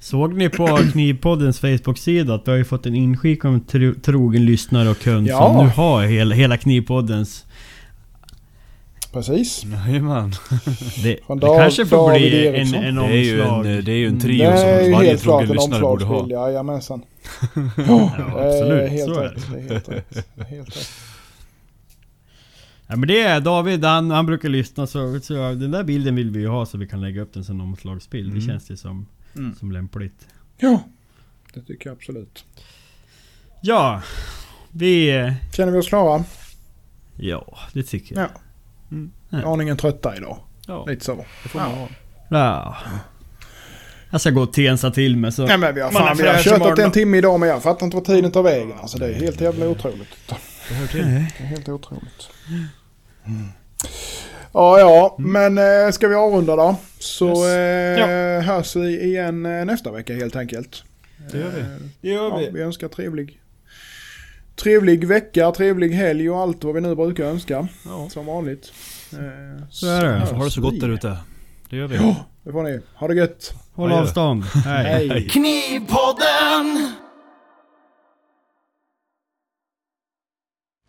Såg 0.00 0.34
ni 0.34 0.48
på 0.48 0.76
Knivpoddens 0.92 1.60
Facebook-sida 1.60 2.34
att 2.34 2.46
vi 2.46 2.50
har 2.50 2.58
ju 2.58 2.64
fått 2.64 2.86
en 2.86 2.94
inskick 2.94 3.44
om 3.44 3.60
tro, 3.60 3.94
trogen 4.02 4.44
lyssnare 4.46 4.88
och 4.90 4.98
kund 4.98 5.26
Ja. 5.26 5.38
som 5.54 5.64
nu 5.66 5.70
har 5.72 6.02
hela, 6.06 6.34
hela 6.34 6.56
Knivpoddens... 6.56 7.44
Precis. 9.26 9.64
Jajamän. 9.64 10.32
Det, 11.02 11.18
Från 11.26 11.38
det 11.40 11.46
kanske 11.46 11.86
får 11.86 11.96
David 12.08 12.20
bli 12.30 12.46
en, 12.46 12.74
en 12.74 12.94
Det 12.96 13.02
är 13.02 13.12
ju 13.24 13.40
omslag. 13.42 13.66
en, 13.66 13.84
det 13.84 13.92
är 13.92 13.96
ju 13.96 14.06
en 14.06 14.14
Det 14.14 14.20
trio 14.20 14.42
är 14.44 14.76
som 14.78 14.86
ju 14.86 14.92
varje 14.92 15.16
trogen 15.18 15.48
en 15.50 15.56
lyssnare 15.56 15.80
borde 15.80 16.04
ha. 16.04 16.14
omslagsbild. 16.14 16.32
Jajamensan. 16.32 17.02
Ja, 17.76 18.12
Det 18.16 18.48
absolut. 18.48 18.82
är 18.82 18.88
helt 18.88 19.04
så 19.14 19.20
är 19.20 19.24
rätt. 19.28 19.46
det. 19.50 19.54
Det 19.56 19.60
är 19.60 19.68
helt 19.74 19.88
rätt. 19.88 20.26
Det 20.34 20.40
är 20.40 20.44
helt 20.44 20.76
rätt. 20.76 20.88
Ja, 22.86 22.96
men 22.96 23.08
det 23.08 23.20
är 23.20 23.40
David, 23.40 23.84
han, 23.84 24.10
han 24.10 24.26
brukar 24.26 24.48
lyssna 24.48 24.86
så, 24.86 25.20
så 25.20 25.34
den 25.34 25.70
där 25.70 25.84
bilden 25.84 26.14
vill 26.16 26.30
vi 26.30 26.40
ju 26.40 26.48
ha 26.48 26.66
så 26.66 26.78
vi 26.78 26.86
kan 26.88 27.00
lägga 27.00 27.22
upp 27.22 27.34
den 27.34 27.44
som 27.44 27.60
omslagsbild. 27.60 28.28
Mm. 28.30 28.40
Det 28.40 28.46
känns 28.46 28.66
det 28.66 28.76
som, 28.76 29.06
Mm. 29.36 29.54
som 29.54 29.72
lämpligt. 29.72 30.26
Ja, 30.58 30.80
det 31.54 31.60
tycker 31.62 31.90
jag 31.90 31.96
absolut. 31.96 32.44
Ja, 33.62 34.02
vi... 34.70 35.10
Känner 35.56 35.72
vi 35.72 35.78
oss 35.78 35.88
klara? 35.88 36.24
Ja, 37.16 37.58
det 37.72 37.82
tycker 37.82 38.14
jag. 38.16 38.24
Ja. 38.24 38.40
Mm. 38.90 39.10
Aningen 39.44 39.76
trötta 39.76 40.16
idag. 40.16 40.38
Ja, 40.66 40.84
Lite 40.88 41.04
så. 41.04 41.24
det 41.42 41.48
får 41.48 41.58
man. 41.58 41.70
Ja. 42.30 42.76
Jag 44.10 44.20
ska 44.20 44.30
gå 44.30 44.42
och 44.42 44.52
tensa 44.52 44.90
till 44.90 45.16
mig 45.16 45.32
så... 45.32 45.46
Nej 45.46 45.58
men 45.58 45.74
vi 45.74 45.80
har, 45.80 45.90
fan, 45.90 46.16
vi 46.16 46.26
har 46.28 46.56
imorgon 46.56 46.80
en 46.84 46.90
timme 46.92 47.18
idag 47.18 47.40
men 47.40 47.48
jag 47.48 47.62
fattar 47.62 47.86
inte 47.86 47.96
vad 47.96 48.04
tiden 48.04 48.32
tar 48.32 48.42
vägen. 48.42 48.72
Alltså 48.80 48.98
det 48.98 49.06
är 49.06 49.14
helt 49.14 49.40
jävla 49.40 49.68
otroligt. 49.68 50.08
Det 50.68 50.74
hör 50.74 50.86
till. 50.86 51.00
Det 51.02 51.44
är 51.44 51.46
helt 51.46 51.68
otroligt. 51.68 52.28
Mm. 53.26 53.48
Ja, 54.52 54.78
ja, 54.80 55.16
men 55.18 55.58
eh, 55.58 55.90
ska 55.92 56.08
vi 56.08 56.14
avrunda 56.14 56.56
då? 56.56 56.76
Så 56.98 57.26
Yes. 57.46 58.08
eh, 58.08 58.42
hörs 58.42 58.76
vi 58.76 59.02
igen 59.04 59.46
eh, 59.46 59.64
nästa 59.64 59.92
vecka 59.92 60.14
helt 60.14 60.36
enkelt. 60.36 60.82
Det 61.32 61.38
gör 61.38 61.50
vi. 61.50 61.62
Det 62.00 62.08
gör 62.08 62.40
Ja, 62.42 62.50
vi 62.52 62.60
önskar 62.62 62.88
trevlig, 62.88 63.40
trevlig 64.62 65.04
vecka, 65.06 65.52
trevlig 65.52 65.90
helg 65.90 66.30
och 66.30 66.38
allt 66.38 66.64
vad 66.64 66.74
vi 66.74 66.80
nu 66.80 66.94
brukar 66.94 67.24
önska. 67.24 67.68
Ja. 67.84 68.08
Som 68.10 68.26
vanligt. 68.26 68.72
Eh, 69.12 69.64
Så 69.70 69.86
är 69.86 70.04
det. 70.04 70.18
Ha 70.36 70.44
det 70.44 70.50
så 70.50 70.60
gott 70.60 70.80
där 70.80 70.88
ute. 70.88 71.16
Det 71.70 71.76
gör 71.76 71.86
vi. 71.86 71.96
Ja, 71.96 72.14
det 72.42 72.52
får 72.52 72.62
ni. 72.62 72.80
Ha 72.94 73.08
det 73.08 73.14
gött. 73.14 73.52
Håll 73.74 73.92
avstånd. 73.92 74.44
Hej. 74.64 75.08
Hej. 75.08 75.28
Knivpodden! 75.28 76.92